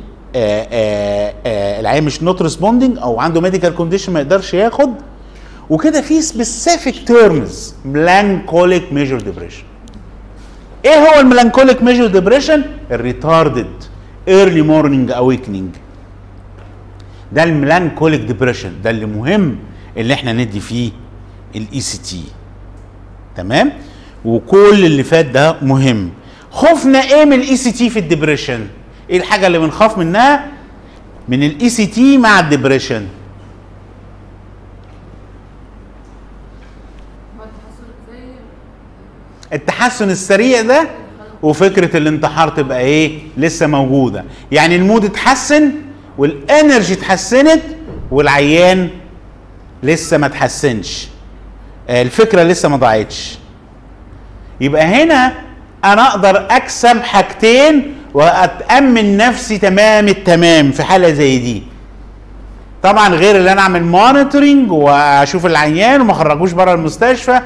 العيان 1.81 2.05
مش 2.05 2.23
not 2.23 2.43
responding 2.43 2.99
أو 2.99 3.21
عنده 3.21 3.41
medical 3.41 3.75
condition 3.75 4.13
ما 4.13 4.21
يقدرش 4.21 4.55
ياخد. 4.55 4.95
وكده 5.71 6.01
في 6.01 6.23
specific 6.23 7.07
terms 7.09 7.75
melancholic 7.85 8.93
major 8.93 9.21
depression 9.21 9.63
إيه 10.85 10.95
هو 11.09 11.21
ال 11.21 11.26
melancholic 11.26 11.83
major 11.83 12.07
depression 12.07 12.63
ال 12.91 13.00
retarded 13.00 13.71
early 14.29 14.63
morning 14.63 15.11
awakening 15.11 15.71
ده 17.33 17.43
ال 17.45 17.51
melancholic 17.51 18.21
depression 18.21 18.73
ده 18.85 18.91
اللي 18.91 19.07
مهم 19.07 19.59
اللي 19.97 20.15
إحنا 20.15 20.33
ندي 20.33 20.61
فيه 20.61 20.91
ال 21.57 21.81
ECT 21.81 22.25
تمام؟ 23.37 23.73
وكل 24.25 24.85
اللي 24.85 25.03
فات 25.03 25.27
ده 25.27 25.57
مهم. 25.63 26.11
خوفنا 26.51 26.99
إيه 26.99 27.25
من 27.25 27.33
ال 27.33 27.57
ECT 27.57 27.91
في 27.91 27.99
ال 27.99 28.05
depression 28.05 28.67
إيه 29.11 29.19
الحاجة 29.19 29.47
اللي 29.47 29.59
بنخاف 29.59 29.99
منها؟ 29.99 30.47
من 31.29 31.43
ال 31.43 31.69
ECT 31.69 32.19
مع 32.19 32.41
ال 32.41 32.47
depression 32.47 33.07
التحسن 39.53 40.11
السريع 40.11 40.61
ده 40.63 40.89
وفكرة 41.43 41.97
الانتحار 41.97 42.49
تبقى 42.49 42.81
إيه؟ 42.81 43.19
لسه 43.37 43.67
موجودة. 43.67 44.25
يعني 44.53 44.77
ال 44.77 44.82
mood 44.82 45.05
اتحسن 45.05 45.73
وال 46.19 46.38
energy 46.38 46.95
اتحسنت 46.95 47.63
والعيان 48.11 48.89
لسه 49.83 50.19
ما 50.19 50.27
اتحسنش. 50.27 51.09
آه، 51.89 52.03
الفكرة 52.03 52.43
لسه 52.43 52.69
ما 52.69 52.77
ضاعتش. 52.77 53.39
يبقى 54.61 54.83
هنا 54.83 55.33
أنا 55.85 56.09
أقدر 56.09 56.47
أكسب 56.51 57.03
حاجتين 57.03 57.95
وأتأمن 58.15 59.17
نفسي 59.17 59.59
تمام 59.59 60.09
التمام 60.09 60.71
في 60.73 60.83
حالة 60.83 61.11
زي 61.11 61.39
دي. 61.39 61.63
طبعا 62.83 63.09
غير 63.09 63.37
اللي 63.37 63.53
أنا 63.53 63.61
أعمل 63.61 63.83
monitoring 63.85 64.73
وأشوف 64.73 65.47
العيان 65.47 66.01
وما 66.01 66.13
أخرجوش 66.13 66.53
بره 66.53 66.75
المستشفى 66.75 67.41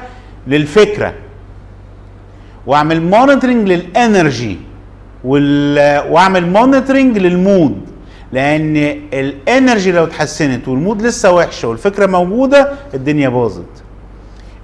للفكرة. 0.47 1.13
وأعمل 2.65 3.01
monitoring 3.01 3.67
لل 3.67 3.89
energy 3.89 4.57
وال... 5.23 5.77
وأعمل 6.11 6.49
monitoring 6.51 7.17
لل 7.17 7.42
mood 7.42 7.92
لأن 8.33 8.77
ال 9.13 9.24
energy 9.24 9.91
لو 9.91 10.03
اتحسنت 10.03 10.67
وال 10.67 10.78
mood 10.78 11.01
لسه 11.01 11.31
وحشه 11.31 11.67
والفكرة 11.67 12.05
موجودة 12.05 12.73
الدنيا 12.93 13.29
باظت. 13.29 13.83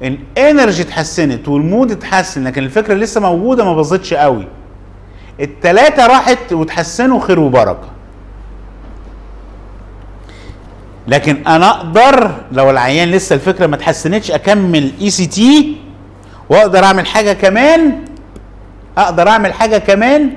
ال 0.01 0.12
energy 0.12 0.81
اتحسنت 0.81 1.47
وال 1.47 1.62
mood 1.62 1.91
اتحسن 1.91 2.43
لكن 2.43 2.63
الفكرة 2.63 2.93
لسه 2.93 3.21
موجودة 3.21 3.65
ما 3.65 3.73
باظتش 3.75 4.13
قوي. 4.13 4.47
التلاتة 5.39 6.07
راحت 6.07 6.53
وتحسنوا 6.53 7.19
خير 7.19 7.39
وبركة. 7.39 7.89
لكن 11.07 11.47
أنا 11.47 11.69
أقدر 11.69 12.35
لو 12.51 12.69
العيان 12.69 13.11
لسه 13.11 13.33
الفكرة 13.35 13.67
ما 13.67 13.75
اتحسنتش 13.75 14.31
أكمل 14.31 14.91
ECT 15.01 15.77
وأقدر 16.49 16.83
أعمل 16.83 17.05
حاجة 17.05 17.33
كمان؟ 17.33 18.05
أقدر 18.97 19.29
أعمل 19.29 19.53
حاجة 19.53 19.77
كمان؟ 19.77 20.29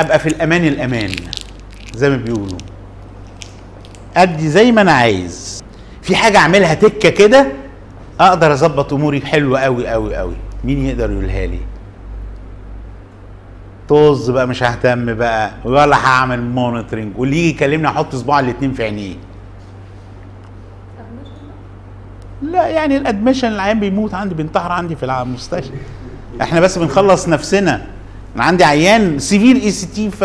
أبقى 0.00 0.18
في 0.18 0.28
الأمان 0.28 0.66
الأمان 0.66 1.10
زي 1.94 2.10
ما 2.10 2.16
بيقولوا. 2.16 2.58
أدي 4.16 4.48
زي 4.48 4.72
ما 4.72 4.80
أنا 4.80 4.92
عايز. 4.92 5.62
في 6.02 6.16
حاجة 6.16 6.38
أعملها 6.38 6.74
تكة 6.74 7.08
كده 7.08 7.46
أقدر 8.20 8.52
أظبط 8.52 8.92
أموري 8.92 9.20
حلوة 9.20 9.60
قوي 9.60 9.88
قوي 9.88 10.16
قوي 10.16 10.34
مين 10.64 10.86
يقدر 10.86 11.10
يقولها 11.10 11.46
لي؟ 11.46 11.58
طز 13.88 14.30
بقى 14.30 14.46
مش 14.46 14.62
هاهتم 14.62 15.14
بقى. 15.14 15.50
ولا 15.64 15.96
هعمل 15.96 16.42
monitoring 16.42 17.12
واللي 17.18 17.36
يجي 17.38 17.48
يكلمني 17.48 17.88
أحط 17.88 18.14
صباع 18.14 18.40
الاتنين 18.40 18.72
في 18.72 18.82
عينيه. 18.84 19.14
لا 22.42 22.68
يعني 22.68 22.96
ال 22.96 23.01
admission 23.01 23.48
العيان 23.48 23.80
بيموت 23.80 24.14
عندي 24.14 24.34
بينتحر 24.34 24.72
عندي 24.72 24.96
في 24.96 25.04
المستشفى 25.06 25.72
إحنا 26.42 26.60
بس 26.60 26.78
بنخلص 26.78 27.28
نفسنا. 27.28 27.86
أنا 28.36 28.44
عندي 28.44 28.64
عيان 28.64 29.18
severe 29.18 29.56
ECT 29.56 30.10
ف 30.10 30.24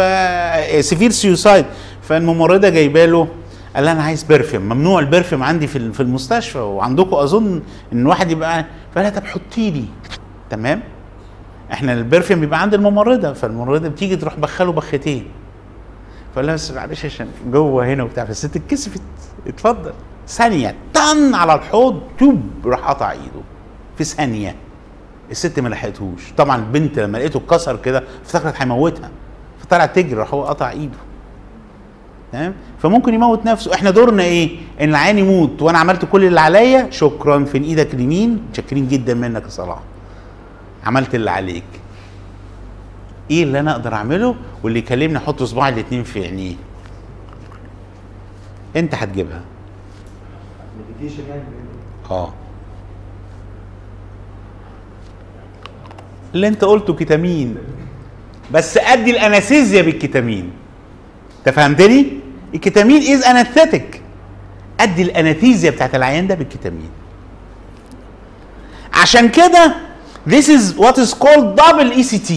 severe 0.85 1.11
suicide 1.11 1.65
فالممرضة 2.01 2.69
جايبة 2.69 3.05
له 3.05 3.27
قال 3.75 3.87
أنا 3.87 4.03
عايز 4.03 4.23
perfume 4.23 4.63
ممنوع 4.63 4.99
ال 4.99 5.05
perfume 5.05 5.43
عندي 5.43 5.67
في 5.67 5.91
في 5.93 5.99
المستشفى 5.99 6.57
وعندكم 6.59 7.15
أظن 7.15 7.61
إن 7.93 8.05
واحد 8.05 8.31
يبقى 8.31 8.65
فقال 8.95 9.13
طب 9.15 9.23
حطي 9.25 9.71
لي. 9.71 9.85
تمام؟ 10.49 10.81
إحنا 11.73 11.93
البرفيوم 11.93 12.39
بيبقى 12.39 12.61
عند 12.61 12.73
الممرضة 12.73 13.33
فالممرضة 13.33 13.87
بتيجي 13.87 14.15
تروح 14.15 14.35
بخله 14.39 14.71
بختين. 14.71 15.27
فقال 16.33 16.45
لها 16.45 16.53
بس 16.53 16.71
معلش 16.71 17.05
عشان 17.05 17.27
جوه 17.51 17.85
هنا 17.85 18.03
وبتاع 18.03 18.25
فالست 18.25 18.55
اتكسفت. 18.55 19.01
اتفضل. 19.47 19.93
ثانية. 20.27 20.75
طن 20.93 21.33
على 21.35 21.53
الحوض 21.55 22.01
توب 22.19 22.41
راح 22.65 22.79
قطع 22.79 23.11
إيده. 23.11 23.41
في 23.97 24.03
ثانية. 24.03 24.55
الست 25.31 25.59
ما 25.59 25.69
لحقتهوش. 25.69 26.31
طبعا 26.37 26.55
البنت 26.55 26.99
لما 26.99 27.17
لقيته 27.17 27.37
اتكسر 27.37 27.77
كده 27.77 28.03
افتكرت 28.25 28.61
هيموتها. 28.61 29.09
فطلعت 29.59 29.95
تجري 29.95 30.13
راح 30.13 30.33
هو 30.33 30.43
قطع 30.43 30.71
ايده. 30.71 30.97
تمام؟ 32.31 32.53
فممكن 32.79 33.13
يموت 33.13 33.45
نفسه. 33.45 33.73
إحنا 33.73 33.89
دورنا 33.89 34.23
إيه؟ 34.23 34.57
ان 34.81 34.89
العيان 34.89 35.17
يموت. 35.17 35.61
وأنا 35.61 35.77
عملت 35.77 36.05
كل 36.05 36.23
اللي 36.23 36.39
عليا. 36.39 36.89
شكرا. 36.89 37.45
فين 37.45 37.63
إيدك 37.63 37.93
اليمين. 37.93 38.45
متشكرين 38.49 38.87
جدا 38.87 39.13
منك 39.13 39.43
يا 39.43 39.49
صلاح. 39.49 39.79
عملت 40.85 41.15
اللي 41.15 41.31
عليك. 41.31 41.63
إيه 43.31 43.43
اللي 43.43 43.59
أنا 43.59 43.71
أقدر 43.71 43.93
اعمله؟ 43.93 44.35
واللي 44.63 44.79
يكلمني 44.79 45.17
أحط 45.17 45.43
صباعي 45.43 45.73
الاتنين 45.73 46.03
في 46.03 46.23
عينيه. 46.23 46.55
انت 48.75 48.95
هتجيبها. 48.95 49.41
يعني؟ 51.29 51.41
آه. 52.11 52.33
اللي 56.35 56.47
انت 56.47 56.63
قلته 56.63 56.93
كيتامين. 56.93 57.55
بس 58.51 58.77
ادي 58.77 59.11
ال 59.11 59.17
anesthesia 59.17 59.81
بال 59.81 59.94
ketamine. 59.94 60.51
انت 61.39 61.55
فهمتني؟ 61.55 62.07
ال 62.55 62.61
ketamine 62.61 63.13
is 63.13 63.23
anesthetic 63.23 64.01
ادي 64.79 65.01
ال 65.01 65.07
anesthesia 65.07 65.71
بتاعت 65.71 65.95
العيان 65.95 66.27
ده 66.27 66.35
بالكيتامين. 66.35 66.89
عشان 68.93 69.29
كده 69.29 69.75
this 70.29 70.45
is 70.47 70.77
what 70.77 70.95
is 70.95 71.13
called 71.23 71.59
double 71.59 71.93
ECT 72.01 72.31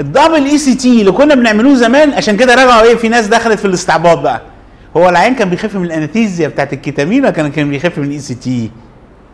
ال 0.00 0.06
double 0.06 0.44
ECT 0.44 1.00
اللي 1.00 1.12
كنا 1.12 1.34
بنعملوه 1.34 1.74
زمان 1.74 2.12
عشان 2.12 2.36
كده 2.36 2.54
رجعوا 2.54 2.82
إيه 2.82 2.94
في 2.96 3.08
ناس 3.08 3.26
دخلت 3.26 3.58
في 3.58 3.64
الاستعباط 3.64 4.18
بقى. 4.18 4.42
هو 4.96 5.08
العيان 5.08 5.34
كان 5.34 5.50
بيخف 5.50 5.76
من 5.76 5.84
ال 5.84 5.90
anesthesia 5.90 6.48
بتاعت 6.48 6.72
الكيتامين 6.72 7.20
ولا 7.22 7.30
كان 7.30 7.50
كان 7.50 7.70
بيخف 7.70 7.98
من 7.98 8.04
ال 8.04 8.18
ECT 8.18 8.70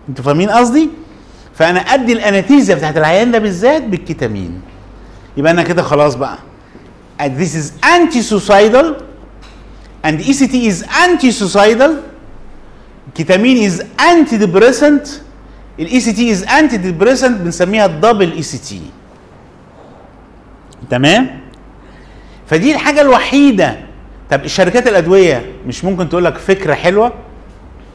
أنتوا 0.08 0.24
فاهمين 0.24 0.50
قصدي؟ 0.50 0.88
فأنا 1.56 1.80
أدي 1.80 2.12
ال 2.12 2.18
anesthesia 2.18 2.74
بتاعت 2.74 2.96
العيان 2.96 3.30
ده 3.30 3.38
بالذات 3.38 3.82
بالكيتامين. 3.82 4.60
يبقى 5.36 5.52
أنا 5.52 5.62
كده 5.62 5.82
خلاص 5.82 6.14
بقى. 6.14 6.38
And 7.20 7.30
this 7.40 7.54
is 7.54 7.72
anti-suicidal. 7.84 8.86
And 10.04 10.20
ECT 10.20 10.54
is 10.54 10.84
anti-suicidal. 10.84 11.90
ketamine 13.14 13.70
is 13.70 13.82
antidepressant. 13.98 15.08
ال 15.80 16.00
ECT 16.00 16.32
is 16.32 16.44
antidepressant 16.44 17.40
بنسميها 17.40 17.86
ال 17.86 17.94
double 17.94 18.42
T 18.42 18.80
تمام؟ 20.90 21.40
فدي 22.46 22.74
الحاجة 22.74 23.00
الوحيدة. 23.00 23.76
طب 24.30 24.44
الشركات 24.44 24.88
الأدوية 24.88 25.52
مش 25.66 25.84
ممكن 25.84 26.08
تقول 26.08 26.24
لك 26.24 26.38
فكرة 26.38 26.74
حلوة؟ 26.74 27.12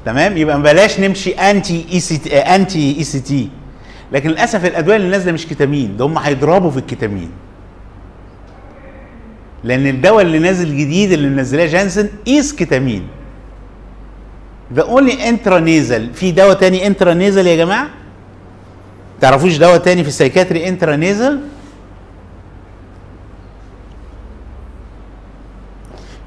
تمام؟ 0.05 0.37
يبقى 0.37 0.61
بلاش 0.61 0.99
نمشي 0.99 1.31
انتي 1.31 1.85
اي 1.93 1.99
سي 1.99 2.17
تي 2.17 2.37
انتي 2.39 2.95
اي 2.97 3.03
سي 3.03 3.19
تي 3.19 3.49
لكن 4.11 4.29
للأسف 4.29 4.65
الأدوية 4.65 4.95
اللي 4.95 5.09
نازلة 5.09 5.31
مش 5.31 5.45
كيتامين 5.47 5.97
ده 5.97 6.05
هم 6.05 6.17
هيضربوا 6.17 6.71
في 6.71 6.77
الكيتامين. 6.77 7.29
لأن 9.63 9.87
الدواء 9.87 10.21
اللي 10.21 10.39
نازل 10.39 10.77
جديد 10.77 11.11
اللي 11.11 11.29
منزلاه 11.29 11.65
جانسن 11.65 12.09
esketamine 12.27 13.07
the 14.73 14.81
only 14.81 15.29
intranasal 15.29 16.13
في 16.13 16.31
دواء 16.31 16.53
تاني 16.53 16.87
intranasal 16.87 17.47
يا 17.47 17.55
جماعة؟ 17.55 17.89
تعرفوش 19.21 19.57
دواء 19.57 19.77
تاني 19.77 20.01
في 20.03 20.09
ال 20.09 20.14
psychiatry 20.14 20.67
intranasal 20.67 21.39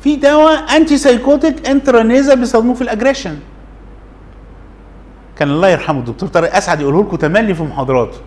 في 0.02 0.16
دواء 0.16 0.76
antipsychotic 0.76 1.68
intranasal 1.68 2.36
بيستخدموه 2.40 2.74
في 2.74 2.82
ال 2.82 2.87
aggression. 2.87 3.38
كان 5.38 5.50
الله 5.50 5.68
يرحمه. 5.68 5.98
الدكتور 5.98 6.28
طارق 6.28 6.56
أسعد 6.56 6.80
يقوله 6.80 7.02
لكم 7.02 7.16
تملي 7.16 7.54
في 7.54 7.62
محاضراته. 7.62 8.18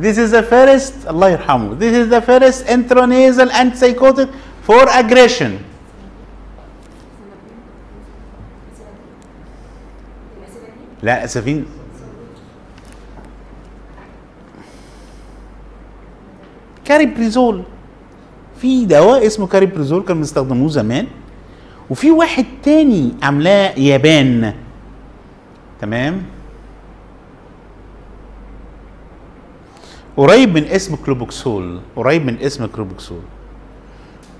This 0.00 0.16
is 0.18 0.30
the 0.30 0.42
first 0.42 1.08
الله 1.10 1.28
يرحمه. 1.28 1.78
This 1.78 1.94
is 1.94 2.08
the 2.10 2.20
first 2.20 2.66
intranasal 2.66 3.50
antipsychotic 3.50 4.28
for 4.66 4.88
aggression. 4.88 5.50
لا 11.02 11.24
أسفين. 11.24 11.64
كاريبريزول. 16.84 17.62
في 18.60 18.84
دواء 18.84 19.26
اسمه 19.26 19.46
كاريبريزول 19.46 20.02
كانوا 20.02 20.20
بيستخدموه 20.20 20.68
زمان. 20.68 21.06
وفي 21.90 22.10
واحد 22.10 22.44
تاني 22.62 23.12
عاملاه 23.22 23.78
يابان. 23.78 24.54
تمام؟ 25.80 26.22
قريب 30.16 30.54
من 30.54 30.64
اسم 30.64 30.96
كلوبوكسول 30.96 31.80
قريب 31.96 32.26
من 32.26 32.38
اسم 32.38 32.66
كلوبوكسول. 32.66 33.20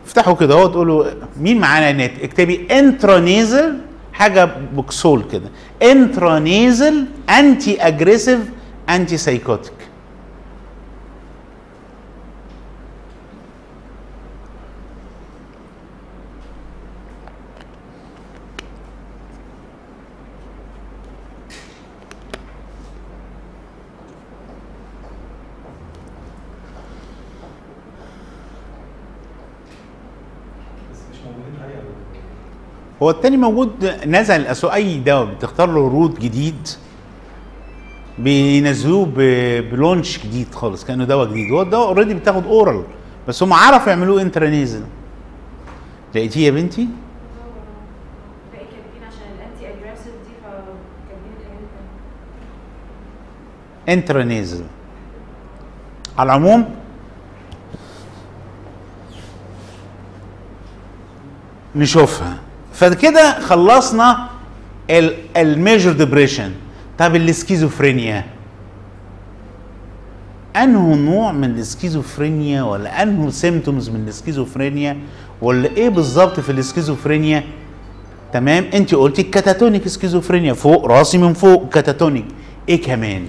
افتحوا 0.06 0.34
كده 0.34 0.54
اهو 0.54 0.66
تقولوا 0.66 1.04
مين 1.40 1.58
معانا 1.60 2.06
نت 2.06 2.20
اكتبي 2.22 2.66
intranasal 2.70 3.78
حاجة 4.12 4.44
بوكسول 4.74 5.24
كده. 5.32 5.48
intranasal 5.82 7.04
anti-aggressive 7.38 8.40
antipsychotic 8.88 9.72
هو 33.04 33.10
التاني 33.10 33.36
موجود 33.36 33.84
نزل 34.06 34.34
الاسواق 34.34 34.72
أي 34.72 34.98
دواء 34.98 35.24
بتختار 35.24 35.68
له 35.70 35.88
route 35.88 36.20
جديد 36.20 36.68
بينزلوه 38.18 39.06
ب 39.60 39.69
launch 39.69 40.18
جديد 40.18 40.54
خالص 40.54 40.84
كأنه 40.84 41.04
دواء 41.04 41.28
جديد. 41.28 41.52
هو 41.52 41.62
الدواء 41.62 41.88
already 41.88 42.14
بتاخد 42.14 42.46
oral 42.46 42.82
بس 43.28 43.42
هم 43.42 43.52
عرفوا 43.52 43.88
يعملوه 43.88 44.22
intranasal 44.22 44.84
لقيتيه 46.14 46.46
يا 46.46 46.50
بنتي؟ 46.50 46.88
intranasal 53.88 54.64
على 56.18 56.26
العموم 56.26 56.74
نشوفها. 61.76 62.43
فكده 62.74 63.40
خلصنا 63.40 64.28
ال 65.36 65.46
major 65.46 65.92
depression 65.92 66.52
طب 66.98 67.16
السكيزوفرينيا؟ 67.16 68.24
انه 70.56 70.94
نوع 70.94 71.32
من 71.32 71.50
السكيزوفرينيا 71.58 72.62
ولا 72.62 73.02
انه 73.02 73.30
symptoms 73.30 73.88
من 73.90 74.08
السكيزوفرينيا 74.08 74.96
ولا 75.42 75.68
إيه 75.76 75.88
بالظبط 75.88 76.40
في 76.40 76.52
السكيزوفرينيا؟ 76.52 77.44
تمام؟ 78.32 78.64
أنت 78.74 78.94
قلتي 78.94 79.22
catatonic 79.22 79.88
schizophrenia 79.88 80.52
فوق 80.52 80.86
راسي 80.86 81.18
من 81.18 81.32
فوق 81.32 81.68
catatonic 81.68 82.26
إيه 82.68 82.82
كمان؟ 82.82 83.26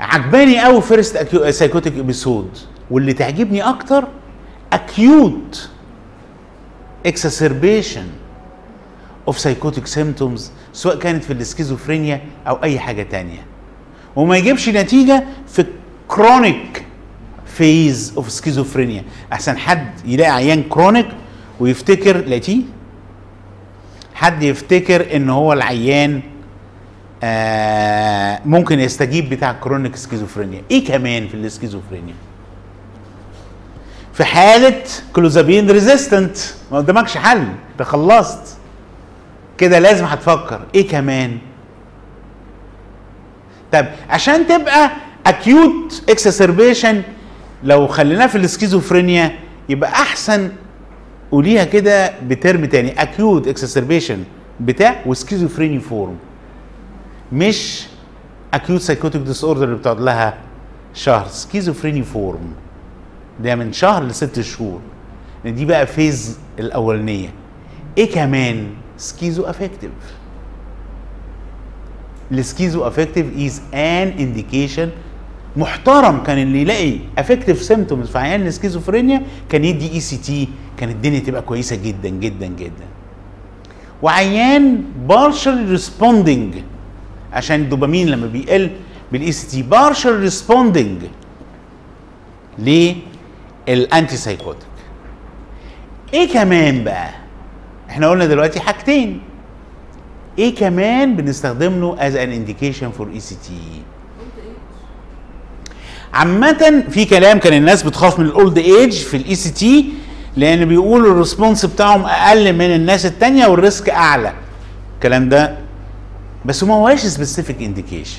عجباني 0.00 0.60
قوي 0.60 0.82
first 0.82 1.36
psychotic 1.50 1.98
episode 1.98 2.48
واللي 2.90 3.12
تعجبني 3.12 3.62
أكتر 3.62 4.04
acute 4.72 5.68
exacerbation 7.06 8.06
of 9.26 9.38
psychotic 9.38 9.86
symptoms 9.86 10.50
سواء 10.72 10.98
كانت 10.98 11.24
في 11.24 11.32
السكيزوفرينيا 11.32 12.20
أو 12.48 12.54
أي 12.62 12.78
حاجة 12.80 13.02
تانية. 13.02 13.40
وما 14.16 14.36
يجيبش 14.36 14.68
نتيجة 14.68 15.24
في 15.48 15.64
chronic 16.08 16.84
phase 17.46 18.12
of 18.16 18.30
schizophrenia 18.30 19.04
أحسن 19.32 19.56
حد 19.58 19.90
يلاقي 20.04 20.30
عيان 20.30 20.62
chronic 20.62 21.08
ويفتكر 21.60 22.16
لقيتيه 22.18 22.60
حد 24.14 24.42
يفتكر 24.42 25.16
إن 25.16 25.30
هو 25.30 25.52
العيان 25.52 26.20
آه 27.22 28.40
ممكن 28.44 28.80
يستجيب 28.80 29.30
بتاع 29.30 29.52
chronic 29.52 29.96
schizophrenia 29.96 30.62
إيه 30.70 30.84
كمان 30.84 31.28
في 31.28 31.34
السكيزوفرينيا؟ 31.34 32.14
في 34.12 34.24
حالة 34.24 34.82
clozapine 35.12 35.70
resistant 35.70 36.36
ما 36.72 36.78
قدامكش 36.78 37.16
حل. 37.16 37.46
انت 37.72 37.82
خلصت. 37.82 38.56
كده 39.58 39.78
لازم 39.78 40.04
هتفكر. 40.04 40.60
إيه 40.74 40.88
كمان؟ 40.88 41.38
طب 43.72 43.86
عشان 44.10 44.46
تبقى 44.46 44.90
acute 45.26 46.02
exacerbation 46.08 47.02
لو 47.64 47.86
خليناه 47.86 48.26
في 48.26 48.38
السكيزوفرينيا 48.38 49.38
يبقى 49.68 49.90
أحسن 49.90 50.50
قوليها 51.30 51.64
كده 51.64 52.12
ب 52.22 52.30
term 52.30 52.64
تاني. 52.64 53.02
acute 53.02 53.48
exacerbation 53.48 54.24
بتاع 54.60 54.96
و 55.06 55.80
schizophreniform. 55.80 56.16
مش 57.32 57.86
acute 58.54 58.80
psychotic 58.80 59.22
disorder 59.22 59.64
اللي 59.64 59.76
بتقعد 59.76 60.00
لها 60.00 60.34
شهر. 60.94 61.26
schizophreniform. 61.28 62.52
ده 63.42 63.54
من 63.54 63.72
شهر 63.72 64.04
لست 64.04 64.40
شهور. 64.40 64.80
لأن 65.44 65.54
دي 65.54 65.64
بقى 65.64 65.86
phase 65.86 66.38
الأولانية. 66.58 67.28
إيه 67.98 68.12
كمان؟ 68.12 68.66
schizoaffective 68.96 69.90
ال 72.32 72.86
schizoaffective 72.86 73.26
as 73.38 73.62
an 73.74 74.08
indication 74.08 74.90
محترم. 75.56 76.22
كان 76.22 76.38
اللي 76.38 76.60
يلاقي 76.60 76.98
affective 77.18 77.62
symptoms 77.62 78.08
في 78.08 78.18
عيان 78.18 78.46
السكيزوفرينيا 78.46 79.22
كان 79.48 79.64
يدي 79.64 79.92
ECT 79.92 80.48
كان 80.76 80.88
الدنيا 80.88 81.18
تبقى 81.18 81.42
كويسة 81.42 81.76
جدا 81.76 82.08
جدا 82.08 82.46
جدا. 82.46 82.86
وعيان 84.02 84.82
partial 85.08 85.70
responding 85.70 86.54
عشان 87.32 87.60
الدوبامين 87.60 88.08
لما 88.08 88.26
بيقل 88.26 88.70
بال 89.12 89.32
ECT 89.32 89.62
partial 89.62 90.20
responding 90.20 90.88
لل 90.88 91.02
antipsychotic. 93.68 94.68
إيه 96.14 96.32
كمان 96.32 96.84
بقى؟ 96.84 97.10
إحنا 97.90 98.08
قلنا 98.08 98.26
دلوقتي 98.26 98.60
حاجتين. 98.60 99.20
إيه 100.38 100.54
كمان 100.54 101.16
بنستخدم 101.16 101.80
له 101.80 101.96
as 102.06 102.16
an 102.16 102.32
indication 102.32 102.90
for 102.90 103.10
ECT 103.10 103.82
عامة 106.14 106.84
في 106.90 107.04
كلام 107.04 107.38
كان 107.38 107.52
الناس 107.52 107.82
بتخاف 107.82 108.18
من 108.18 108.26
ال 108.26 108.34
old 108.34 108.58
age 108.58 108.92
في 108.92 109.16
ال 109.16 109.34
ECT 109.34 109.92
لأن 110.36 110.64
بيقولوا 110.64 111.12
ال 111.12 111.18
response 111.18 111.66
بتاعهم 111.66 112.04
أقل 112.04 112.52
من 112.52 112.74
الناس 112.74 113.06
التانية 113.06 113.46
وال 113.46 113.61
risk 113.61 113.90
أعلى. 113.90 114.32
الكلام 114.94 115.28
ده 115.28 115.58
بس 116.44 116.64
ما 116.64 116.74
هواش 116.74 117.00
specific 117.00 117.62
indication 117.62 118.18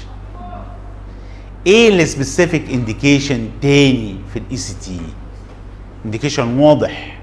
إيه 1.68 1.90
ال 1.90 1.99
specific 1.99 2.70
indication 2.72 3.50
تاني 3.62 4.16
في 4.34 4.40
ال 4.40 4.58
ECT 4.58 5.00
indication 6.06 6.60
واضح. 6.60 7.20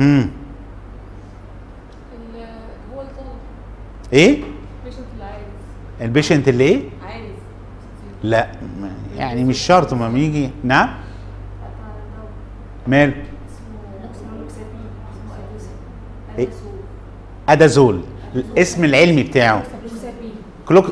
امم 0.00 0.30
هو 2.94 3.00
الطلب 3.00 3.26
إيه؟ 4.12 4.42
البيشنت 4.84 5.06
اللي 5.12 5.24
عايز. 5.24 5.44
البيشنت 6.00 6.48
اللي 6.48 6.64
إيه؟ 6.64 6.82
عايز. 7.06 7.32
لا 8.22 8.52
يعني 9.16 9.44
مش 9.44 9.58
شرط 9.58 9.94
ما 9.94 10.18
يجي. 10.18 10.50
نعم. 10.64 10.94
مال؟ 12.86 13.14
اسمه. 14.10 14.46
إيه؟ 16.38 16.48
ادازول 17.48 18.02
الاسم 18.34 18.84
العلمي 18.84 19.22
بتاعه. 19.22 19.62
كلوك 20.68 20.86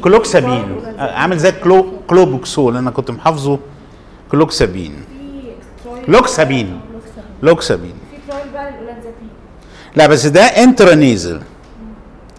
كلوكسابين. 0.00 0.80
عامل 0.98 1.38
زي 1.38 1.52
كلو 1.52 1.86
كلوبوكسول. 2.06 2.76
أنا 2.76 2.90
كنت 2.90 3.10
محافظه. 3.10 3.58
كلوكسابين. 4.32 4.94
loxapine. 6.08 6.80
loxapine. 7.42 7.94
لا 9.96 10.06
بس 10.06 10.26
ده 10.26 10.42
intranasal. 10.42 11.40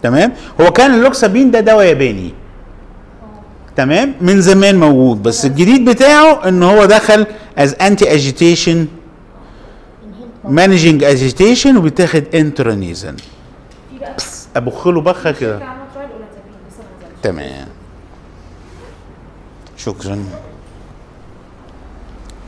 تمام؟ 0.02 0.32
هو 0.60 0.70
كان 0.70 0.94
ال 0.94 1.00
loxapine 1.00 1.50
ده 1.50 1.60
دواء 1.60 1.86
ياباني. 1.86 2.34
تمام؟ 3.76 4.14
من 4.20 4.40
زمان 4.40 4.80
موجود. 4.80 5.22
بس 5.22 5.44
الجديد 5.44 5.90
بتاعه 5.90 6.48
إن 6.48 6.62
هو 6.62 6.84
دخل 6.84 7.26
as 7.58 7.74
anti 7.74 8.14
agitation 8.14 8.86
managing 10.44 11.04
agitation 11.04 11.76
وبيتاخد 11.76 12.24
intranasal. 12.34 13.14
ابخ 14.56 14.88
له 14.88 15.00
بخة 15.00 15.30
كده 15.32 15.58
كان 15.58 15.68
عامله 15.68 15.84
trial 15.94 16.10
olanzapine 16.10 16.52
لسه 16.68 16.82
ما 16.82 16.84
نزلش 16.98 17.09
تمام. 17.22 17.68
شكرا. 19.76 20.24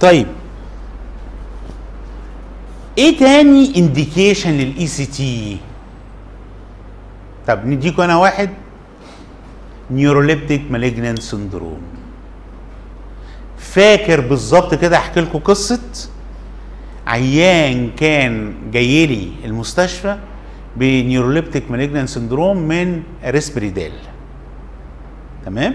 طيب. 0.00 0.26
إيه 2.98 3.18
تاني 3.18 3.76
indication 3.78 4.50
لل 4.50 4.86
ECT 4.86 5.58
طب 7.46 7.66
نديكوا 7.66 8.04
أنا 8.04 8.16
واحد. 8.16 8.50
neuroleptic 9.90 10.70
malignant 10.70 11.16
syndrome 11.16 11.82
فاكر 13.58 14.20
بالظبط 14.20 14.74
كده 14.74 14.96
أحكي 14.96 15.20
لكم 15.20 15.38
قصة؟ 15.38 15.80
عيان 17.06 17.90
كان 17.96 18.54
جاي 18.72 19.06
لي 19.06 19.32
المستشفى 19.44 20.18
ب 20.76 20.84
neuroleptic 20.84 21.70
malignant 21.70 22.06
syndrome 22.06 22.56
من 22.56 23.02
Risperdal. 23.24 23.92
تمام؟ 25.46 25.74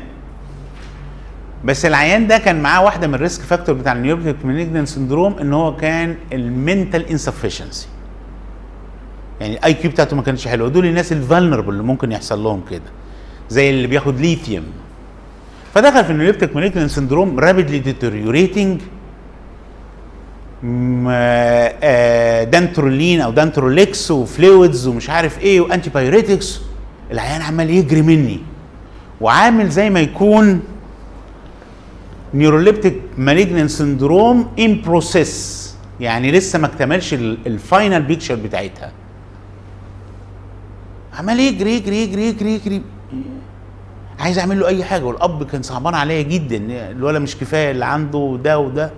بس 1.66 1.86
العيان 1.86 2.28
ده 2.28 2.38
كان 2.38 2.62
معاه 2.62 2.84
واحدة 2.84 3.08
من 3.08 3.14
ال 3.16 3.21
risk 3.21 3.42
factor 3.42 3.76
بتاع 3.76 3.94
ال 3.94 3.98
neuroleptic 3.98 4.46
malignant 4.46 4.86
syndrome 4.86 5.38
إن 5.42 5.54
هو 5.54 5.76
كان 5.76 6.16
ال 6.34 6.45
mental 6.45 7.10
insufficiency 7.10 7.88
يعني 9.42 9.54
ال 9.54 9.74
IQ 9.74 9.92
بتاعته 9.92 10.16
ما 10.16 10.22
كانش 10.22 10.48
حلوة 10.48 10.70
دول 10.70 10.86
الناس 10.86 11.12
ال 11.12 11.17
vulnerable 11.17 11.70
اللي 11.70 11.84
ممكن 11.84 12.12
يحصل 12.12 12.44
لهم 12.44 12.62
كده. 12.72 12.82
زي 13.50 13.70
اللي 13.70 13.88
بياخد 13.88 14.20
ليثيوم 14.20 14.64
فدخل 15.74 16.06
في 16.06 16.12
ال 16.12 16.15
neuroleptic 16.15 16.56
malignant 16.56 16.88
syndrome 16.88 17.40
rapidly 17.40 17.80
deteriorating 17.80 18.82
dantrolene 22.52 23.22
أو 23.22 23.32
Dantrolex 23.32 24.12
و 24.12 24.23
fluids 24.23 24.88
ومش 24.88 25.10
عارف 25.10 25.40
إيه 25.40 25.62
و 25.62 25.90
antipyretics 25.90 26.62
العيان 27.12 27.42
عمال 27.42 27.70
يجري 27.70 28.02
مني. 28.02 28.40
وعامل 29.22 29.70
زي 29.70 29.90
ما 29.90 30.00
يكون 30.00 30.62
neuroleptic 32.34 33.02
malignant 33.18 33.68
syndrome 33.68 34.52
in 34.60 34.82
process 34.82 35.68
يعني 36.00 36.32
لسه 36.32 36.60
ما 36.60 36.68
اكتملش 36.68 37.14
ال 37.14 37.28
final 37.28 38.02
picture 38.02 38.36
بتاعتها. 38.36 38.92
عمال 41.20 41.40
يجري 41.40 41.76
يجري 41.76 41.98
يجري 41.98 42.28
يجري 42.28 42.54
يجري. 42.54 42.82
عايز 44.20 44.40
أعمل 44.40 44.60
له 44.60 44.68
أي 44.68 44.84
حاجة. 44.84 45.04
والأب 45.04 45.44
كان 45.44 45.62
صعبان 45.62 45.94
عليا 45.96 46.22
جدا. 46.22 46.58
الولا 46.92 47.20
مش 47.20 47.38
كفاية 47.38 47.72
اللي 47.72 47.86
عنده 47.86 48.40
ده 48.44 48.60
وده. 48.60 48.92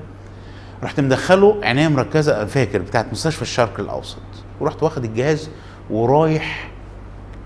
رحت 0.84 1.00
مدخله 1.00 1.60
عنايه 1.64 1.88
مركزة 1.88 2.46
فاكر 2.46 2.80
بتاعت 2.82 3.06
مستشفى 3.12 3.42
الشرق 3.42 3.80
الأوسط. 3.80 4.22
ورحت 4.60 4.84
واخد 4.84 5.04
الجهاز 5.04 5.50
ورايح 5.90 6.72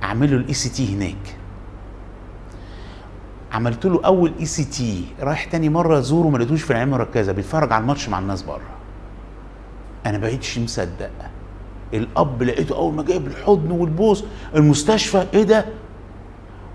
أعمل 0.03 0.32
له 0.32 0.38
ال 0.38 0.53
ECT 0.53 0.95
هناك. 0.95 1.36
عملت 3.54 3.86
له 3.86 4.01
أول 4.06 4.32
ECT 4.39 5.05
رايح 5.20 5.43
تاني 5.43 5.70
مرة 5.70 5.99
ازوره 5.99 6.28
ما 6.28 6.38
لقيتوش 6.38 6.62
في 6.62 6.72
العنايه 6.72 6.86
المركزه 6.86 7.32
بيتفرج 7.32 7.72
على 7.72 7.82
الماتش 7.82 8.10
مع 8.10 8.20
الناس 8.20 8.41
بره. 8.41 8.62
أنا 10.06 10.18
بقيتش 10.18 10.58
مصدق. 10.58 11.10
الأب 11.93 12.43
لقيته 12.43 12.76
أول 12.76 12.93
ما 12.93 13.04
جايب 13.04 13.28
الحضن 13.28 13.72
والبوس 13.72 14.24
المستشفى 14.56 15.26
إيه 15.34 15.43
ده؟ 15.43 15.66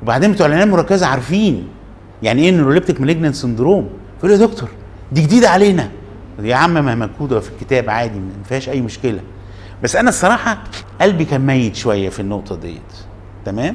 وبعدين 0.03 0.33
بتوع 0.33 0.47
العنايه 0.47 0.65
المركزة 0.65 1.07
عارفين 1.07 1.69
يعني 2.23 2.43
إيه 2.43 2.51
neuroleptic 2.51 3.01
malignant 3.01 3.33
syndrome 3.33 3.89
لي 4.25 4.33
يا 4.33 4.37
دكتور 4.37 4.69
دي 5.13 5.23
جديدة 5.23 5.51
علينا. 5.51 5.91
يا 6.43 6.57
عم 6.57 6.75
ما 6.75 6.95
مكتوبه 6.95 7.41
في 7.41 7.51
الكتاب 7.51 7.91
عادي 7.91 8.19
ما 8.19 8.45
فيهاش 8.49 8.69
أي 8.69 8.81
مشكلة. 8.81 9.21
بس 9.83 9.97
أنا 9.97 10.09
الصراحة 10.09 10.59
قلبي 11.01 11.25
كان 11.25 11.47
ميت 11.47 11.77
شوية 11.77 12.09
في 12.09 12.21
النقطة 12.21 12.57
ديت. 12.57 12.93
تمام؟ 13.45 13.75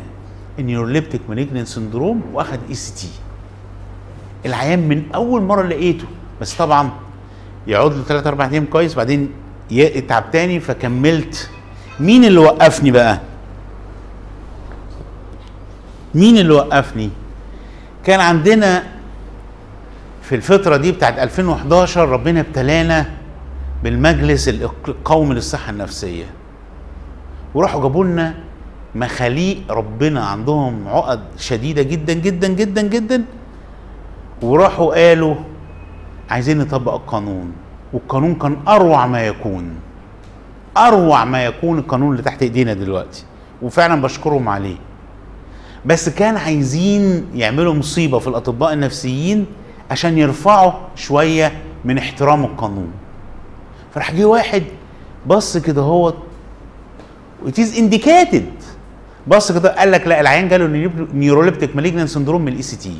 ال 0.59 0.64
neuroleptic 0.64 1.21
malignant 1.29 1.65
syndrome 1.65 2.21
واخد 2.33 2.59
ECT 2.69 3.09
العيان 4.45 4.87
من 4.87 5.03
أول 5.15 5.41
مرة 5.41 5.63
لقيته 5.63 6.05
بس 6.41 6.53
طبعا 6.55 6.89
يقعد 7.67 7.93
له 7.93 8.03
3 8.03 8.27
4 8.29 8.49
أيام 8.49 8.65
كويس 8.65 8.93
بعدين 8.95 9.29
يتعب 9.71 10.31
تاني 10.31 10.59
فكملت. 10.59 11.49
مين 11.99 12.25
اللي 12.25 12.39
وقفني 12.39 12.91
بقى؟ 12.91 13.19
مين 16.15 16.37
اللي 16.37 16.53
وقفني؟ 16.53 17.09
كان 18.05 18.19
عندنا 18.19 18.83
في 20.21 20.35
الفترة 20.35 20.77
دي 20.77 20.91
بتاعت 20.91 21.19
2011 21.19 22.09
ربنا 22.09 22.39
ابتلانا 22.39 23.05
بالمجلس 23.83 24.49
القومي 24.49 25.35
للصحة 25.35 25.69
النفسية. 25.69 26.25
وراحوا 27.53 27.81
جابوا 27.81 28.05
لنا 28.05 28.35
مخاليق 28.95 29.71
ربنا 29.71 30.25
عندهم 30.25 30.87
عقد 30.87 31.19
شديدة 31.37 31.81
جدا 31.81 32.13
جدا 32.13 32.47
جدا 32.47 32.81
جدا. 32.81 33.23
وراحوا 34.41 34.95
قالوا 34.95 35.35
عايزين 36.29 36.57
نطبق 36.57 36.93
القانون. 36.93 37.51
والقانون 37.93 38.35
كان 38.35 38.57
أروع 38.67 39.07
ما 39.07 39.27
يكون. 39.27 39.75
أروع 40.77 41.25
ما 41.25 41.45
يكون 41.45 41.79
القانون 41.79 42.11
اللي 42.11 42.23
تحت 42.23 42.41
إيدينا 42.41 42.73
دلوقتي. 42.73 43.23
وفعلا 43.61 44.01
بشكرهم 44.01 44.49
عليه. 44.49 44.77
بس 45.85 46.09
كان 46.09 46.37
عايزين 46.37 47.25
يعملوا 47.35 47.73
مصيبة 47.73 48.19
في 48.19 48.27
الأطباء 48.27 48.73
النفسيين 48.73 49.45
عشان 49.91 50.17
يرفعوا 50.17 50.71
شوية 50.95 51.51
من 51.85 51.97
احترام 51.97 52.43
القانون. 52.43 52.91
فراح 53.93 54.13
جه 54.13 54.25
واحد 54.25 54.63
بص 55.27 55.57
كده 55.57 55.81
هو 55.81 56.13
it 57.45 57.57
is 57.57 57.77
indicated. 57.77 58.62
بص 59.27 59.51
كده 59.51 59.75
قال 59.79 59.91
لك 59.91 60.07
لا 60.07 60.21
العيان 60.21 60.47
جاله 60.47 60.67
neuroleptic 61.13 61.75
malignant 61.75 62.07
syndrome 62.07 62.41
من 62.41 62.47
ال 62.51 62.61
ECT 62.61 62.97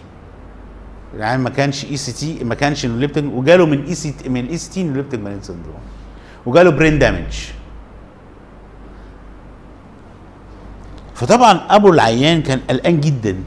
العيان 1.15 1.39
ما 1.39 1.49
كانش 1.49 1.85
ECT 1.85 2.43
ما 2.43 2.55
كانش 2.55 2.85
neuroleptic 2.85 3.25
وجاله 3.25 3.65
من 3.65 3.83
EC 3.85 4.13
من 4.27 4.39
ال 4.39 4.57
ECT 4.57 4.83
neuroleptic 4.83 5.19
malignant 5.19 5.43
syndrome. 5.43 5.83
وجاله 6.45 6.69
brain 6.69 6.99
damage 6.99 7.35
فطبعا 11.15 11.61
أبو 11.69 11.89
العيان 11.89 12.41
كان 12.41 12.59
قلقان 12.69 12.99
جدا. 12.99 13.37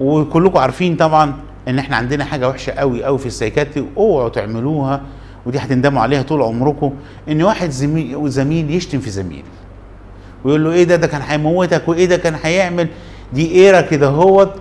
وكلكم 0.00 0.58
عارفين 0.58 0.96
طبعا 0.96 1.34
إن 1.68 1.78
إحنا 1.78 1.96
عندنا 1.96 2.24
حاجة 2.24 2.48
وحشة 2.48 2.72
قوي 2.72 3.04
قوي 3.04 3.18
في 3.18 3.26
ال 3.26 3.32
psychiatry 3.32 3.86
اوعوا 3.96 4.28
تعملوها 4.28 5.00
ودي 5.46 5.58
هتندموا 5.58 6.02
عليها 6.02 6.22
طول 6.22 6.42
عمركم 6.42 6.94
إن 7.28 7.42
واحد 7.42 7.70
زميل 7.70 8.30
زميل 8.30 8.70
يشتم 8.70 9.00
في 9.00 9.10
زميل. 9.10 9.44
ويقول 10.44 10.64
له 10.64 10.72
إيه 10.72 10.84
ده؟ 10.84 10.96
ده 10.96 11.06
كان 11.06 11.22
هيموتك 11.22 11.88
وإيه 11.88 12.06
ده 12.06 12.16
كان 12.16 12.34
هيعمل؟ 12.42 12.88
دي 13.32 13.54
area 13.54 13.80
كده 13.80 14.08
هوت 14.08 14.52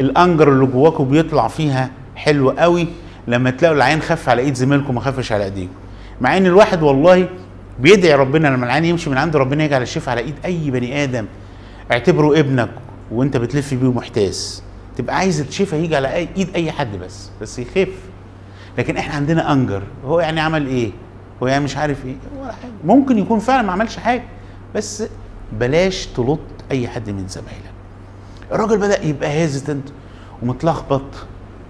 ال 0.00 0.09
anger 0.09 0.52
اللي 0.52 0.66
جواكم 0.66 1.04
بيطلع 1.08 1.48
فيها 1.48 1.90
حلو 2.16 2.50
قوي 2.50 2.88
لما 3.28 3.50
تلاقوا 3.50 3.76
العين 3.76 4.02
خف 4.02 4.28
على 4.28 4.42
إيد 4.42 4.54
زميلكم 4.54 4.94
ما 4.94 5.00
خفش 5.00 5.32
على 5.32 5.44
إيديكم. 5.44 5.72
مع 6.20 6.36
إن 6.36 6.46
الواحد 6.46 6.82
والله 6.82 7.28
بيدعي 7.80 8.14
ربنا 8.14 8.48
لما 8.48 8.66
العين 8.66 8.84
يمشي 8.84 9.10
من 9.10 9.18
عند 9.18 9.36
ربنا 9.36 9.64
يجعل 9.64 9.82
الشفاء 9.82 10.10
على 10.10 10.20
إيد 10.20 10.34
أي 10.44 10.70
بني 10.70 11.04
آدم. 11.04 11.26
اعتبره 11.92 12.38
ابنك 12.40 12.70
وأنت 13.12 13.36
بتلف 13.36 13.74
بيه 13.74 13.92
محتاس. 13.92 14.62
تبقى 14.96 15.16
عايز 15.16 15.40
الشفاء 15.40 15.80
يجي 15.80 15.96
على 15.96 16.14
إيد 16.14 16.48
أي 16.54 16.72
حد 16.72 16.96
بس 16.96 17.30
بس 17.40 17.58
يخف. 17.58 17.88
لكن 18.78 18.96
إحنا 18.96 19.14
عندنا 19.14 19.52
أنجر. 19.52 19.82
هو 20.04 20.20
يعني 20.20 20.40
عمل 20.40 20.66
إيه؟ 20.66 20.90
هو 21.42 21.46
يعني 21.46 21.64
مش 21.64 21.76
عارف 21.76 22.04
إيه؟ 22.06 22.14
ولا 22.40 22.52
حاجة. 22.52 22.70
ممكن 22.84 23.18
يكون 23.18 23.38
فعلا 23.38 23.62
ما 23.62 23.72
عملش 23.72 23.96
حاجة 23.96 24.22
بس 24.74 25.04
بلاش 25.52 26.06
تلط 26.06 26.38
أي 26.70 26.88
حد 26.88 27.10
من 27.10 27.28
زمايلك 27.28 27.72
الراجل 28.52 28.78
بدأ 28.78 29.04
يبقى 29.04 29.28
hesitant 29.42 29.88
ومتلخبط 30.42 31.02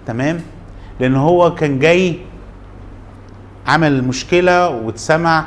تمام 0.07 0.41
لأن 1.01 1.15
هو 1.17 1.55
كان 1.55 1.79
جاي 1.79 2.19
عمل 3.67 4.05
مشكلة 4.05 4.69
واتسمع 4.69 5.47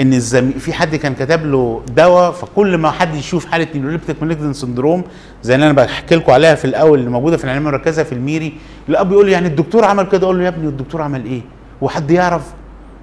إن 0.00 0.12
الزمي... 0.12 0.52
في 0.52 0.72
حد 0.72 0.96
كان 0.96 1.14
كتب 1.14 1.46
له 1.46 1.82
دواء 1.96 2.32
فكل 2.32 2.78
ما 2.78 2.90
حد 2.90 3.14
يشوف 3.14 3.46
حالة 3.46 3.66
neuroleptic 3.74 4.22
malignant 4.22 4.52
syndrome 4.52 5.04
زي 5.42 5.54
اللي 5.54 5.66
أنا 5.66 5.72
بحكي 5.74 6.14
لكم 6.16 6.32
عليها 6.32 6.54
في 6.54 6.64
الأول 6.64 6.98
اللي 6.98 7.10
موجودة 7.10 7.36
في 7.36 7.44
العنايه 7.44 7.60
المركزة 7.60 8.02
في 8.02 8.12
الميري 8.12 8.54
الأب 8.88 9.12
يقول 9.12 9.28
يعني 9.28 9.48
الدكتور 9.48 9.84
عمل 9.84 10.04
كده 10.08 10.24
أقول 10.24 10.38
له 10.38 10.44
يا 10.44 10.48
ابني 10.48 10.68
الدكتور 10.68 11.02
عمل 11.02 11.24
إيه؟ 11.24 11.40
هو 11.82 11.88
حد 11.88 12.10
يعرف؟ 12.10 12.42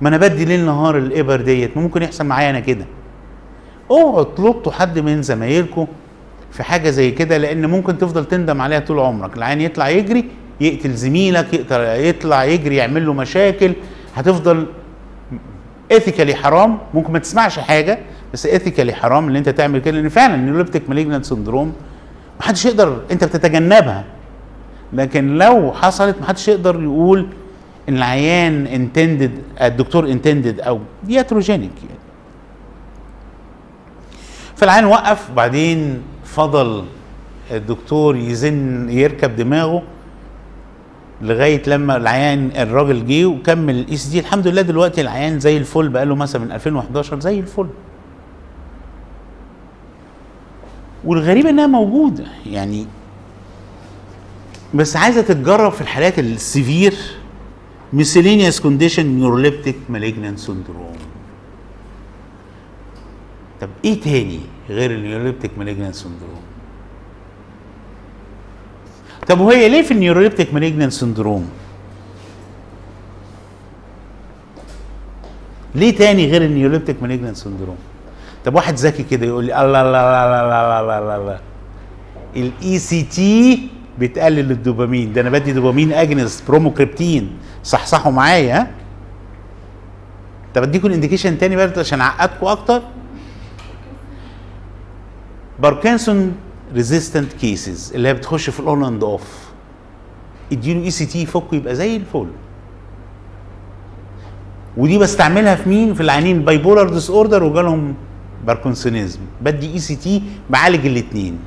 ما 0.02 0.10
أنا 0.10 0.18
بدي 0.18 0.46
ليل 0.46 0.66
نهار 0.66 0.98
الإبر 0.98 1.42
ديت 1.42 1.78
ممكن 1.78 2.02
يحصل 2.04 2.26
معايا 2.26 2.50
أنا 2.50 2.60
كده 2.60 2.86
اوعوا 3.92 4.24
تغلطوا 4.24 4.72
حد 4.72 5.00
من 5.00 5.22
زمايلكم 5.22 5.88
في 6.52 6.64
حاجة 6.64 6.90
زي 6.90 7.12
كده 7.12 7.38
لأن 7.38 7.66
ممكن 7.66 7.98
تفضل 7.98 8.26
تندم 8.26 8.62
عليها 8.62 8.80
طول 8.80 9.00
عمرك. 9.00 9.38
العيان 9.38 9.62
يطلع 9.62 9.90
يجري 9.90 10.26
يقتل 10.62 10.94
زميلك 10.94 11.54
يقتل 11.54 11.82
يطلع 11.82 12.44
يجري 12.44 12.76
يعمل 12.76 13.06
له 13.06 13.14
مشاكل. 13.14 13.74
هتفضل 14.16 14.66
ethically 15.92 16.36
حرام 16.36 16.78
ممكن 16.94 17.14
ما 17.14 17.20
تسمعش 17.20 17.60
حاجة 17.60 18.00
بس 18.34 18.46
ethically 18.46 18.94
حرام 18.94 19.28
ان 19.28 19.36
انت 19.36 19.50
تعمل 19.50 19.80
كده 19.80 19.98
لأن 19.98 20.10
فعلا 20.10 20.36
ال 20.36 20.40
neuroleptic 20.40 20.90
malignant 20.90 21.26
syndrome 21.26 21.74
محدش 22.40 22.66
يقدر 22.66 23.02
انت 23.12 23.24
بتتجنبها. 23.24 24.04
لكن 24.94 25.38
لو 25.38 25.72
حصلت 25.72 26.16
محدش 26.22 26.48
يقدر 26.48 26.84
يقول 26.84 27.28
إن 27.90 27.98
العيان 27.98 28.68
intended 28.68 29.32
الدكتور 29.62 30.06
intended 30.12 30.60
أو 30.60 30.80
دي 31.04 31.15
iatrogenic 31.15 31.72
يعني. 31.84 32.01
فالعيان 34.62 34.86
وقف 34.86 35.30
وبعدين 35.32 36.02
فضل 36.26 36.86
الدكتور 37.52 38.16
يزن 38.16 38.90
يركب 38.90 39.36
دماغه 39.36 39.84
لغاية 41.22 41.62
لما 41.68 41.98
العيان 41.98 42.52
الراجل 42.56 43.06
جه 43.06 43.26
وكمل 43.26 43.76
ال 43.80 43.98
ECT 43.98 44.20
الحمد 44.20 44.48
لله 44.48 44.62
دلوقتي 44.62 45.02
العيان 45.02 45.40
زي 45.40 45.58
الفل 45.58 45.90
بقى 45.90 46.06
له 46.06 46.16
مثلا 46.16 46.46
من 46.46 46.52
2011 46.52 47.20
زي 47.20 47.40
الفل. 47.40 47.68
والغريب 51.04 51.46
إنها 51.46 51.68
موجودة 51.68 52.26
يعني 52.46 52.86
بس 54.74 54.96
عايزة 54.96 55.22
تتجرب 55.22 55.72
في 55.72 55.82
الحالات 55.82 56.20
ال 56.20 56.30
severe 56.30 56.94
miscellaneous 57.96 58.60
condition 58.64 59.06
neuroleptic 59.22 59.76
malignant 59.94 60.48
syndrome. 60.48 61.11
طب 63.62 63.70
إيه 63.86 64.02
تاني 64.02 64.40
غير 64.70 64.92
ال 64.92 64.97
neuroleptic 64.97 65.52
malignant 65.58 65.94
syndrome 65.94 66.42
طب 69.28 69.40
وهي 69.40 69.70
ليه 69.70 69.82
في 69.82 69.92
ال 69.94 69.99
neuroleptic 69.99 70.54
malignant 70.54 70.90
syndrome 70.90 71.50
ليه 75.76 75.96
تاني 75.96 76.32
غير 76.32 76.42
ال 76.46 76.50
neuroleptic 76.50 77.04
malignant 77.04 77.34
syndrome 77.34 77.78
طب 78.46 78.56
واحد 78.56 78.74
ذكي 78.76 79.04
كده 79.04 79.26
يقول 79.26 79.46
لي 79.46 79.62
الله 79.62 79.82
الله 79.82 80.00
الله 80.02 80.24
الله 80.26 80.80
الله 80.82 81.00
الله 81.00 81.16
الله 81.18 81.40
ال 82.36 82.80
ECT 82.80 83.70
بتقلل 84.00 84.52
الدوبامين. 84.52 85.14
ده 85.14 85.22
أنا 85.22 85.30
بدي 85.30 85.52
dopamine 85.54 85.94
agonist 85.94 86.44
bromocriptine. 86.48 87.38
صحصحوا 87.64 88.12
معايا 88.12 88.56
ها؟ 88.62 88.72
طب 90.56 90.64
أديكم 90.64 90.88
ال 90.88 90.92
indication 90.92 91.38
تاني 91.38 91.56
بقى 91.56 91.72
عشان 91.78 92.02
أعقدكم 92.02 92.48
أكتر؟ 92.48 92.82
Parkinson 95.62 96.36
resistant 96.74 97.34
cases 97.34 97.92
اللي 97.96 98.08
هي 98.08 98.14
بتخش 98.14 98.50
في 98.50 98.60
ال 98.60 98.68
on 98.68 98.84
and 98.84 99.04
off 99.04 99.24
اديله 100.52 100.84
ECT 100.84 101.22
يفك 101.24 101.54
يبقى 101.54 101.76
زي 101.76 101.96
الفل. 101.96 102.28
ودي 104.78 104.98
بستعملها 104.98 105.56
في 105.56 105.70
مين؟ 105.70 105.94
في 105.94 106.02
العيانين. 106.02 106.42
bipolar 106.46 106.90
disorder 106.90 107.44
وجالهم 107.44 107.94
parkinsonism 108.48 109.20
بدي 109.42 109.74
ECT 109.74 110.22
بعالج 110.50 110.86
الاثنين 110.86 111.40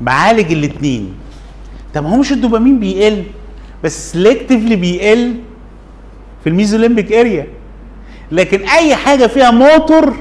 بعالج 0.00 0.52
الاثنين 0.52 1.14
طب 1.94 2.04
هو 2.04 2.16
مش 2.16 2.32
الدوبامين 2.32 2.78
بيقل 2.78 3.24
بس 3.84 4.12
selectively 4.12 4.76
بيقل 4.76 5.34
في 6.42 6.48
ال 6.48 6.54
mesolimbic 6.54 7.12
area 7.12 7.46
لكن 8.32 8.60
أي 8.68 8.96
حاجة 8.96 9.26
فيها 9.26 9.50
موتور 9.50 10.16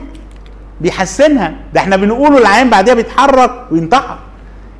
بيحسنها. 0.81 1.55
ده 1.73 1.81
إحنا 1.81 1.95
بنقوله 1.95 2.37
العيان 2.37 2.69
بعدها 2.69 2.93
بيتحرك 2.93 3.67
وينتحر. 3.71 4.19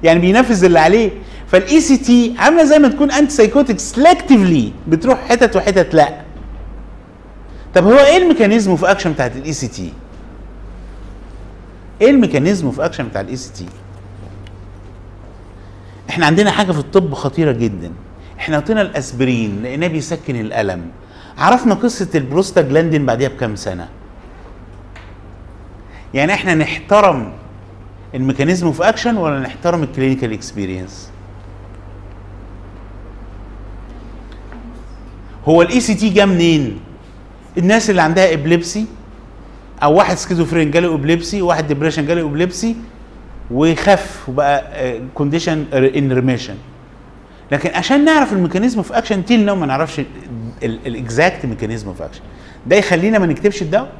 يعني 0.03 0.19
بينفذ 0.19 0.63
اللي 0.63 0.79
عليه. 0.79 1.11
فال 1.47 1.81
ECT 1.81 2.35
عاملة 2.39 2.63
زي 2.63 2.79
ما 2.79 2.87
تكون 2.87 3.11
antipsychotic 3.11 3.79
selectively 3.79 4.71
بتروح 4.87 5.19
حتت 5.29 5.55
وحتت 5.55 5.93
لا. 5.93 6.21
طب 7.75 7.83
هو 7.85 7.97
إيه 7.97 8.17
ال 8.17 8.23
mechanism 8.23 8.75
of 8.75 8.91
action 8.91 9.11
بتاعت 9.11 9.35
ال 9.35 9.53
ECT 9.53 9.93
إيه 12.01 12.09
ال 12.09 12.15
mechanism 12.15 12.71
of 12.71 12.85
action 12.85 13.07
بتاع 13.07 13.21
ال 13.21 13.35
ECT 13.35 13.65
إحنا 16.09 16.25
عندنا 16.25 16.51
حاجة 16.51 16.71
في 16.71 16.79
الطب 16.79 17.13
خطيرة 17.13 17.51
جدا. 17.51 17.91
إحنا 18.39 18.57
عطينا 18.57 18.81
الأسبرين 18.81 19.63
لأنه 19.63 19.87
بيسكن 19.87 20.35
الألم. 20.35 20.81
عرفنا 21.37 21.73
قصة 21.73 22.07
البروستاجلاندين 22.15 23.05
بعديها 23.05 23.29
بكام 23.29 23.55
سنة؟ 23.55 23.87
يعني 26.13 26.33
إحنا 26.33 26.55
نحترم 26.55 27.31
ال 28.15 28.21
mechanism 28.21 28.71
of 28.71 28.89
action 28.89 29.17
ولا 29.17 29.39
نحترم 29.39 29.83
ال 29.83 29.89
clinical 29.89 30.33
experience 30.33 31.09
هو 35.47 35.61
ال 35.61 35.79
ECT 35.79 36.09
جه 36.09 36.25
منين؟ 36.25 36.79
الناس 37.57 37.89
اللي 37.89 38.01
عندها 38.01 38.33
epilepsy 38.33 38.85
أو 39.83 39.93
واحد 39.93 40.17
schizophrenic 40.17 40.71
جاله 40.71 40.93
epilepsy 40.93 41.41
واحد 41.41 41.67
depression 41.67 42.05
جاله 42.05 42.21
epilepsy 42.21 42.75
وخف 43.51 44.29
وبقى 44.29 44.99
condition 45.13 45.65
in 45.73 46.11
remission 46.11 46.55
لكن 47.51 47.69
عشان 47.69 48.05
نعرف 48.05 48.33
ال 48.33 48.38
mechanism 48.38 48.81
of 48.81 48.97
action 48.97 49.25
till 49.25 49.45
now 49.45 49.55
ما 49.55 49.65
نعرفش 49.65 50.01
ال 50.63 50.77
exact 50.77 51.45
mechanism 51.45 51.93
of 51.93 52.05
action 52.05 52.21
ده 52.67 52.75
يخلينا 52.75 53.19
ما 53.19 53.25
نكتبش 53.25 53.61
الدواء؟ 53.61 53.91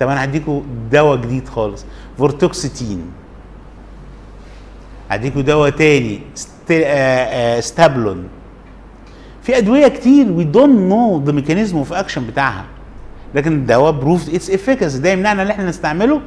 طب 0.00 0.08
أنا 0.08 0.24
هديكوا 0.24 0.60
دواء 0.92 1.16
جديد 1.16 1.48
خالص. 1.48 1.84
vortioxetine. 2.18 3.02
هديكوا 5.10 5.42
دواء 5.42 5.70
تاني. 5.70 6.20
آه 6.70 6.84
آه 6.84 7.60
Stablon. 7.60 8.28
في 9.42 9.58
أدوية 9.58 9.88
كتير 9.88 10.32
we 10.32 10.44
don't 10.44 10.78
know 10.80 11.22
the 11.24 11.32
mechanism 11.32 11.76
of 11.78 11.92
action 11.92 12.26
بتاعها. 12.26 12.64
لكن 13.34 13.52
الدواء 13.52 13.92
proved 13.92 14.34
its 14.34 14.50
efficacy 14.50 14.98
ده 14.98 15.10
يمنعنا 15.10 15.42
إن 15.42 15.48
إحنا 15.48 15.68
نستعمله. 15.68 16.20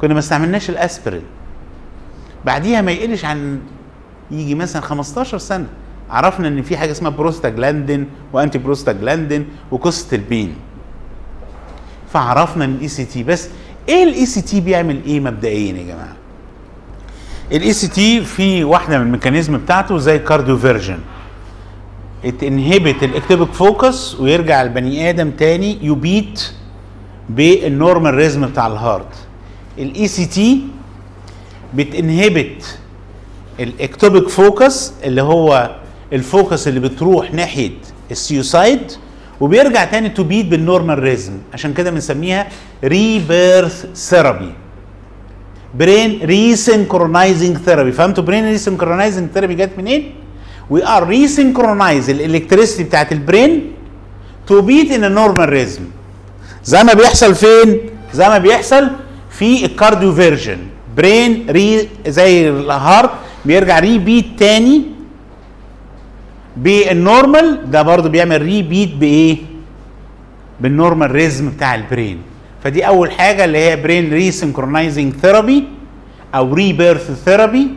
كنا 0.00 0.12
ما 0.14 0.18
استعملناش 0.20 0.70
الأسبرين. 0.70 1.22
بعديها 2.44 2.80
ما 2.80 2.92
يقلش 2.92 3.24
عن 3.24 3.60
يجي 4.30 4.54
مثلا 4.54 4.82
15 4.82 5.38
سنة. 5.38 5.66
عرفنا 6.10 6.48
إن 6.48 6.62
في 6.62 6.76
حاجة 6.76 6.90
اسمها 6.90 7.10
prostaglandin 7.10 8.06
و 8.32 8.58
anti-prostaglandin 8.58 9.46
وقصه 9.70 10.16
ال 10.16 10.22
pain. 10.22 10.54
فعرفنا 12.12 12.64
إن 12.64 12.74
ال 12.74 12.88
ECT 12.88 13.22
بس 13.22 13.48
إيه 13.88 14.04
ال 14.04 14.26
ECT 14.26 14.60
بيعمل 14.60 15.00
إيه 15.06 15.20
مبدئيا 15.20 15.72
يا 15.78 15.82
جماعة؟ 15.82 16.16
ال 17.52 17.72
ECT 17.72 18.20
في 18.24 18.64
واحدة 18.64 18.98
من 18.98 19.06
ال 19.06 19.11
mechanism 19.11 19.56
بتاعته 19.58 19.98
زي 19.98 20.18
cardioversion 20.18 20.98
ات 22.24 22.34
inhibit 22.34 23.02
ال 23.02 23.08
ectopic 23.08 23.52
focus 23.52 24.14
ويرجع 24.20 24.62
البني 24.62 25.10
آدم 25.10 25.30
تاني 25.30 25.78
ي 25.82 25.96
beat 25.96 26.50
بال 27.30 27.51
normal 27.51 28.14
rhythm 28.14 28.46
بتاع 28.46 28.66
ال 28.66 28.73
heart. 28.73 29.14
ال 29.78 30.08
ECT 30.08 30.60
بت 31.74 31.97
inhibit 31.97 32.78
ال 33.60 33.68
ectopic 33.68 34.28
focus 34.28 34.92
اللي 35.04 35.22
هو 35.22 35.76
ال 36.12 36.21
focus 36.21 36.68
اللي 36.68 36.80
بتروح 36.80 37.34
ناحية 37.34 37.70
ال 38.10 38.20
suicide 38.20 38.92
وبيرجع 39.42 39.84
تاني 39.84 40.08
to 40.08 40.22
beat 40.22 40.46
بال 40.46 40.59
normal 40.59 40.98
rhythm 40.98 41.32
عشان 41.54 41.74
كده 41.74 41.90
بنسميها 41.90 42.46
rebirth 42.84 43.86
therapy 43.94 44.52
brain 45.74 46.10
resynchronizing 46.22 47.58
therapy 47.66 47.92
فهمتوا؟ 47.92 48.24
brain 48.24 48.44
resynchronizing 48.58 49.26
therapy 49.34 49.54
جت 49.54 49.70
منين؟ 49.78 50.14
we 50.70 50.86
are 50.86 51.02
resynchronizing 51.08 52.08
ال 52.10 52.16
electricity 52.16 52.82
بتاعت 52.84 53.12
ال 53.12 53.22
brain 53.22 53.72
to 54.46 54.60
beat 54.60 54.90
in 54.90 55.12
normal 55.12 55.48
rhythm 55.48 55.82
زي 56.64 56.84
ما 56.84 56.92
بيحصل 56.94 57.34
فين؟ 57.34 57.80
زي 58.14 58.28
ما 58.28 58.38
بيحصل 58.38 58.90
في 59.30 59.64
ال 59.66 60.12
cardioversion 60.14 60.58
brain 60.96 61.46
re 61.50 61.88
زي 62.06 62.48
ال 62.48 62.58
heart 62.58 63.10
بيرجع 63.44 63.78
rebeat 63.78 64.26
تاني 64.38 64.82
بال 66.56 66.84
normal 66.84 67.70
ده 67.70 67.82
برضه 67.82 68.08
بيعمل 68.08 68.42
rebeat 68.42 68.94
بإيه؟ 68.94 69.36
بال 70.60 70.72
normal 70.72 71.10
rhythm 71.10 71.50
بتاع 71.50 71.74
ال 71.74 71.81
brain 71.81 72.18
فدي 72.64 72.86
أول 72.86 73.10
حاجة 73.12 73.44
اللي 73.44 73.58
هي 73.58 73.76
brain 73.76 74.10
resynchronizing 74.30 75.16
therapy 75.22 75.64
أو 76.34 76.54
rebirth 76.54 77.10
therapy 77.24 77.68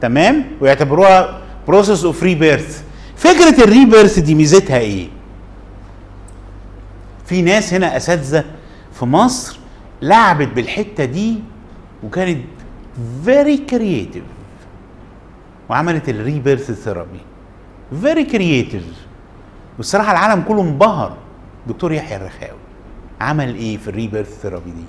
تمام؟ 0.00 0.44
ويعتبروها 0.60 1.38
process 1.68 2.04
of 2.04 2.22
rebirth 2.22 2.82
فكرة 3.16 3.64
ال 3.64 3.71
rebirth 3.71 4.18
دي 4.18 4.34
ميزتها 4.34 4.78
إيه؟ 4.78 5.08
في 7.26 7.42
ناس 7.42 7.74
هنا 7.74 7.96
أساتذة 7.96 8.44
في 8.98 9.04
مصر 9.06 9.58
لعبت 10.02 10.48
بالحتة 10.48 11.04
دي 11.04 11.34
وكانت 12.02 12.44
very 13.24 13.56
creative 13.56 14.22
وعملت 15.68 16.08
ال 16.08 16.16
rebirth 16.16 16.70
therapy 16.70 17.20
very 18.02 18.24
creative 18.24 18.84
والصراحة 19.76 20.12
العالم 20.12 20.42
كله 20.42 20.62
انبهر. 20.62 21.16
دكتور 21.66 21.92
يحيى 21.92 22.16
الرخاوي. 22.16 22.58
عمل 23.20 23.54
إيه 23.54 23.76
في 23.76 23.88
ال 23.88 23.94
rebirth 23.94 24.40
therapy 24.42 24.70
دي؟ 24.70 24.84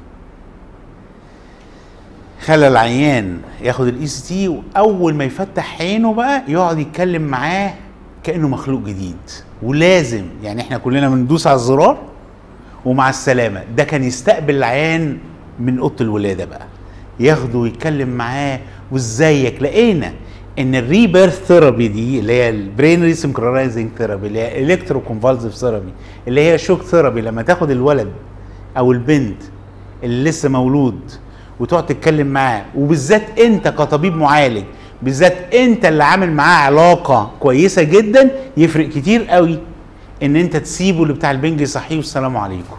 خلى 2.46 2.68
العيان 2.68 3.40
ياخد 3.62 3.88
ال 3.88 4.08
ECT 4.08 4.48
وأول 4.48 5.16
ما 5.16 5.24
يفتح 5.24 5.82
عينه 5.82 6.14
بقى 6.14 6.44
يقعد 6.48 6.80
يتكلم 6.80 7.22
معاه 7.22 7.74
كأنه 8.24 8.48
مخلوق 8.48 8.82
جديد. 8.82 9.18
ولازم 9.64 10.26
يعني 10.44 10.62
إحنا 10.62 10.78
كلنا 10.78 11.10
بندوس 11.10 11.48
على 11.48 11.56
الزرار 11.56 11.98
ومع 12.86 13.10
السلامة. 13.10 13.64
ده 13.78 13.84
كان 13.84 14.04
يستقبل 14.04 14.56
العيان 14.56 15.18
من 15.60 15.80
أوضة 15.80 15.96
الولادة 16.02 16.46
بقى. 16.46 16.68
ياخده 17.20 17.58
ويتكلم 17.60 18.10
معاه 18.10 18.60
وازيك 18.92 19.62
لقينا 19.62 20.14
إن 20.60 20.76
ال 20.76 20.84
rebirth 20.84 21.46
therapy 21.46 21.88
دي 21.88 22.20
اللي 22.20 22.34
هي 22.34 22.50
ال 22.50 22.59
brain 22.59 23.04
resynchronizing 23.04 23.90
therapy 23.98 24.28
اللي 24.28 24.40
هي 24.40 24.74
electroconvulsive 24.74 25.54
therapy 25.54 25.94
اللي 26.28 26.42
هي 26.42 26.58
shock 26.58 26.82
therapy 26.82 27.22
لما 27.22 27.42
تاخد 27.42 27.72
الولد 27.72 28.12
أو 28.78 28.92
البنت 28.92 29.42
اللي 30.04 30.30
لسه 30.30 30.50
مولود 30.50 31.00
وتقعد 31.60 31.86
تتكلم 31.86 32.28
معاه 32.28 32.66
وبالذات 32.76 33.40
أنت 33.40 33.68
كطبيب 33.68 34.16
معالج 34.16 34.64
بالذات 35.02 35.56
أنت 35.56 35.86
اللي 35.86 36.04
عامل 36.04 36.32
معاه 36.32 36.66
علاقة 36.66 37.32
كويسة 37.40 37.84
جدا 37.84 38.32
يفرق 38.58 38.90
كتير 38.90 39.24
قوي 39.24 39.60
إن 40.24 40.36
أنت 40.36 40.58
تسيبه 40.58 41.04
اللي 41.04 41.14
بتاع 41.14 41.32
البنج 41.32 41.62
يصحيه 41.62 41.96
والسلام 41.98 42.38
عليكم. 42.38 42.76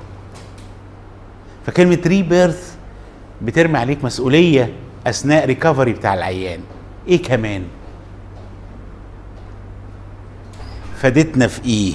فكلمة 1.67 1.99
rebirth 2.07 2.75
بترمي 3.43 3.79
عليك 3.79 4.05
مسؤولية 4.05 4.73
أثناء 5.07 5.47
recovery 5.47 5.93
بتاع 5.93 6.15
العيان. 6.15 6.61
إيه 7.09 7.23
كمان؟ 7.23 7.65
فادتنا 10.97 11.47
في 11.47 11.65
إيه؟ 11.65 11.95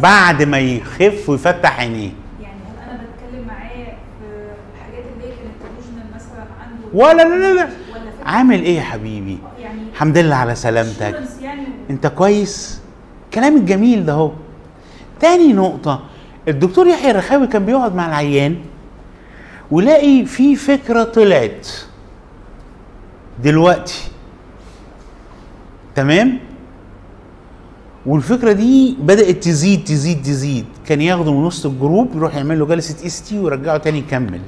بعد 0.00 0.42
ما 0.42 0.58
يخف 0.58 1.28
ويفتح 1.28 1.78
عينيه. 1.80 2.10
يعني 2.40 2.56
هل 2.62 2.90
أنا 2.90 2.98
بتكلم 3.02 3.46
معاه 3.46 3.84
في 4.20 4.52
الحاجات 4.76 5.04
اللي 5.14 5.24
هي 5.24 5.30
كانت 5.30 5.54
delusional 5.62 6.16
مثلا 6.16 6.44
عنده؟ 6.60 6.88
ولا 6.92 7.22
لا 7.22 7.54
لا 7.54 7.54
لا. 7.54 7.68
عامل 8.26 8.62
إيه 8.62 8.76
يا 8.76 8.82
حبيبي؟ 8.82 9.38
يعني 9.58 9.82
الحمد 9.92 10.18
لله 10.18 10.36
على 10.36 10.54
سلامتك. 10.54 11.22
يعني 11.42 11.62
انت 11.90 12.06
كويس؟ 12.06 12.80
كلام 13.34 13.56
الجميل 13.56 14.06
ده 14.06 14.12
اهو. 14.12 14.32
تاني 15.20 15.52
نقطة. 15.52 16.02
الدكتور 16.48 16.86
يحيى 16.86 17.10
الرخاوي 17.10 17.46
كان 17.46 17.64
بيقعد 17.64 17.94
مع 17.94 18.06
العيان 18.06 18.56
ولاقي 19.70 20.24
في 20.26 20.56
فكرة 20.56 21.04
طلعت 21.04 21.68
دلوقتي. 23.44 24.02
تمام؟ 25.94 26.38
والفكرة 28.06 28.52
دي 28.52 28.96
بدأت 29.00 29.36
تزيد 29.36 29.84
تزيد 29.84 30.22
تزيد. 30.22 30.64
كان 30.86 31.00
ياخده 31.00 31.32
من 31.32 31.44
وسط 31.44 31.66
ال 31.66 31.74
group 31.74 32.16
يروح 32.16 32.36
يعمل 32.36 32.58
له 32.58 32.66
جلسة 32.66 33.06
ECT 33.06 33.38
ويرجعه 33.38 33.76
تاني 33.76 33.98
يكمل. 33.98 34.40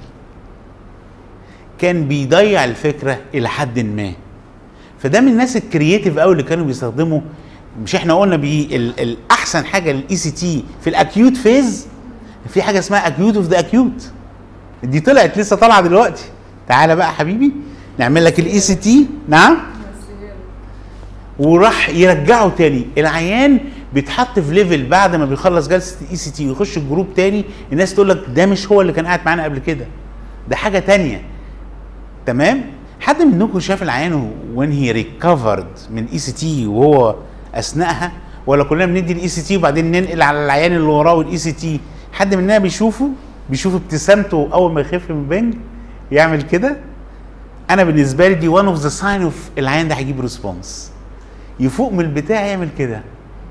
كان 1.78 2.09
بيضيع 2.09 2.64
الفكرة 2.64 3.18
إلى 3.34 3.49
حد 3.49 3.78
ما. 3.78 4.12
فده 4.99 5.20
من 5.20 5.28
الناس 5.28 5.57
ال 5.57 5.63
creative 5.63 6.18
قوي 6.18 6.32
اللي 6.32 6.42
كانوا 6.42 6.64
بيستخدموا 6.64 7.20
مش 7.83 7.95
إحنا 7.95 8.14
قلنا 8.14 8.37
بي 8.37 8.77
ال- 8.77 9.01
الاحسن 9.01 9.64
حاجة 9.64 9.93
لل 9.93 10.16
ECT 10.16 10.64
في 10.81 10.91
ال 10.91 10.98
acute 10.98 11.37
phase 11.37 11.87
في 12.49 12.62
حاجة 12.62 12.79
اسمها 12.79 13.07
acute 13.07 13.37
of 13.37 13.47
the 13.47 13.59
acute 13.59 14.11
دي 14.83 15.01
طلعت 15.01 15.39
لسه 15.39 15.57
طالعة 15.57 15.81
دلوقتي. 15.81 16.25
تعالى 16.68 16.97
بقى 16.97 17.12
حبيبي 17.12 17.53
نعمل 17.99 18.25
لك 18.25 18.38
ال 18.38 18.61
ECT 18.61 19.07
نعم؟ 19.29 19.57
وراح 21.38 21.88
يرجعه 21.91 22.49
تاني. 22.59 22.87
العيان 22.99 23.61
بيتحط 23.95 24.38
في 24.38 24.55
level 24.55 24.87
بعد 24.87 25.17
ما 25.17 25.25
بيخلص 25.25 25.68
جلسة 25.68 25.96
ال 26.07 26.17
ECT 26.17 26.49
ويخش 26.49 26.76
ال 26.76 26.82
group 26.82 27.07
تاني 27.17 27.45
الناس 27.72 27.95
تقول 27.95 28.09
لك 28.09 28.22
ده 28.34 28.46
مش 28.46 28.72
هو 28.72 28.80
اللي 28.80 28.92
كان 28.92 29.07
قاعد 29.07 29.21
معانا 29.26 29.45
قبل 29.45 29.59
كده. 29.59 29.87
ده 30.49 30.57
حاجة 30.57 30.79
تانية. 30.79 31.22
تمام؟ 32.26 32.64
حد 33.01 33.22
منكم 33.22 33.61
شاف 33.61 33.83
العيان 33.83 34.30
when 34.55 34.72
he 34.72 34.92
recovered 34.92 35.67
من 35.91 36.07
ECT 36.13 36.67
وهو 36.67 37.14
اثناءها 37.55 38.13
ولا 38.47 38.64
كلنا 38.64 38.87
بندي 38.87 39.13
ال 39.13 39.29
ECT 39.29 39.57
وبعدين 39.57 39.91
ننقل 39.91 40.22
على 40.22 40.45
العيان 40.45 40.72
اللي 40.72 40.87
وراه 40.87 41.14
وال 41.14 41.37
ECT 41.37 41.80
حد 42.13 42.35
مننا 42.35 42.59
بيشوفه 42.59 43.11
بيشوف 43.51 43.75
ابتسامته 43.75 44.49
أول 44.53 44.72
ما 44.72 44.81
يخف 44.81 45.11
من 45.11 45.29
بنج 45.29 45.55
يعمل 46.13 46.43
كده. 46.43 46.76
أنا 47.71 47.85
بالنسبة 47.85 48.29
لي 48.29 48.35
دي 48.35 48.49
one 48.49 48.67
of 48.67 48.79
the 48.79 48.88
sign 48.88 49.22
of 49.22 49.51
العيان 49.59 49.89
ده 49.89 49.95
هيجيب 49.95 50.21
response 50.21 50.92
يفوق 51.61 51.93
من 51.93 52.01
البتاع 52.01 52.47
يعمل 52.47 52.68
كده. 52.79 53.03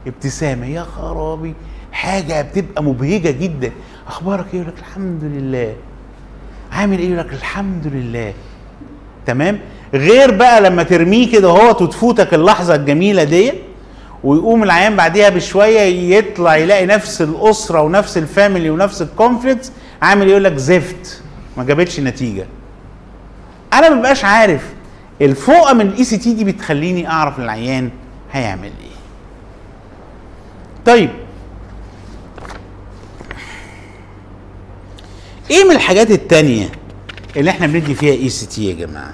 ابتسامة 0.07 0.65
يا 0.65 0.83
خرابي 0.83 1.53
حاجة 1.91 2.41
بتبقى 2.41 2.83
مبهجة 2.83 3.31
جدا. 3.31 3.71
أخبارك 4.07 4.45
إيه؟ 4.53 4.59
يقول 4.59 4.73
لك 4.73 4.79
الحمد 4.79 5.23
لله. 5.23 5.73
عامل 6.71 6.99
إيه؟ 6.99 7.05
يقول 7.05 7.17
لك 7.17 7.33
الحمد 7.33 7.87
لله. 7.87 8.33
تمام؟ 9.25 9.59
غير 9.93 10.31
بقى 10.31 10.61
لما 10.61 10.83
ترميه 10.83 11.31
كده 11.31 11.49
اهوت 11.49 11.81
وتفوتك 11.81 12.33
اللحظة 12.33 12.75
الجميلة 12.75 13.23
دي 13.23 13.53
ويقوم 14.23 14.63
العيان 14.63 14.95
بعديها 14.95 15.29
بشوية 15.29 15.79
يطلع 16.17 16.55
يلاقي 16.57 16.85
نفس 16.85 17.21
الأسرة 17.21 17.81
ونفس 17.81 18.17
ال 18.17 18.25
family 18.25 18.69
ونفس 18.69 19.01
ال 19.01 19.08
conflicts 19.08 19.71
عامل 20.01 20.27
يقول 20.27 20.43
لك 20.43 20.55
زفت 20.57 21.21
ما 21.57 21.63
جابتش 21.63 21.99
نتيجة. 21.99 22.45
أنا 23.73 23.89
ما 23.89 23.95
ببقاش 23.95 24.25
عارف 24.25 24.61
الفوقة 25.21 25.73
من 25.73 25.81
ال 25.87 26.03
ECT 26.03 26.33
دي 26.33 26.43
بتخليني 26.43 27.09
أعرف 27.09 27.39
العيان 27.39 27.89
هيعمل 28.31 28.63
إيه. 28.63 28.93
طيب. 30.85 31.09
إيه 35.51 35.63
من 35.63 35.71
الحاجات 35.75 36.11
التانية 36.11 36.69
اللي 37.37 37.49
إحنا 37.51 37.67
بندي 37.67 37.95
فيها 37.95 38.13
ECT 38.13 38.69
يا 38.69 38.73
جماعة؟ 38.85 39.13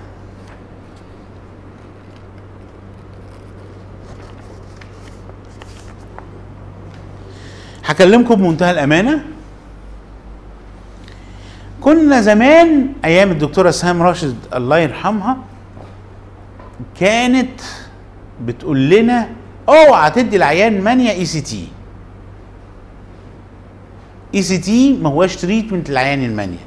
هكلمكم 7.90 8.36
بمنتهى 8.36 8.72
الأمانة؟ 8.72 9.26
كنا 11.82 12.22
زمان 12.22 12.88
أيام 13.06 13.32
الدكتورة 13.32 13.72
سهام 13.72 14.02
راشد 14.02 14.36
الله 14.56 14.78
يرحمها 14.78 15.38
كانت 17.00 17.62
بتقول 18.46 18.90
لنا 18.90 19.30
أوعى 19.70 20.12
تدي 20.12 20.36
العيان 20.38 20.82
مانيا 20.82 21.12
اي 21.12 21.26
سي 21.26 21.42
تي 21.42 21.68
اي 24.36 24.42
سي 24.42 24.58
تي 24.58 24.98
ما 25.02 25.10
هواش 25.10 25.36
treatment 25.36 25.90
للعيان 25.90 26.24
ال 26.24 26.30
mania. 26.30 26.66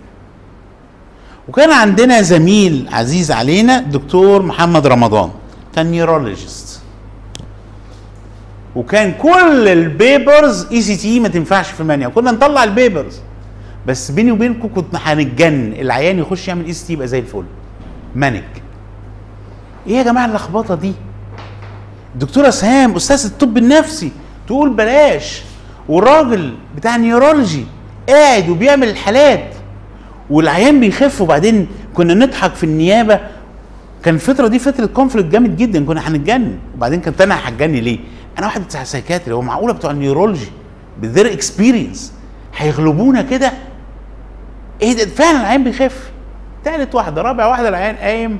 وكان 1.49 1.73
عندنا 1.73 2.23
زميل 2.23 2.89
عزيز 2.93 3.31
علينا 3.33 3.79
دكتور 3.81 4.43
محمد 4.43 4.87
رمضان 4.87 5.31
كان 5.75 5.87
neurologist 5.91 6.72
وكان 8.77 9.13
كل 9.13 9.69
ال 9.69 9.83
papers 9.83 10.67
ECT 10.73 11.21
ما 11.21 11.29
تنفعش 11.29 11.71
في 11.71 11.81
ال 11.81 11.84
mania. 11.84 12.07
وكنا 12.07 12.31
نطلع 12.31 12.65
ال 12.65 12.72
papers. 12.72 13.21
بس 13.87 14.11
بيني 14.11 14.33
وبينكم 14.33 14.69
كنت 14.69 14.95
هتجنن 14.95 15.73
العيان 15.73 16.19
يخش 16.19 16.49
يعمل 16.49 16.65
ECT 16.65 16.93
يبقى 16.93 17.09
زي 17.09 17.19
الفل. 17.19 17.45
manic 18.15 18.63
إيه 19.87 19.97
يا 19.97 20.03
جماعة 20.03 20.27
اللخبطة 20.27 20.75
دي؟ 20.75 20.93
الدكتوره 22.15 22.51
سهام 22.51 22.95
أستاذ 22.97 23.25
الطب 23.25 23.57
النفسي 23.57 24.13
تقول 24.47 24.71
بلاش. 24.71 25.43
والراجل 25.89 26.55
بتاع 26.77 26.97
ال 26.97 27.04
neurology 27.04 27.65
قاعد 28.09 28.49
وبيعمل 28.49 28.89
الحالات. 28.89 29.55
والعيان 30.31 30.81
بيخف. 30.81 31.21
وبعدين 31.21 31.67
كنا 31.95 32.15
نضحك 32.15 32.55
في 32.55 32.65
النيابة. 32.65 33.21
كان 34.05 34.15
الفترة 34.15 34.47
دي 34.49 34.59
فترة 34.59 34.87
conflict 34.87 35.29
جامد 35.29 35.57
جدا. 35.57 35.85
كنا 35.85 36.09
هنتجنن. 36.09 36.59
وبعدين 36.77 37.01
كنت 37.01 37.21
أنا 37.21 37.49
هتجنن 37.49 37.73
ليه؟ 37.75 37.99
أنا 38.39 38.47
واحد 38.47 38.65
بتاع 38.65 38.85
psychiatry 38.85 39.35
هو 39.35 39.43
معقولة 39.43 39.73
بتوع 39.73 39.91
ال 39.91 39.97
neurology 39.97 40.49
by 40.99 41.08
their 41.08 41.33
experience 41.33 42.13
هيغلبونا 42.57 43.23
كده؟ 43.23 43.53
إيه 44.83 44.93
ده؟ 44.97 45.07
فعلا 45.07 45.41
العيان 45.41 45.65
بيخف 45.65 46.11
تالت 46.65 46.95
واحدة 46.95 47.23
رابع 47.23 47.47
واحدة 47.47 47.69
العيان 47.69 47.97
قايم. 47.97 48.39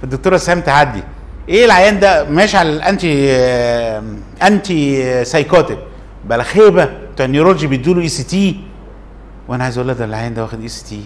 فالدكتوره 0.00 0.36
سهام 0.36 0.60
تعدي. 0.60 1.02
إيه 1.48 1.64
العيان 1.64 2.00
ده؟ 2.00 2.24
ماشي 2.24 2.56
على 2.56 2.68
ال 2.68 2.80
anti 2.80 3.26
آه، 3.30 4.02
antipsychotic 4.42 5.78
بلخيبه 6.24 6.84
بتوع 6.84 7.26
ال 7.26 7.30
neurology 7.30 7.66
بيدوا 7.66 7.94
له 7.94 8.00
ECT 8.00 8.60
وأنا 9.48 9.64
عايز 9.64 9.78
أقول 9.78 9.88
لها 9.88 9.96
ده 9.96 10.04
العيان 10.04 10.34
ده 10.34 10.42
واخد 10.42 10.60
ECT 10.60 11.00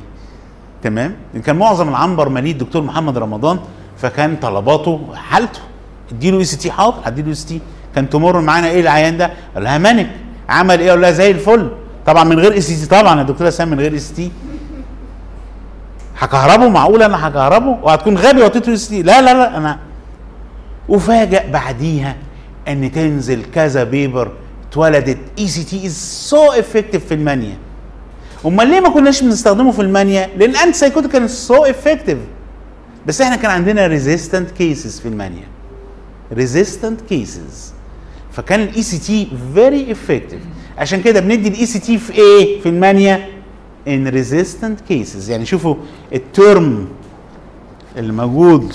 تمام؟ 0.82 1.16
كان 1.44 1.56
معظم 1.56 1.88
العنبر 1.88 2.28
مليء 2.28 2.52
الدكتور 2.52 2.82
محمد 2.82 3.18
رمضان 3.18 3.58
فكان 3.96 4.36
طلباته 4.36 5.14
حالته 5.14 5.60
اديله 6.12 6.38
ECT 6.38 6.70
حاضر 6.70 6.96
هديله 7.04 7.28
ECT 7.28 7.60
كان 7.94 8.10
تمر 8.10 8.40
معانا 8.40 8.68
إيه 8.68 8.80
العيان 8.80 9.16
ده؟ 9.16 9.30
قال 9.54 9.64
لها 9.64 9.78
مانك 9.78 10.10
عمل 10.48 10.80
إيه؟ 10.80 10.90
قال 10.90 11.00
لها 11.00 11.10
زي 11.10 11.30
الفل. 11.30 11.70
طبعا 12.06 12.24
من 12.24 12.38
غير 12.38 12.52
ECT 12.52 12.86
طبعا 12.86 13.18
يا 13.18 13.22
دكتورة 13.22 13.50
سام 13.50 13.68
من 13.68 13.80
غير 13.80 13.92
ECT 13.92 14.30
هكهربه 16.18 16.68
معقول 16.68 17.02
أنا 17.02 17.28
هكهربه؟ 17.28 17.78
وهتكون 17.82 18.18
غبي 18.18 18.42
واديته 18.42 18.70
ECT 18.70 19.02
لا 19.02 19.22
لا 19.22 19.34
لا 19.34 19.56
أنا 19.56 19.78
وفاجئ 20.88 21.50
بعديها 21.50 22.16
إن 22.68 22.92
تنزل 22.92 23.42
كذا 23.54 23.84
paper 23.84 24.32
اتولدت. 24.70 25.18
ECT 25.38 25.86
is 25.86 25.92
so 26.28 26.52
effective 26.52 27.06
في 27.06 27.14
ال 27.14 27.20
mania. 27.20 27.56
أمال 28.46 28.68
ليه 28.68 28.80
ما 28.80 28.88
كناش 28.88 29.22
بنستخدمه 29.22 29.70
في 29.72 29.82
ال 29.82 29.89
mania؟ 29.89 30.28
لأن 30.36 30.50
ال 30.50 30.78
antipsychotic 30.78 31.10
كان 31.10 31.28
so 31.28 31.64
effective 31.64 32.18
بس 33.06 33.20
إحنا 33.20 33.36
كان 33.36 33.50
عندنا 33.50 33.86
resistant 33.86 34.50
cases 34.50 35.00
في 35.00 35.08
ال 35.08 35.14
mania. 35.14 35.48
resistant 36.32 37.00
cases 37.00 37.72
فكان 38.40 38.60
ال 38.60 38.82
ECT 38.82 39.28
very 39.54 39.92
effective 39.92 40.40
عشان 40.78 41.02
كده 41.02 41.20
بندي 41.20 41.48
ال 41.48 41.66
ECT 41.66 41.98
في 41.98 42.12
إيه 42.12 42.60
في 42.60 42.68
ال 42.68 42.78
mania 42.78 43.28
in 43.88 44.08
resistant 44.08 44.80
cases 44.80 45.30
يعني 45.30 45.46
شوفوا 45.46 45.74
ال 46.14 46.29
term 46.29 46.88
اللي 47.96 48.12
موجود 48.12 48.72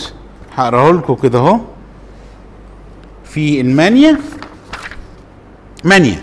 هقراه 0.55 0.91
لكم 0.91 1.15
كده 1.15 1.39
اهو. 1.39 1.59
في 3.25 3.61
ال 3.61 3.71
mania 3.71 4.17
mania. 5.87 6.17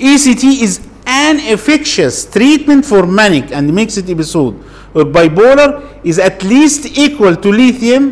ECT 0.00 0.42
is 0.66 0.80
an 1.06 1.36
efficacious 1.54 2.24
treatment 2.36 2.84
for 2.90 3.02
manic 3.06 3.46
and 3.52 3.72
mixed 3.74 4.08
episode. 4.10 4.54
Or 4.94 5.04
bipolar 5.04 5.82
is 6.04 6.18
at 6.18 6.42
least 6.44 6.82
equal 6.98 7.34
to 7.36 7.48
lithium 7.52 8.02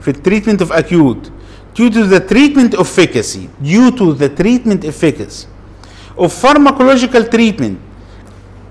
في 0.00 0.12
treatment 0.12 0.60
of 0.66 0.70
acute. 0.72 1.30
due 1.73 1.89
to 1.89 2.05
the 2.05 2.19
treatment 2.19 2.73
efficacy 2.73 3.49
due 3.61 3.91
to 3.91 4.13
the 4.13 4.29
treatment 4.29 4.83
efficacy 4.85 5.47
of 6.17 6.33
pharmacological 6.33 7.29
treatment 7.29 7.79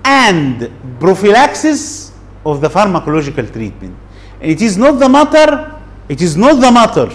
and 0.05 0.69
prophylaxis 0.99 2.11
of 2.45 2.61
the 2.61 2.69
pharmacological 2.69 3.51
treatment. 3.51 3.95
It 4.41 4.61
is 4.61 4.77
not 4.77 4.99
the 4.99 5.09
matter 5.09 5.75
it 6.07 6.21
is 6.21 6.35
not 6.37 6.55
the 6.61 6.71
matter 6.71 7.09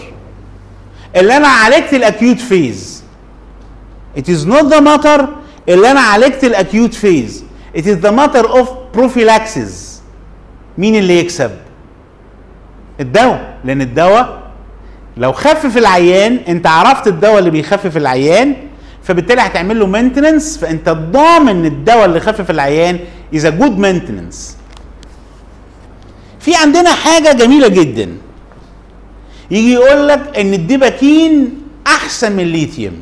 اللي 1.16 1.36
انا 1.36 1.48
عالجت 1.48 1.94
الاكيوت 1.94 2.40
فيز 2.40 3.02
It 4.16 4.28
is 4.28 4.44
not 4.46 4.68
the 4.70 4.80
matter 4.80 5.26
اللي 5.68 5.90
انا 5.90 6.00
عالجت 6.00 6.44
الاكيوت 6.44 6.94
فيز 6.94 7.44
It 7.74 7.82
is 7.86 7.98
the 8.06 8.12
matter 8.12 8.44
of 8.46 8.66
prophylaxis 8.96 10.00
مين 10.78 10.94
اللي 10.96 11.18
يكسب؟ 11.18 11.50
الدواء 13.00 13.58
لان 13.64 13.80
الدواء 13.80 14.47
لو 15.19 15.31
خفف 15.31 15.77
العيان 15.77 16.35
انت 16.47 16.67
عرفت 16.67 17.07
الدواء 17.07 17.39
اللي 17.39 17.49
بيخفف 17.49 17.97
العيان 17.97 18.55
فبالتالي 19.03 19.41
هتعمل 19.41 19.79
له 19.79 19.87
maintenance 19.87 20.57
فانت 20.57 20.89
ضامن 20.89 21.49
ان 21.49 21.65
الدواء 21.65 22.05
اللي 22.05 22.19
خفف 22.19 22.49
العيان 22.51 22.99
a 23.33 23.37
good 23.37 23.77
maintenance. 23.81 24.35
في 26.39 26.55
عندنا 26.55 26.89
حاجة 26.93 27.33
جميلة 27.33 27.67
جدا. 27.67 28.09
يجي 29.51 29.73
يقول 29.73 30.07
لك 30.07 30.37
إن 30.39 30.53
الديباكين 30.53 31.61
أحسن 31.87 32.31
من 32.31 32.39
الليثيوم. 32.39 32.93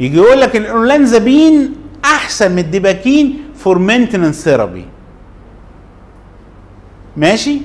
يجي 0.00 0.16
يقول 0.16 0.40
لك 0.40 0.56
الأولانزابين 0.56 1.74
أحسن 2.04 2.52
من 2.52 2.58
الديباكين 2.58 3.38
for 3.56 3.78
maintenance 3.78 4.44
therapy 4.44 4.84
ماشي؟ 7.16 7.58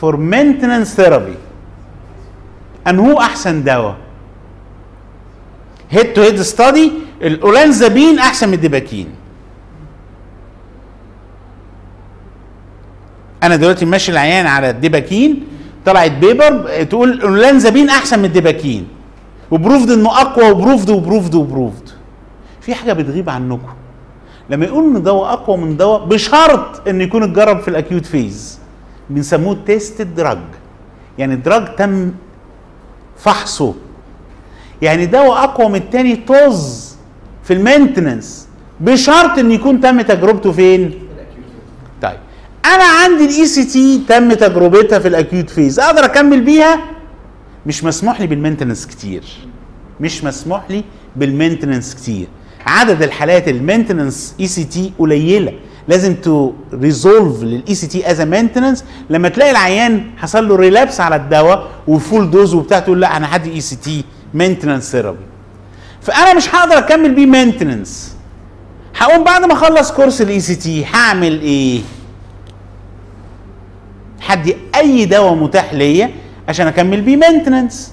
for 0.00 0.16
maintenance 0.16 0.94
therapy 0.94 1.34
أن 2.88 2.98
هو 2.98 3.20
أحسن 3.20 3.64
دواء. 3.64 3.96
head 5.90 6.12
to 6.12 6.22
head 6.22 6.40
study 6.40 6.92
الأولانزابين 7.22 8.18
أحسن 8.18 8.48
من 8.48 8.54
الديباكين 8.54 9.08
أنا 13.42 13.56
دلوقتي 13.56 13.84
ماشي 13.84 14.12
العيان 14.12 14.46
على 14.46 14.70
الديباكين 14.70 15.44
طلعت 15.84 16.10
paper 16.10 16.82
تقول 16.84 17.10
الأولانزابين 17.10 17.88
أحسن 17.88 18.18
من 18.18 18.24
الديباكين 18.24 18.88
و 19.50 19.56
proved 19.56 19.90
إنه 19.90 20.20
أقوى 20.20 20.50
و 20.50 20.56
proved 20.56 20.90
و 20.90 20.96
proved 20.96 21.34
و 21.34 21.41
proved. 21.41 21.88
في 22.60 22.74
حاجة 22.74 22.92
بتغيب 22.92 23.30
عنكم. 23.30 23.72
لما 24.50 24.64
يقول 24.64 24.96
إن 24.96 25.02
دواء 25.02 25.32
أقوى 25.32 25.56
من 25.56 25.76
دواء 25.76 26.04
بشرط 26.04 26.88
إن 26.88 27.00
يكون 27.00 27.22
اتجرب 27.22 27.60
في 27.60 27.68
ال 27.68 27.74
acute 27.74 28.06
phase. 28.06 28.58
بنسموه 29.10 29.56
tested 29.66 30.14
drug 30.14 30.38
يعني 31.18 31.34
ال 31.34 31.42
drug 31.42 31.74
تم 31.76 32.12
فحصه. 33.18 33.74
يعني 34.82 35.06
دواء 35.06 35.44
اقوى 35.44 35.68
من 35.68 35.74
التاني 35.76 36.16
طز 36.16 36.96
في 37.44 37.52
ال 37.52 37.60
maintenance 37.60 38.48
بشرط 38.80 39.38
إن 39.38 39.50
يكون 39.50 39.80
تم 39.80 40.00
تجربته 40.00 40.52
فين؟ 40.52 40.94
طيب 42.02 42.18
أنا 42.64 42.84
عندي 42.84 43.24
ال 43.24 43.46
ECT 43.46 44.02
تم 44.08 44.32
تجربتها 44.32 44.98
في 44.98 45.08
ال 45.08 45.15
acute 45.15 45.50
phase 45.50 45.80
أقدر 45.80 46.04
أكمل 46.04 46.40
بيها؟ 46.40 46.80
مش 47.66 47.84
مسموح 47.84 48.20
لي 48.20 48.26
بال 48.26 48.35
maintenance 48.35 48.86
كتير 48.86 49.24
مش 50.00 50.24
مسموح 50.24 50.70
لي 50.70 50.84
بال 51.16 51.28
maintenance 51.28 51.94
كتير. 51.94 52.26
عدد 52.66 53.02
الحالات 53.02 53.48
ال 53.48 53.55
maintenance 53.55 54.34
ECT 54.40 54.92
قليلة. 54.98 55.52
لازم 55.88 56.14
to 56.14 56.52
resolve 56.74 57.42
لل 57.42 57.74
ECT 57.74 58.10
as 58.10 58.20
maintenance 58.20 58.84
لما 59.10 59.28
تلاقي 59.28 59.50
العيان 59.50 60.04
حصل 60.16 60.48
له 60.48 60.56
relapse 60.56 61.00
على 61.00 61.16
الدواء 61.16 61.68
و 61.88 61.96
full 61.96 62.30
dose 62.30 62.54
وبتاع 62.54 62.78
تقول 62.78 63.00
لا 63.00 63.16
أنا 63.16 63.36
هدي 63.36 63.52
ECT 63.52 64.04
maintenance 64.34 64.92
therapy 64.92 65.18
فأنا 66.02 66.34
مش 66.34 66.54
هقدر 66.54 66.78
أكمل 66.78 67.14
بيه 67.14 67.26
maintenance 67.26 68.16
هقوم 68.98 69.24
بعد 69.24 69.44
ما 69.44 69.52
أخلص 69.52 69.92
course 69.92 70.22
ال 70.22 70.40
ECT 70.40 70.84
هعمل 70.94 71.40
إيه؟ 71.40 71.80
هدي 74.26 74.56
أي 74.76 75.04
دواء 75.04 75.34
متاح 75.34 75.74
ليا 75.74 76.10
عشان 76.48 76.66
أكمل 76.66 77.00
بيه 77.00 77.16
maintenance 77.16 77.92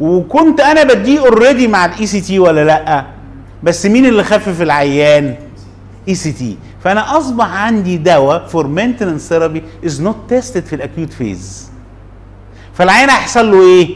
وكنت 0.00 0.60
أنا 0.60 0.82
بديه 0.84 1.20
already 1.20 1.68
مع 1.68 1.84
ال 1.84 2.06
ECT 2.06 2.38
ولا 2.38 2.64
لأ؟ 2.64 3.04
بس 3.62 3.86
مين 3.86 4.06
اللي 4.06 4.24
خفف 4.24 4.62
العيان؟ 4.62 5.34
ECT 6.08 6.56
فأنا 6.84 7.18
أصبح 7.18 7.46
عندي 7.52 7.96
دواء 7.96 8.46
for 8.46 8.66
maintenance 8.66 9.28
therapy 9.28 9.62
is 9.86 10.02
not 10.02 10.16
tested 10.28 10.64
في 10.64 10.76
ال 10.76 10.82
acute 10.82 11.12
phase 11.12 11.70
فالعيان 12.74 13.10
هيحصل 13.10 13.50
له 13.50 13.62
إيه؟ 13.62 13.88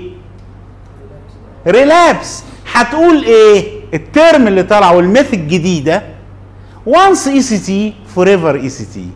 relapse 1.66 2.43
هتقول 2.72 3.24
إيه؟ 3.24 3.78
ال 3.95 4.05
term 4.05 4.49
اللي 4.48 4.62
طلع 4.62 4.90
وال 4.90 5.05
myth 5.05 5.35
الجديدة. 5.35 6.02
وانس 6.86 7.28
اي 7.28 7.43
سي 7.43 7.59
تي 7.59 7.94
فور 8.14 8.28
ايفر 8.28 8.55
اي 8.55 8.68
سي 8.68 8.85
تي 8.85 9.09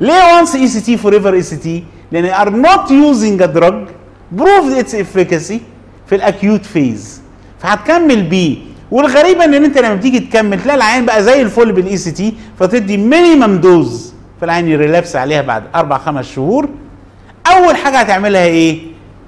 ليه 0.00 0.34
once 0.36 0.54
ECT 0.54 0.96
forever 0.96 1.34
ECT 1.34 1.84
لأن 2.12 2.24
are 2.24 2.50
not 2.50 2.90
using 2.90 3.42
a 3.42 3.46
drug 3.46 3.88
proved 4.32 4.72
its 4.72 4.94
efficacy 4.94 5.60
في 6.06 6.14
ال 6.14 6.22
acute 6.22 6.64
phase 6.66 7.20
فهتكمل 7.60 8.22
بيه 8.22 8.56
والغريبه 8.90 9.44
إن 9.44 9.54
أنت 9.54 9.78
لما 9.78 9.94
بتيجي 9.94 10.20
تكمل 10.20 10.62
تلاقي 10.62 10.76
العيان 10.76 11.06
بقى 11.06 11.22
زي 11.22 11.42
الفل 11.42 11.72
بال 11.72 11.96
ECT 11.96 12.34
فتدي 12.60 12.96
minimum 12.96 13.56
dose 13.56 14.14
فالعيان 14.40 14.68
ي 14.68 14.74
relapse 14.74 15.16
عليها 15.16 15.42
بعد 15.42 15.62
أربع 15.74 15.98
خمس 15.98 16.32
شهور. 16.32 16.68
أول 17.46 17.76
حاجة 17.76 17.98
هتعملها 17.98 18.44
إيه؟ 18.44 18.80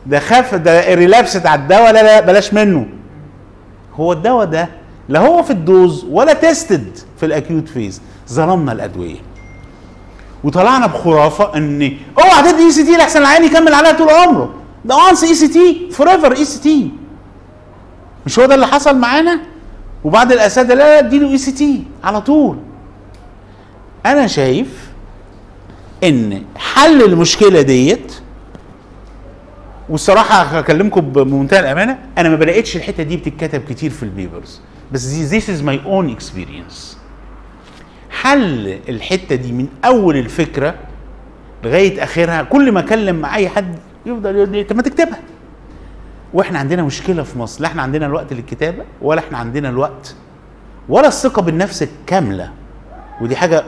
ده 0.06 0.20
خف 0.20 0.54
ده 0.54 0.94
relapse 0.94 1.36
بتاع 1.36 1.54
الدواء 1.54 1.92
لا 1.92 2.02
لا 2.02 2.20
بلاش 2.20 2.54
منه. 2.54 2.86
هو 3.94 4.12
الدواء 4.12 4.44
ده 4.44 4.68
لا 5.08 5.20
هو 5.20 5.42
في 5.42 5.50
ال 5.50 5.61
dose 5.61 6.06
ولا 6.10 6.32
tested 6.32 6.98
في 7.20 7.26
ال 7.26 7.33
acute 7.33 7.68
phase 7.68 8.02
ظلمنا 8.32 8.72
الأدوية. 8.72 9.16
وطلعنا 10.44 10.86
بخرافة 10.86 11.56
إن 11.56 11.92
أوعى 12.18 12.52
تدي 12.52 12.62
ECT 12.62 12.96
لحسن 12.96 13.20
العيان 13.20 13.44
يكمل 13.44 13.74
عليها 13.74 13.92
طول 13.92 14.10
عمره. 14.10 14.54
ده 14.84 14.96
وانس 14.96 15.24
إي 15.24 15.34
سي 15.34 15.48
تي 15.48 15.90
فور 15.92 16.10
ايفر 16.10 16.36
إي 16.36 16.44
سي 16.44 16.60
تي. 16.60 16.90
مش 18.26 18.38
هو 18.38 18.46
ده 18.46 18.54
اللي 18.54 18.66
حصل 18.66 18.98
معانا؟ 18.98 19.40
وبعد 20.04 20.32
الأساتذة 20.32 20.74
لا 20.74 20.74
لا 20.74 20.98
اديله 20.98 21.30
ECT 21.30 21.84
على 22.04 22.20
طول. 22.20 22.58
أنا 24.06 24.26
شايف 24.26 24.88
إن 26.04 26.42
حل 26.56 27.02
المشكلة 27.02 27.62
ديت 27.62 28.12
والصراحة 29.88 30.42
هكلمكم 30.42 31.00
بمنتهى 31.00 31.60
الأمانة 31.60 31.98
أنا 32.18 32.28
ما 32.28 32.36
بلاقيتش 32.36 32.76
الحتة 32.76 33.02
دي 33.02 33.16
بتتكتب 33.16 33.62
كتير 33.68 33.90
في 33.90 34.02
البيبرز. 34.02 34.60
بس 34.92 35.30
this 35.30 35.44
is 35.44 35.62
my 35.62 35.86
own 35.88 36.18
experience. 36.20 36.96
حل 38.10 38.78
الحتة 38.88 39.34
دي 39.34 39.52
من 39.52 39.68
أول 39.84 40.16
الفكرة 40.16 40.74
لغاية 41.64 42.04
آخرها 42.04 42.42
كل 42.42 42.72
ما 42.72 42.80
أكلم 42.80 43.16
مع 43.16 43.36
أي 43.36 43.48
حد 43.48 43.76
يفضل 44.06 44.36
يقول 44.36 44.48
لي 44.48 44.64
طب 44.64 44.76
ما 44.76 44.82
تكتبها. 44.82 45.18
وإحنا 46.34 46.58
عندنا 46.58 46.82
مشكلة 46.82 47.22
في 47.22 47.38
مصر 47.38 47.62
لا 47.62 47.68
إحنا 47.68 47.82
عندنا 47.82 48.06
الوقت 48.06 48.32
للكتابة 48.32 48.84
ولا 49.02 49.20
إحنا 49.20 49.38
عندنا 49.38 49.68
الوقت 49.68 50.14
ولا 50.88 51.08
الثقة 51.08 51.42
بالنفس 51.42 51.82
الكاملة 51.82 52.50
ودي 53.20 53.36
حاجة 53.36 53.64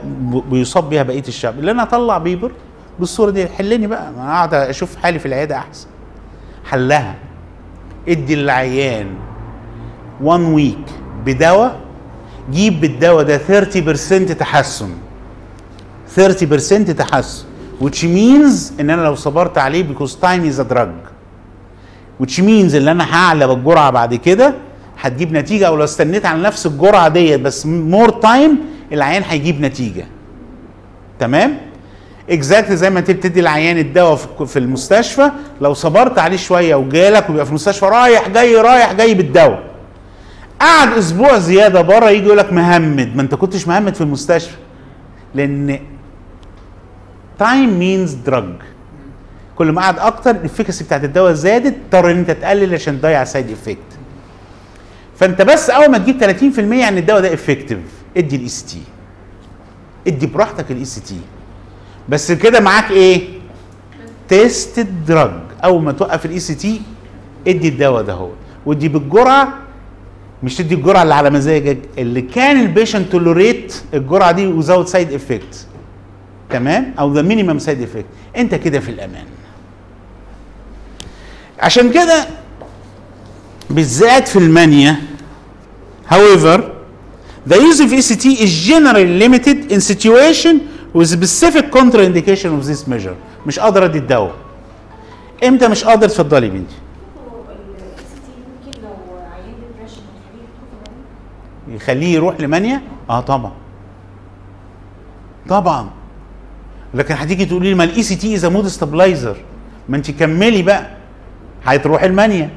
بيصاب 0.50 0.88
بيها 0.90 1.02
بقية 1.02 1.22
الشعب. 1.28 1.58
اللي 1.58 1.70
أنا 1.70 1.82
أطلع 1.82 2.18
بيبر 2.18 2.52
بالصورة 2.98 3.30
دي 3.30 3.46
حلني 3.48 3.86
بقى 3.86 4.08
أنا 4.08 4.16
قاعد 4.22 4.54
أشوف 4.54 4.96
حالي 4.96 5.18
في 5.18 5.26
العيادة 5.26 5.56
أحسن. 5.56 5.86
حلها. 6.64 7.14
ادي 8.08 8.34
للعيان 8.36 9.06
1 10.22 10.40
ويك 10.40 10.78
بدواء 11.26 11.80
جيب 12.50 12.80
بالدواء 12.80 13.24
ده 13.24 13.38
30% 13.38 14.32
تحسن. 14.38 14.90
30% 16.16 16.92
تحسن 16.98 17.44
which 17.80 18.02
means 18.02 18.80
إن 18.80 18.90
أنا 18.90 19.02
لو 19.02 19.14
صبرت 19.14 19.58
عليه 19.58 19.94
because 19.94 20.10
time 20.10 20.52
is 20.54 20.58
a 20.60 20.72
drug. 20.74 21.10
Which 22.20 22.38
means 22.38 22.74
إن 22.74 22.88
أنا 22.88 23.14
هعلى 23.16 23.46
بالجرعة 23.46 23.90
بعد 23.90 24.14
كده 24.14 24.54
هتجيب 25.00 25.32
نتيجة. 25.32 25.66
أو 25.66 25.76
لو 25.76 25.84
استنيت 25.84 26.26
على 26.26 26.42
نفس 26.42 26.66
الجرعة 26.66 27.08
ديت 27.08 27.40
بس 27.40 27.66
more 27.66 28.08
time 28.08 28.58
العيان 28.92 29.22
هيجيب 29.28 29.60
نتيجة. 29.60 30.04
تمام؟ 31.18 31.58
exact 32.30 32.72
زي 32.72 32.90
ما 32.90 32.98
انت 32.98 33.10
بتدي 33.10 33.40
العيان 33.40 33.78
الدواء 33.78 34.16
في- 34.46 34.58
المستشفى 34.58 35.30
لو 35.60 35.74
صبرت 35.74 36.18
عليه 36.18 36.36
شوية 36.36 36.74
وجالك 36.74 37.28
ويبقى 37.30 37.44
في 37.44 37.50
المستشفى 37.50 37.86
رايح 37.86 38.28
جاي 38.28 38.56
رايح 38.56 38.92
جاي 38.92 39.14
بالدواء. 39.14 39.62
قعد 40.60 40.92
أسبوع 40.92 41.38
زيادة 41.38 41.80
بره 41.80 42.10
يجي 42.10 42.26
يقول 42.26 42.38
لك 42.38 42.52
مهمد. 42.52 43.16
ما 43.16 43.22
انت 43.22 43.34
كنتش 43.34 43.68
مهمد 43.68 43.94
في 43.94 44.00
المستشفى. 44.00 44.56
لأن 45.34 45.78
time 47.38 47.78
means 47.78 48.12
drug 48.14 48.44
كل 49.60 49.72
ما 49.72 49.82
قعد 49.82 49.98
أكتر 49.98 50.30
ال 50.30 50.36
efficacy 50.36 50.84
بتاعت 50.84 51.04
الدواء 51.04 51.32
زادت 51.32 51.74
اضطر 51.84 52.10
إن 52.10 52.16
أنت 52.18 52.30
تقلل 52.30 52.74
عشان 52.74 53.00
تضيع 53.00 53.24
side 53.24 53.50
effect 53.50 53.78
فأنت 55.16 55.42
بس 55.42 55.70
أول 55.70 55.90
ما 55.90 55.98
تجيب 55.98 56.20
30% 56.58 56.58
يعني 56.72 57.00
الدواء 57.00 57.20
ده 57.20 57.34
effective 57.34 57.78
ادي 58.16 58.36
ال 58.36 58.48
ECT 58.48 58.82
ادي 60.06 60.26
براحتك 60.26 60.70
ال 60.70 60.84
ECT 60.84 61.20
بس 62.08 62.32
كده 62.32 62.60
معاك 62.60 62.90
إيه؟ 62.90 63.28
tested 64.28 65.04
drug 65.06 65.30
أول 65.64 65.82
ما 65.82 65.92
توقف 65.92 66.26
ال 66.26 66.38
ECT 66.38 66.82
ادي 67.48 67.68
الدواء 67.68 68.02
ده 68.02 68.12
هو 68.12 68.30
ودي 68.66 68.88
بالجرعة 68.88 69.58
مش 70.42 70.56
تدي 70.56 70.74
الجرعة 70.74 71.02
اللي 71.02 71.14
على 71.14 71.30
مزاجك 71.30 71.78
اللي 71.98 72.22
كان 72.22 72.60
ال 72.60 72.67
patient 72.67 73.12
tolerate 73.12 73.82
الجرعة 73.94 74.32
دي 74.32 74.46
وزود 74.46 74.86
side 74.86 75.12
effect 75.12 75.66
تمام؟ 76.50 76.94
أو 76.98 77.12
the 77.12 77.22
minimum 77.22 77.58
side 77.58 77.82
effect 77.82 78.06
أنت 78.36 78.54
كده 78.54 78.80
في 78.80 78.88
الأمان. 78.90 79.24
عشان 81.60 81.92
كده 81.92 82.26
بالذات 83.70 84.28
في 84.28 84.38
المانيا 84.38 84.96
however 86.10 86.60
the 87.48 87.54
use 87.56 87.80
of 87.80 87.90
ECT 87.92 88.24
is 88.24 88.50
generally 88.68 89.06
limited 89.24 89.72
in 89.72 89.80
situation 89.80 90.54
with 90.94 91.08
specific 91.08 91.70
contraindication 91.70 92.50
of 92.58 92.66
this 92.66 92.86
measure. 92.86 93.14
مش 93.46 93.58
قادر 93.58 93.84
أدي 93.84 93.98
الدواء. 93.98 94.34
إمتى 95.44 95.68
مش 95.68 95.84
قادر؟ 95.84 96.06
اتفضلي 96.06 96.48
بنتي. 96.48 96.74
يخليه 101.68 102.14
يروح 102.14 102.40
لمانيا؟ 102.40 102.82
آه 103.10 103.20
طبعا. 103.20 103.52
طبعا. 105.48 105.90
لكن 106.94 107.14
هتيجي 107.14 107.44
تقولي 107.44 107.68
لي 107.68 107.74
ما 107.74 107.84
ال 107.84 108.02
ECT 108.02 108.34
is 108.34 108.44
mood 108.46 108.66
stabilizer 108.68 109.36
ما 109.88 109.96
انت 109.96 110.10
كملي 110.10 110.62
بقى. 110.62 110.99
هتروح 111.64 112.02
ال 112.02 112.09
mania. 112.09 112.50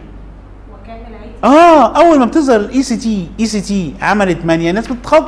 آه 1.44 1.98
أول 1.98 2.20
ما 2.20 2.26
بتظهر 2.26 2.60
ال 2.60 2.84
ECT 2.84 3.28
ECT 3.40 3.94
عملت 4.02 4.46
mania 4.46 4.70
الناس 4.70 4.88
بتتخض. 4.88 5.26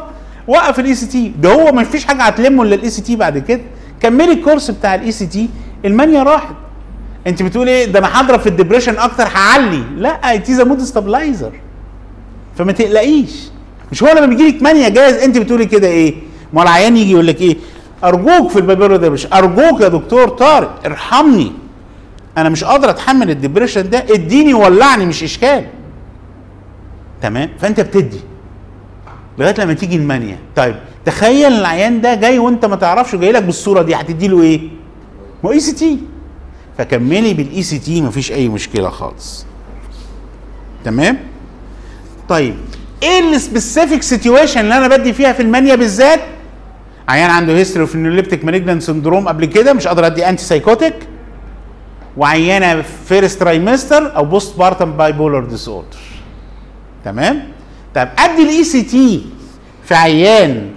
وقف 0.47 0.79
ال 0.79 0.95
ECT 0.95 1.31
ده 1.39 1.53
هو 1.53 1.71
ما 1.71 1.83
فيش 1.83 2.05
حاجة 2.05 2.23
هتلمه 2.23 2.63
إلا 2.63 2.75
ال 2.75 2.89
ECT 2.89 3.15
بعد 3.15 3.37
كده. 3.37 3.61
كملي 4.01 4.31
ال 4.31 4.37
course 4.37 4.71
بتاع 4.71 4.95
ال 4.95 5.11
ECT 5.11 5.25
ال 5.25 5.49
mania 5.85 6.23
راحت. 6.23 6.55
أنت 7.27 7.43
بتقول 7.43 7.67
إيه؟ 7.67 7.85
ده 7.85 7.99
أنا 7.99 8.21
هضرب 8.21 8.39
في 8.39 8.49
ال 8.49 8.54
depression 8.54 8.97
أكتر 8.97 9.27
هعلي. 9.27 9.83
لا 9.97 10.35
it 10.35 10.49
is 10.49 10.61
mood 10.61 10.81
stabilizer 10.81 11.51
فما 12.57 12.71
تقلقيش. 12.71 13.49
مش 13.91 14.03
هو 14.03 14.09
لما 14.17 14.25
بيجي 14.25 14.47
لك 14.47 14.63
mania 14.63 14.89
جاهز 14.89 15.13
أنت 15.13 15.37
بتقولي 15.37 15.65
كده 15.65 15.87
إيه؟ 15.87 16.15
ما 16.53 16.63
العيان 16.63 16.97
يجي 16.97 17.11
يقول 17.11 17.27
لك 17.27 17.41
إيه؟ 17.41 17.57
أرجوك 18.03 18.49
في 18.49 18.55
ال 18.55 18.60
bipolar 18.60 18.95
depression 18.95 19.33
أرجوك 19.33 19.81
يا 19.81 19.87
دكتور 19.87 20.27
طارق 20.27 20.81
ارحمني. 20.85 21.51
أنا 22.37 22.49
مش 22.49 22.63
قادر 22.63 22.89
أتحمل 22.89 23.29
ال 23.29 23.35
depression 23.35 23.89
ده 23.89 24.05
إديني 24.09 24.53
ولعني 24.53 25.05
مش 25.05 25.23
إشكال. 25.23 25.65
تمام؟ 27.21 27.49
فأنت 27.59 27.79
بتدي. 27.81 28.19
لغاية 29.37 29.55
لما 29.59 29.73
تيجي 29.73 29.95
ال 29.95 30.01
mania. 30.01 30.37
طيب 30.55 30.75
تخيل 31.05 31.53
العيان 31.53 32.01
ده 32.01 32.15
جاي 32.15 32.39
وأنت 32.39 32.65
ما 32.65 32.75
تعرفش 32.75 33.15
جاي 33.15 33.31
لك 33.31 33.43
بالصورة 33.43 33.81
دي 33.81 33.95
هتدي 33.95 34.27
له 34.27 34.41
إيه؟ 34.41 34.61
ما 35.43 35.51
ECT 35.51 35.99
فكملي 36.77 37.33
بال 37.33 37.63
ECT 37.63 38.01
مفيش 38.01 38.31
أي 38.31 38.49
مشكلة 38.49 38.89
خالص. 38.89 39.45
تمام؟ 40.85 41.17
طيب 42.29 42.55
إيه 43.03 43.19
ال 43.19 43.29
specific 43.29 44.03
situation 44.03 44.59
اللي 44.59 44.77
أنا 44.77 44.87
بدي 44.87 45.13
فيها 45.13 45.33
في 45.33 45.41
ال 45.41 45.47
mania 45.47 45.75
بالذات؟ 45.75 46.19
عيان 47.07 47.29
عنده 47.29 47.53
history 47.53 47.81
of 47.81 47.95
neuroleptic 47.95 48.45
malignant 48.45 48.79
syndrome 48.79 49.27
قبل 49.27 49.45
كده 49.45 49.73
مش 49.73 49.87
قادر 49.87 50.05
أدي 50.05 50.29
antipsychotic 50.29 50.95
وعيانه 52.17 52.81
first 52.81 53.39
trimester 53.39 54.15
أو 54.15 54.25
postpartum 54.25 54.91
bipolar 54.91 55.39
disorder 55.43 55.97
تمام؟ 57.05 57.43
طب 57.95 58.07
ادي 58.19 58.43
ال 58.43 58.63
ECT 58.63 59.25
في 59.83 59.95
عيان 59.95 60.69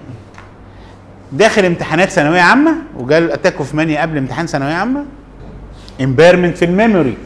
داخل 1.32 1.65
امتحانات 1.65 2.10
ثانوية 2.10 2.40
عامة 2.40 2.73
وجاله 2.97 3.35
attack 3.35 3.57
of 3.57 3.74
mania 3.74 4.01
قبل 4.02 4.19
امتحان 4.19 4.47
ثانوية 4.47 4.74
عامة 4.74 5.05
impairment 6.01 6.57
في 6.56 6.65
ال 6.65 6.71
memory. 6.71 7.16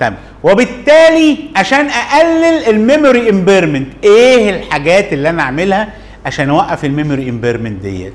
تمام؟ 0.00 0.14
وبالتالي 0.42 1.38
عشان 1.56 1.86
أقلل 1.86 2.64
ال 2.68 2.77
memory 2.77 3.30
impairment 3.30 3.88
إيه 4.04 4.50
الحاجات 4.50 5.12
اللي 5.12 5.30
أنا 5.30 5.42
أعملها 5.42 5.88
عشان 6.26 6.50
أوقف 6.50 6.84
ال 6.84 6.91
memory 6.91 7.30
impairment 7.30 7.82
ديت؟ 7.82 8.12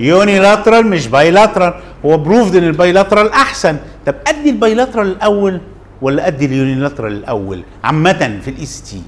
unilateral 0.00 0.86
مش 0.86 1.06
bilateral 1.06 1.74
هو 2.06 2.16
proved 2.18 2.56
إن 2.56 2.64
ال 2.64 2.71
bilateral 2.71 3.30
أحسن. 3.32 3.76
طب 4.06 4.14
أدي 4.26 4.50
ال 4.50 4.56
bilateral 4.56 5.06
الأول 5.06 5.60
ولا 6.02 6.26
أدي 6.26 6.46
ال 6.46 6.52
unilateral 6.52 7.12
الأول؟ 7.12 7.62
عامة 7.84 8.38
في 8.42 8.50
ال 8.50 8.66
ECT 8.66 9.02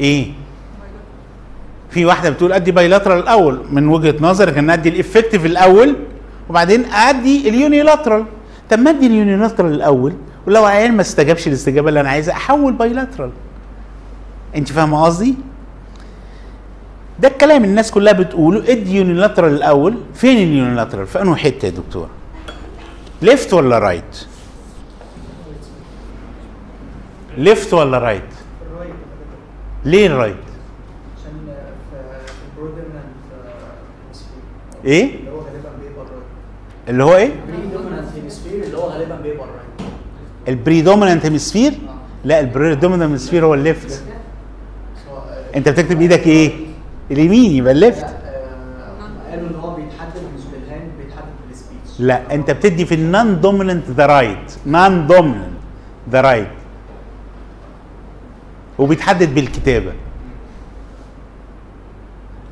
إيه؟ 0.00 0.32
في 1.90 2.04
واحدة 2.04 2.30
بتقول 2.30 2.52
أدي 2.52 2.72
bilateral 2.72 3.18
الأول. 3.22 3.58
من 3.70 3.88
وجهة 3.88 4.14
نظرك 4.20 4.58
إن 4.58 4.70
أدي 4.70 4.88
ال 4.88 4.94
effective 4.94 5.46
الأول 5.46 5.96
وبعدين 6.50 6.84
أدي 6.84 7.48
ال 7.48 7.55
unilateral 7.55 8.24
طب 8.70 8.78
ما 8.78 8.90
أدي 8.90 9.06
ال 9.06 9.12
unilateral 9.12 9.72
الأول؟ 9.72 10.12
ولو 10.46 10.64
عيان 10.64 10.92
ما 10.92 11.00
استجابش 11.00 11.48
الاستجابة 11.48 11.88
اللي 11.88 12.00
أنا 12.00 12.08
عايزها. 12.10 12.34
أحول 12.34 12.72
bilateral 12.72 13.30
أنت 14.56 14.72
فاهمة 14.72 15.04
قصدي؟ 15.04 15.34
ده 17.20 17.28
الكلام 17.28 17.64
الناس 17.64 17.90
كلها 17.90 18.12
بتقوله. 18.12 18.72
ادي 18.72 18.96
unilateral 18.96 19.54
الأول؟ 19.54 19.94
فين 20.14 20.36
ال 20.36 20.42
unilateral 20.42 21.06
في 21.06 21.22
انه 21.22 21.36
حتة 21.36 21.66
يا 21.66 21.70
دكتور؟ 21.70 22.08
left 23.22 23.52
ولا 23.54 23.78
right 23.78 24.24
left 27.38 27.74
ولا 27.74 27.98
right 27.98 28.22
ليه 29.84 30.06
ال 30.06 30.11
right 30.11 30.36
عشان 31.18 31.32
في 34.82 34.88
إيه؟ 34.88 35.04
اللي 35.14 35.30
هو 35.30 35.38
غالبا 35.40 35.70
بيبقى 35.80 36.04
ال 36.04 36.07
right 36.07 36.24
اللي 36.88 37.04
هو 37.04 37.16
إيه 37.16 37.30
hemisphere 38.16 38.62
اللي 38.64 38.76
هو 38.78 38.88
غالبا 38.88 39.16
بيبقى 39.16 39.44
ال 39.44 39.52
right 39.52 39.90
ال 40.48 40.55
predominant 40.55 41.26
hemisphere 41.26 41.72
لا 42.24 42.40
ال 42.40 42.46
predominant 42.46 43.10
hemisphere 43.10 43.44
هو 43.46 43.54
ال 43.54 43.64
left 43.64 44.02
أنت 45.56 45.68
بتكتب 45.68 46.00
إيدك 46.00 46.26
إيه؟ 46.26 46.52
اليمين 47.10 47.50
يبقى 47.52 47.72
ال 47.72 47.78
left 47.78 48.00
لا، 48.02 48.08
آه، 48.08 49.30
قالوا 49.30 49.48
إن 49.48 49.54
هو 49.54 49.74
بيتحدد 49.74 50.22
مش 50.36 50.42
بال 50.52 50.65
hand 50.65 50.90
بيتحدد 50.98 51.28
بال 51.48 51.61
speech 51.61 52.00
لا 52.00 52.34
أنت 52.34 52.50
بتدي 52.50 52.86
في 52.86 52.94
ال 52.94 53.40
non-dominant 53.40 53.90
the 53.90 54.06
right 54.06 54.52
non-dominant 54.66 55.48
the 56.10 56.20
right 56.20 56.48
وبيتحدد 58.78 59.34
بالكتابة. 59.34 59.92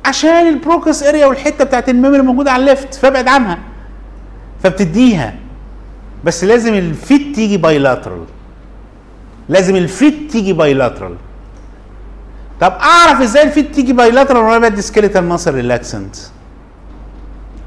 عشان 0.05 0.47
ال 0.47 0.54
Broca's 0.54 1.03
area 1.03 1.25
والحتة 1.25 1.63
بتاعت 1.65 1.89
ال 1.89 1.94
memory 1.94 2.21
موجودة 2.21 2.51
على 2.51 2.61
ال 2.61 2.67
left 2.67 2.93
فابعد 2.93 3.27
عنها. 3.27 3.59
فبتديها. 4.63 5.35
بس 6.23 6.43
لازم 6.43 6.73
ال 6.73 6.89
fit 6.89 7.35
تيجي 7.35 7.57
bilateral 7.57 8.23
لازم 9.49 9.75
ال 9.75 9.89
fit 9.89 10.31
تيجي 10.31 10.53
bilateral 10.53 11.15
طب 12.63 12.71
أعرف 12.71 13.21
إزاي 13.21 13.43
ال 13.43 13.51
fit 13.51 13.75
تيجي 13.75 13.93
bilateral 13.93 14.43
وأنا 14.43 14.67
بدي 14.69 14.81
skeletal 14.81 15.23
muscle 15.23 15.53
relaxant 15.53 16.15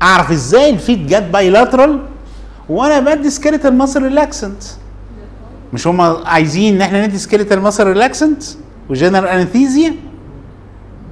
أعرف 0.03 0.31
إزاي 0.31 0.71
ال 0.71 0.78
fit 0.78 0.99
جت 0.99 1.23
bilateral 1.33 2.01
وأنا 2.69 3.01
بدي 3.15 3.31
skeletal 3.31 3.75
muscle 3.75 4.03
relaxant 4.03 4.63
مش 5.73 5.87
هم 5.87 6.01
عايزين 6.01 6.75
إن 6.75 6.83
إحنا 6.83 7.07
ندي 7.07 7.19
skeletal 7.19 7.61
muscle 7.61 7.87
relaxant 7.87 8.43
و 8.89 8.94
general 8.94 9.29
anesthesia 9.29 9.95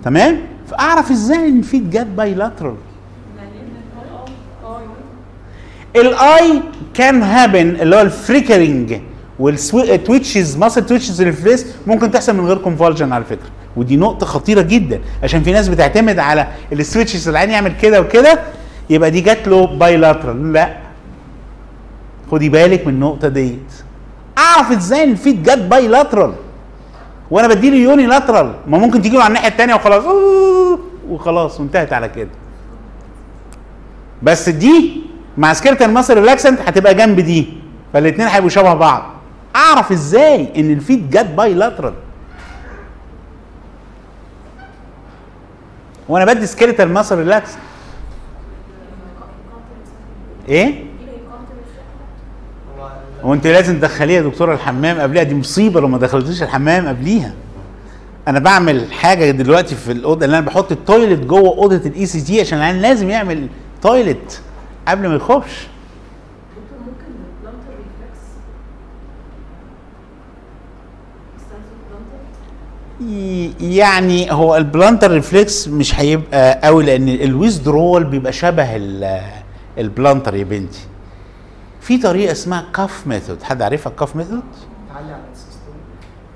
تمام؟ 0.05 0.41
فأعرف 0.71 1.11
إزاي 1.11 1.49
إن 1.49 1.59
ال 1.59 1.65
fit 1.65 1.83
جت 1.83 2.07
bilateral 2.07 2.77
ال 5.97 6.63
eye 6.95 7.09
can 7.09 7.23
happen 7.23 7.69
اللي 7.77 7.97
هو 7.97 8.01
ال 8.01 8.10
flickering 8.10 9.01
وال 9.39 9.62
twitches 9.62 10.57
muscle 10.57 10.87
twitches 10.87 11.21
اللي 11.21 11.33
في 11.33 11.39
ال 11.39 11.44
face 11.44 11.67
ممكن 11.87 12.11
تحصل 12.11 12.37
من 12.37 12.47
غير 12.47 12.59
convulsion 12.59 13.13
على 13.13 13.25
فكرة. 13.25 13.49
ودي 13.77 13.97
نقطة 13.97 14.27
خطيرة 14.27 14.63
جدا. 14.63 15.01
عشان 15.23 15.43
في 15.43 15.53
ناس 15.53 15.69
بتعتمد 15.69 16.19
على 16.19 16.47
ال 16.73 16.79
twitches 16.79 17.29
العين 17.29 17.51
يعمل 17.51 17.77
كده 17.83 18.01
وكده 18.01 18.41
يبقى 18.91 19.11
دي 19.11 19.21
جات 19.21 19.49
له 19.49 19.67
bilateral 19.67 20.53
لا. 20.53 20.77
خدي 22.31 22.49
بالك 22.49 22.87
من 22.87 22.95
النقطة 22.95 23.29
ديت. 23.29 23.73
أعرف 24.39 24.71
إزاي 24.71 25.05
إن 25.05 25.11
ال 25.11 25.17
fit 25.17 25.37
جت 25.37 25.59
bilateral 25.59 26.33
وأنا 27.31 27.49
بديله 27.49 27.77
unilateral 27.77 28.55
ما 28.67 28.79
ممكن 28.79 29.03
تيجي 29.03 29.17
له 29.17 29.23
على 29.23 29.29
الناحية 29.29 29.49
الثانية 29.49 29.75
وخلاص. 29.75 30.05
وخلاص 31.09 31.61
وانتهت 31.61 31.93
على 31.93 32.09
كده. 32.09 32.29
بس 34.23 34.49
دي 34.49 35.03
مع 35.39 35.53
skeletal 35.53 35.91
muscle 35.91 36.15
relaxant 36.15 36.61
هتبقى 36.67 36.95
جنب 36.95 37.21
دي. 37.21 37.49
فالاثنين 37.93 38.29
هيبقوا 38.29 38.51
شبه 38.51 38.75
بعض. 38.75 39.14
أعرف 39.57 39.93
إزاي 39.93 40.61
إن 40.61 40.73
ال 40.73 40.80
fit 40.80 41.01
جت 41.01 41.27
bilateral 41.37 41.95
وأنا 46.09 46.25
بدي 46.33 46.47
skeletal 46.47 46.93
muscle 46.93 47.19
relax 47.19 47.51
إيه؟ 50.49 50.85
وانت 53.23 53.47
لازم 53.47 53.79
تدخليها 53.79 54.17
يا 54.23 54.29
دكتورة 54.29 54.55
الحمام 54.55 55.01
قبلها 55.01 55.23
دي 55.23 55.35
مصيبة 55.35 55.81
لو 55.81 55.89
ما 55.89 55.99
دخلتيش 55.99 56.43
الحمام 56.43 56.89
قبليها. 56.89 57.33
أنا 58.29 58.39
بعمل 58.39 58.93
حاجة 58.93 59.31
دلوقتي 59.31 59.75
في 59.75 59.93
الأوضة 59.93 60.25
اللي 60.27 60.39
أنا 60.39 60.47
بحط 60.47 60.73
ال 60.73 60.80
toilet 60.80 61.21
جوه 61.21 61.49
أوضة 61.59 61.77
ال 61.77 62.07
ECT 62.07 62.41
عشان 62.41 62.59
العيان 62.59 62.81
لازم 62.81 63.11
يعمل 63.11 63.49
toilet 63.83 64.41
قبل 64.89 65.09
ما 65.09 65.15
يخش 65.15 65.67
دكتور 66.57 66.79
ممكن 66.79 67.13
ال 67.41 67.45
plantar 67.45 67.71
reflex 67.71 68.21
ي- 72.94 72.94
يعني 73.61 74.33
هو 74.33 74.57
ال 74.57 74.64
plantar 74.64 75.11
reflex 75.11 75.69
مش 75.69 76.01
هيبقى 76.01 76.61
قوي 76.65 76.85
لأن 76.85 77.09
ال 77.09 77.18
withdrawal 77.18 78.05
بيبقى 78.05 78.33
شبه 78.33 78.77
ال- 78.77 79.21
ال 79.79 79.86
plantar 79.86 80.35
يا 80.35 80.45
بنتي. 80.45 80.79
في 81.81 81.99
طريقة 81.99 82.33
اسمها 82.33 82.65
cuff 82.75 83.07
method 83.07 83.43
حد 83.43 83.63
عارفها 83.63 83.91
ال 83.91 83.96
cuff 83.96 84.17
method 84.17 84.43
تعلي 84.95 85.13
على 85.13 85.23
ال 85.33 85.38
systolic 85.38 85.81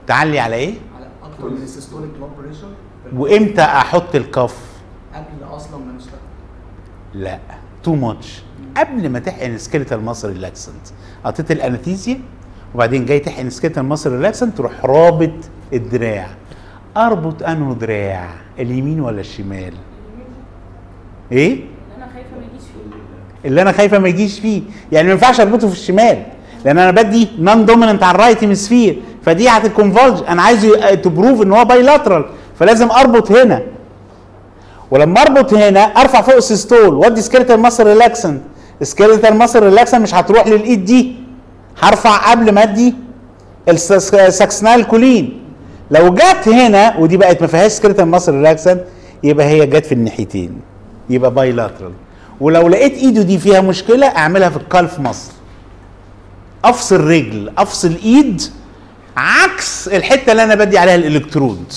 تعلي 0.07 0.39
على 0.41 0.57
إيه؟ 0.57 0.75
على 0.97 1.07
أكتر 1.33 1.49
من 1.51 1.63
ال 1.63 1.68
systolic 1.68 2.11
blood 2.11 2.31
pressure 2.39 2.69
وإمتى 3.17 3.63
أحط 3.63 4.15
ال 4.15 4.23
cuff 4.23 4.57
قبل 5.15 5.55
أصلا 5.57 5.77
ما 5.79 5.93
نشتغل. 5.93 6.13
لا. 7.15 7.39
too 7.83 7.95
much 7.95 8.43
قبل 8.77 9.09
ما 9.09 9.19
تحقن 9.19 9.59
skeletal 9.59 10.01
muscle 10.05 10.29
relaxant 10.29 10.87
حطيت 11.25 11.51
ال 11.51 11.57
anesthesia 11.57 12.21
وبعدين 12.75 13.05
جاي 13.05 13.19
تحقن 13.19 13.51
skeletal 13.51 13.83
muscle 13.83 14.13
relaxant 14.13 14.57
تروح 14.57 14.73
رابط 14.85 15.31
الدراع. 15.73 16.29
أربط 17.07 17.43
انه 17.43 17.75
دراع 17.81 18.29
اليمين 18.59 19.01
ولا 19.01 19.21
الشمال؟ 19.21 19.73
إيه؟ 21.33 21.61
اللي 21.65 22.03
أنا 22.03 22.13
خايفة 22.13 22.39
ما 22.39 22.39
يجيش 22.49 22.63
فيه. 22.73 23.49
اللي 23.49 23.63
أنا 23.63 23.73
خايفة 23.73 23.99
ما 23.99 24.09
يجيش 24.09 24.41
فيه. 24.41 24.63
يعني 24.93 25.07
ما 25.07 25.13
ينفعش 25.13 25.41
أربطه 25.41 25.69
في 25.69 25.73
الشمال 25.73 26.23
لأن 26.65 26.79
أنا 26.79 26.91
بدي 26.91 27.29
non-dominant 27.39 28.03
على 28.03 28.15
ال 28.15 28.20
right 28.20 28.45
hemisphere 28.45 28.99
فدي 29.23 29.49
هت 29.49 29.64
convulse 29.64 30.23
أنا 30.29 30.43
عايز 30.43 30.67
ت 31.03 31.10
prove 31.10 31.43
إن 31.43 31.53
هو 31.53 31.65
bilateral 31.65 32.25
فلازم 32.59 32.91
أربط 32.91 33.33
هنا. 33.33 33.63
ولما 34.91 35.23
أربط 35.23 35.55
هنا 35.55 35.81
أرفع 35.81 36.21
فوق 36.21 36.35
ال 36.35 36.42
systole. 36.42 36.95
وادي 36.95 37.21
skeletal 37.21 37.61
muscle 37.61 37.87
relaxant 37.87 38.41
skeletal 38.83 39.37
muscle 39.37 39.63
relaxant 39.63 40.01
مش 40.03 40.15
هتروح 40.15 40.47
للإيد 40.47 40.85
دي. 40.85 41.17
هرفع 41.81 42.31
قبل 42.31 42.53
ما 42.53 42.63
أدي 42.63 42.95
ال 43.69 44.85
succinylcholine. 44.87 45.41
لو 45.91 46.15
جت 46.15 46.49
هنا 46.49 46.97
ودي 46.97 47.17
بقت 47.17 47.41
ما 47.41 47.47
فيهاش 47.47 47.71
skeletal 47.73 48.05
muscle 48.05 48.35
relaxant 48.35 48.81
يبقى 49.25 49.47
هي 49.47 49.67
جت 49.67 49.87
في 49.87 49.93
الناحيتين. 49.93 50.61
يبقى 51.11 51.35
bilateral 51.35 51.93
ولو 52.41 52.69
لقيت 52.69 52.93
ايده 52.93 53.23
دي 53.23 53.39
فيها 53.39 53.61
مشكلة 53.61 54.07
اعملها 54.07 54.49
في 54.51 54.57
ال 54.57 54.66
calf 54.66 55.01
مصر 55.01 55.33
افصل 56.65 57.01
رجل 57.01 57.53
افصل 57.59 57.95
ايد 58.05 58.43
عكس 59.17 59.89
الحتة 59.89 60.33
اللي 60.33 60.45
أنا 60.45 60.55
بدي 60.55 60.79
عليها 60.79 60.95
الالكترود. 60.95 61.73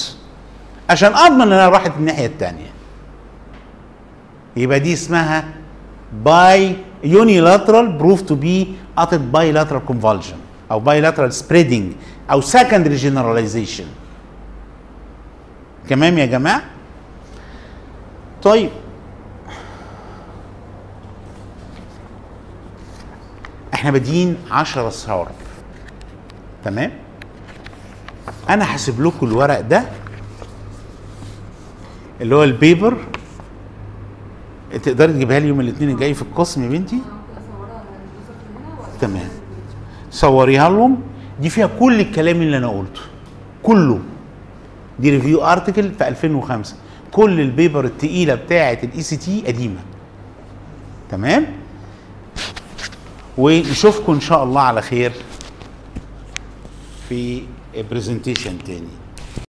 عشان 0.89 1.13
اضمن 1.15 1.41
انها 1.41 1.69
راحت 1.69 1.91
الناحية 1.97 2.25
الثانية 2.25 2.71
يبقى 4.57 4.79
دي 4.79 4.93
اسمها 4.93 5.45
by 6.25 6.75
unilateral 7.03 7.91
proved 7.91 8.21
to 8.21 8.35
be 8.35 8.73
it 8.97 9.19
bilateral 9.19 9.85
convulsion 9.85 10.35
أو 10.71 10.79
bilateral 10.79 11.33
spreading 11.33 11.91
أو 12.31 12.41
secondary 12.41 12.95
generalization 12.95 13.85
تمام 15.91 16.17
يا 16.17 16.25
جماعة؟ 16.25 16.61
طيب. 18.43 18.69
إحنا 23.73 23.91
بادئين 23.91 24.37
10 24.51 24.89
ثوره 24.89 25.31
تمام؟ 26.63 26.91
أنا 28.49 28.75
هسيب 28.75 29.01
لكم 29.01 29.27
الورق 29.27 29.59
ده 29.59 29.83
اللي 32.21 32.35
هو 32.35 32.43
ال 32.43 32.51
paper. 32.51 32.97
تقدري 34.83 35.13
تجيبها 35.13 35.39
لي 35.39 35.47
يوم 35.47 35.59
الاثنين 35.59 35.89
الجاي 35.89 36.13
في 36.13 36.21
القسم 36.21 36.63
يا 36.63 36.69
بنتي؟ 36.69 36.99
تمام. 39.01 39.29
صوريها 40.11 40.69
لهم. 40.69 41.01
دي 41.39 41.49
فيها 41.49 41.67
كل 41.79 41.99
الكلام 41.99 42.41
اللي 42.41 42.57
أنا 42.57 42.67
قلته. 42.67 43.01
كله. 43.63 43.99
دي 45.01 45.09
review 45.09 45.45
article 45.45 45.91
في 45.93 46.07
2005 46.07 46.75
كل 47.11 47.39
ال 47.39 47.46
papers 47.46 47.85
التقيلة 47.85 48.35
بتاعه 48.35 48.77
ال 48.83 49.01
ECT 49.01 49.43
قديمة. 49.47 49.79
تمام؟ 51.11 51.45
ونشوفكم 53.37 54.13
إن 54.13 54.19
شاء 54.19 54.43
الله 54.43 54.61
على 54.61 54.81
خير 54.81 55.11
في 57.09 57.43
برزنتيشن 57.91 58.57
تاني. 58.63 59.00